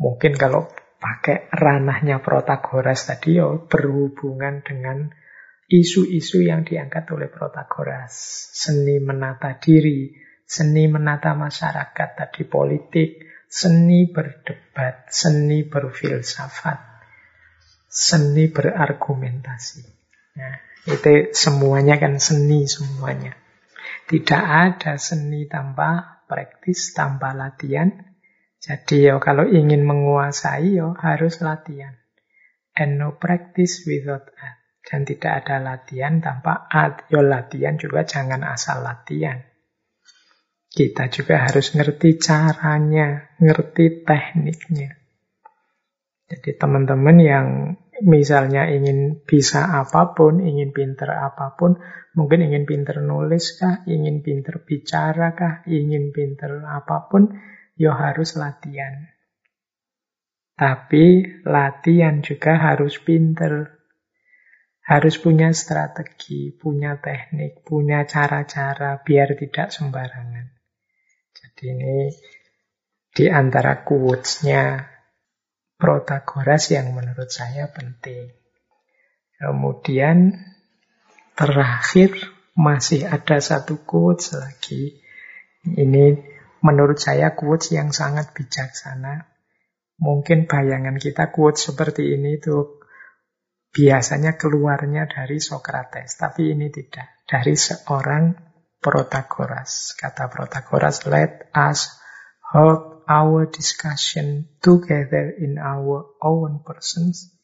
[0.00, 0.70] mungkin kalau
[1.00, 5.08] pakai ranahnya Protagoras tadi ya berhubungan dengan
[5.70, 8.12] isu-isu yang diangkat oleh Protagoras.
[8.52, 10.12] Seni menata diri,
[10.44, 16.78] seni menata masyarakat tadi politik, seni berdebat, seni berfilsafat,
[17.88, 19.82] seni berargumentasi.
[20.36, 20.54] Nah,
[20.90, 23.34] itu semuanya kan seni semuanya.
[24.10, 27.90] Tidak ada seni tanpa praktis, tanpa latihan.
[28.62, 31.98] Jadi ya kalau ingin menguasai ya harus latihan.
[32.78, 34.62] And no practice without art.
[34.86, 37.10] Dan tidak ada latihan tanpa art.
[37.10, 39.42] Ya latihan juga jangan asal latihan.
[40.70, 44.94] Kita juga harus ngerti caranya, ngerti tekniknya.
[46.30, 47.46] Jadi teman-teman yang
[48.02, 51.78] misalnya ingin bisa apa pun, ingin pinter apa pun,
[52.16, 57.32] mungkin ingin pinter nulis kah, ingin pinter bicara kah, ingin pinter apa pun,
[57.76, 59.08] ya harus latihan.
[60.60, 63.80] Tapi latihan juga harus pinter.
[64.84, 70.50] Harus punya strategi, punya teknik, punya cara-cara biar tidak sembarangan.
[71.30, 71.96] Jadi ini
[73.08, 74.84] di antara quotes-nya
[75.80, 78.36] Protagoras yang menurut saya penting.
[79.40, 80.36] Kemudian
[81.32, 82.12] terakhir
[82.52, 85.00] masih ada satu quotes lagi.
[85.64, 86.20] Ini
[86.60, 89.32] menurut saya quotes yang sangat bijaksana.
[89.96, 92.80] Mungkin bayangan kita quotes seperti ini itu
[93.72, 97.24] biasanya keluarnya dari Socrates, tapi ini tidak.
[97.24, 98.36] Dari seorang
[98.80, 99.92] Protagoras.
[99.92, 102.00] Kata Protagoras, let us
[102.40, 107.34] hold our discussion together in our own persons,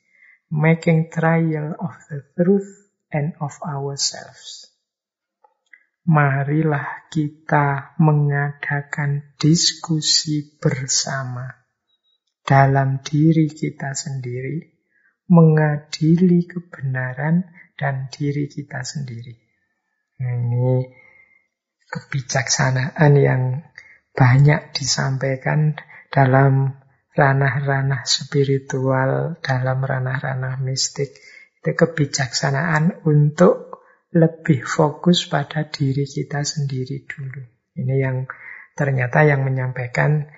[0.47, 2.71] making trial of the truth
[3.11, 4.71] and of ourselves.
[6.07, 11.51] Marilah kita mengadakan diskusi bersama
[12.47, 14.71] dalam diri kita sendiri,
[15.27, 17.43] mengadili kebenaran
[17.75, 19.35] dan diri kita sendiri.
[20.23, 20.87] Nah, ini
[21.91, 23.43] kebijaksanaan yang
[24.17, 25.77] banyak disampaikan
[26.09, 26.73] dalam
[27.13, 31.13] ranah-ranah spiritual, dalam ranah-ranah mistik.
[31.61, 33.85] Itu kebijaksanaan untuk
[34.17, 37.43] lebih fokus pada diri kita sendiri dulu.
[37.77, 38.25] Ini yang
[38.73, 40.33] ternyata yang menyampaikan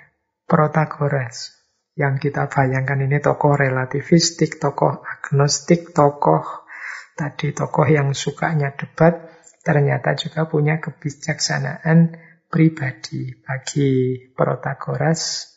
[0.48, 1.60] Protagoras.
[1.92, 6.64] Yang kita bayangkan ini tokoh relativistik, tokoh agnostik, tokoh
[7.12, 9.28] tadi tokoh yang sukanya debat,
[9.60, 15.52] ternyata juga punya kebijaksanaan pribadi bagi Protagoras,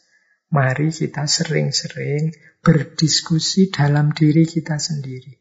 [0.52, 5.40] mari kita sering-sering berdiskusi dalam diri kita sendiri.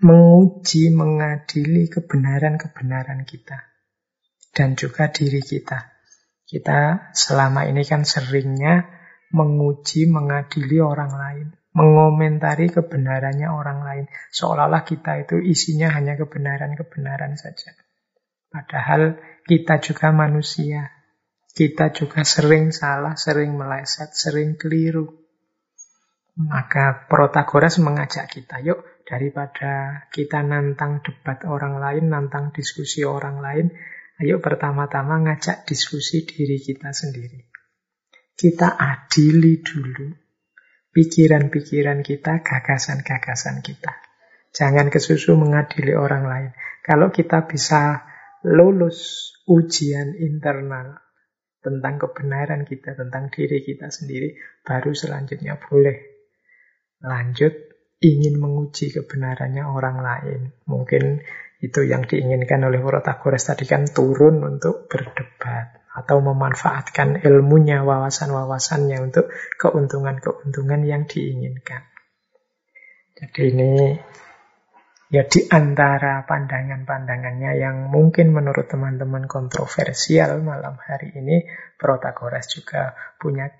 [0.00, 3.68] Menguji, mengadili kebenaran-kebenaran kita.
[4.50, 5.92] Dan juga diri kita.
[6.48, 8.88] Kita selama ini kan seringnya
[9.30, 11.48] menguji, mengadili orang lain.
[11.70, 14.04] Mengomentari kebenarannya orang lain.
[14.34, 17.70] Seolah-olah kita itu isinya hanya kebenaran-kebenaran saja.
[18.50, 19.14] Padahal
[19.46, 20.90] kita juga manusia.
[21.50, 25.06] Kita juga sering salah, sering meleset, sering keliru.
[26.40, 33.66] Maka Protagoras mengajak kita, yuk daripada kita nantang debat orang lain, nantang diskusi orang lain,
[34.22, 37.50] ayo pertama-tama ngajak diskusi diri kita sendiri.
[38.38, 40.08] Kita adili dulu
[40.94, 44.00] pikiran-pikiran kita, gagasan-gagasan kita.
[44.50, 46.50] Jangan kesusu mengadili orang lain.
[46.82, 48.09] Kalau kita bisa
[48.46, 50.96] lulus ujian internal
[51.60, 54.32] tentang kebenaran kita, tentang diri kita sendiri,
[54.64, 55.96] baru selanjutnya boleh
[57.04, 57.52] lanjut
[58.00, 60.40] ingin menguji kebenarannya orang lain.
[60.64, 61.20] Mungkin
[61.60, 69.28] itu yang diinginkan oleh Protagoras tadi kan turun untuk berdebat atau memanfaatkan ilmunya, wawasan-wawasannya untuk
[69.60, 71.84] keuntungan-keuntungan yang diinginkan.
[73.20, 74.00] Jadi ini
[75.10, 83.50] Ya di antara pandangan-pandangannya yang mungkin menurut teman-teman kontroversial malam hari ini, Protagoras juga punya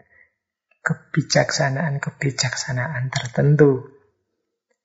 [0.86, 3.82] kebijaksanaan-kebijaksanaan tertentu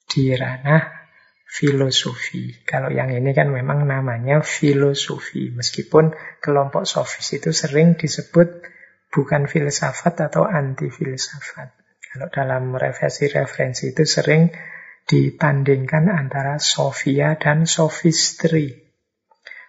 [0.10, 1.06] di ranah
[1.46, 2.66] filosofi.
[2.66, 8.66] Kalau yang ini kan memang namanya filosofi, meskipun kelompok sofis itu sering disebut
[9.14, 11.78] bukan filsafat atau anti filsafat.
[12.10, 14.74] Kalau dalam referensi-referensi itu sering
[15.06, 18.86] ditandingkan antara Sofia dan Sophistry.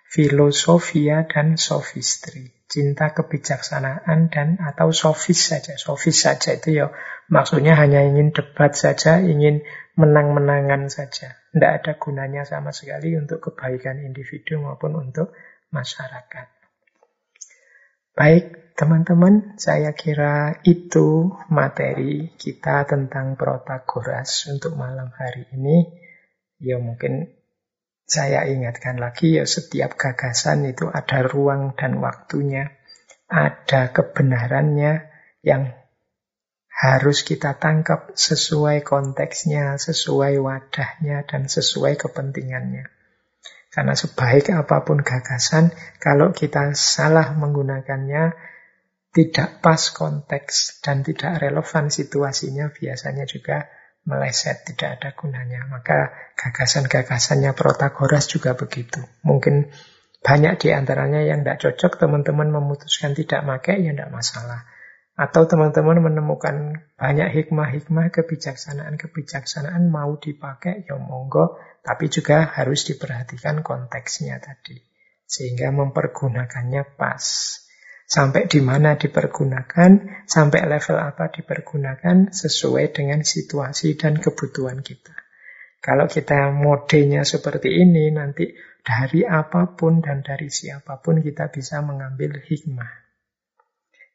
[0.08, 2.56] Filosofia dan Sophistry.
[2.66, 5.78] Cinta kebijaksanaan dan atau sofis saja.
[5.78, 6.90] Sofis saja itu ya
[7.30, 9.62] maksudnya hanya ingin debat saja, ingin
[9.94, 11.38] menang-menangan saja.
[11.54, 15.30] Tidak ada gunanya sama sekali untuk kebaikan individu maupun untuk
[15.70, 16.55] masyarakat.
[18.16, 25.96] Baik, Teman-teman, saya kira itu materi kita tentang Protagoras untuk malam hari ini.
[26.60, 27.32] Ya mungkin
[28.04, 32.68] saya ingatkan lagi ya setiap gagasan itu ada ruang dan waktunya,
[33.32, 35.08] ada kebenarannya
[35.40, 35.72] yang
[36.68, 42.92] harus kita tangkap sesuai konteksnya, sesuai wadahnya, dan sesuai kepentingannya.
[43.76, 45.68] Karena sebaik apa pun gagasan,
[46.00, 48.32] kalau kita salah menggunakannya,
[49.12, 53.68] tidak pas konteks dan tidak relevan situasinya, biasanya juga
[54.08, 55.68] meleset, tidak ada gunanya.
[55.68, 56.08] Maka
[56.40, 59.04] gagasan-gagasannya Protagoras juga begitu.
[59.20, 59.68] Mungkin
[60.24, 64.64] banyak di antaranya yang tidak cocok, teman-teman memutuskan tidak pakai, ya tidak masalah.
[65.16, 71.56] Atau teman-teman menemukan banyak hikmah-hikmah, kebijaksanaan-kebijaksanaan mau dipakai, ya monggo.
[71.80, 74.76] Tapi juga harus diperhatikan konteksnya tadi.
[75.24, 77.24] Sehingga mempergunakannya pas.
[78.04, 85.16] Sampai di mana dipergunakan, sampai level apa dipergunakan, sesuai dengan situasi dan kebutuhan kita.
[85.80, 88.52] Kalau kita modenya seperti ini, nanti
[88.84, 93.05] dari apa pun dan dari siapa pun kita bisa mengambil hikmah.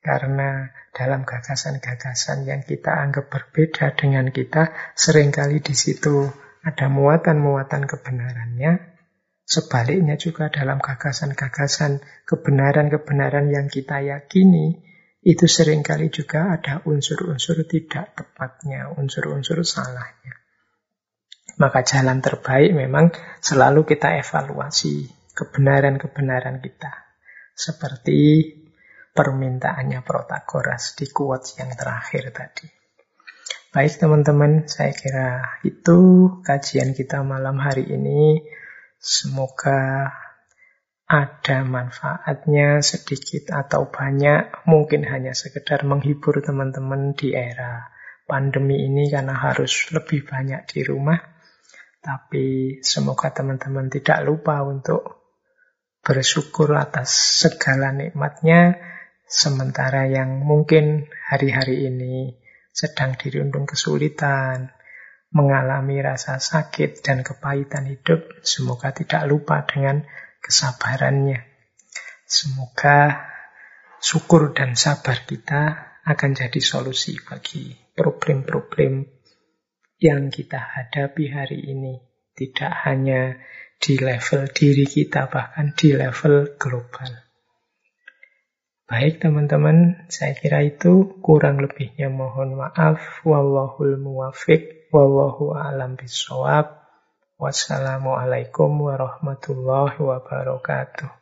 [0.01, 0.65] Karena
[0.97, 6.25] dalam gagasan-gagasan yang kita anggap berbeda dengan kita, sering kali di situ
[6.65, 8.97] ada muatan-muatan kebenarannya.
[9.45, 14.81] Sebaliknya juga dalam gagasan-gagasan kebenaran-kebenaran yang kita yakini,
[15.21, 20.33] itu sering kali juga ada unsur-unsur tidak tepatnya, unsur-unsur salahnya.
[21.61, 25.05] Maka jalan terbaik memang selalu kita evaluasi
[25.37, 26.89] kebenaran-kebenaran kita.
[27.53, 28.17] Seperti
[29.11, 32.67] permintaannya Protagoras di quotes yang terakhir tadi.
[33.71, 38.43] Baik teman-teman, saya kira itu kajian kita malam hari ini.
[38.99, 40.11] Semoga
[41.07, 47.87] ada manfaatnya sedikit atau banyak, mungkin hanya sekedar menghibur teman-teman di era
[48.27, 51.19] pandemi ini karena harus lebih banyak di rumah.
[52.03, 55.31] Tapi semoga teman-teman tidak lupa untuk
[56.03, 58.90] bersyukur atas segala nikmatnya
[59.31, 62.35] Sementara yang mungkin hari-hari ini
[62.75, 64.75] sedang dirundung kesulitan,
[65.31, 70.03] mengalami rasa sakit dan kepahitan hidup, semoga tidak lupa dengan
[70.43, 71.47] kesabarannya.
[72.27, 73.23] Semoga
[74.03, 79.07] syukur dan sabar kita akan jadi solusi bagi problem-problem
[79.95, 82.03] yang kita hadapi hari ini.
[82.35, 83.39] Tidak hanya
[83.79, 87.30] di level diri kita, bahkan di level global.
[88.91, 93.23] Baik teman-teman, saya kira itu kurang lebihnya mohon maaf.
[93.23, 96.75] Wallahul muwafiq, wallahu a'lam bisawab.
[97.39, 101.20] Wassalamualaikum warahmatullahi wabarakatuh.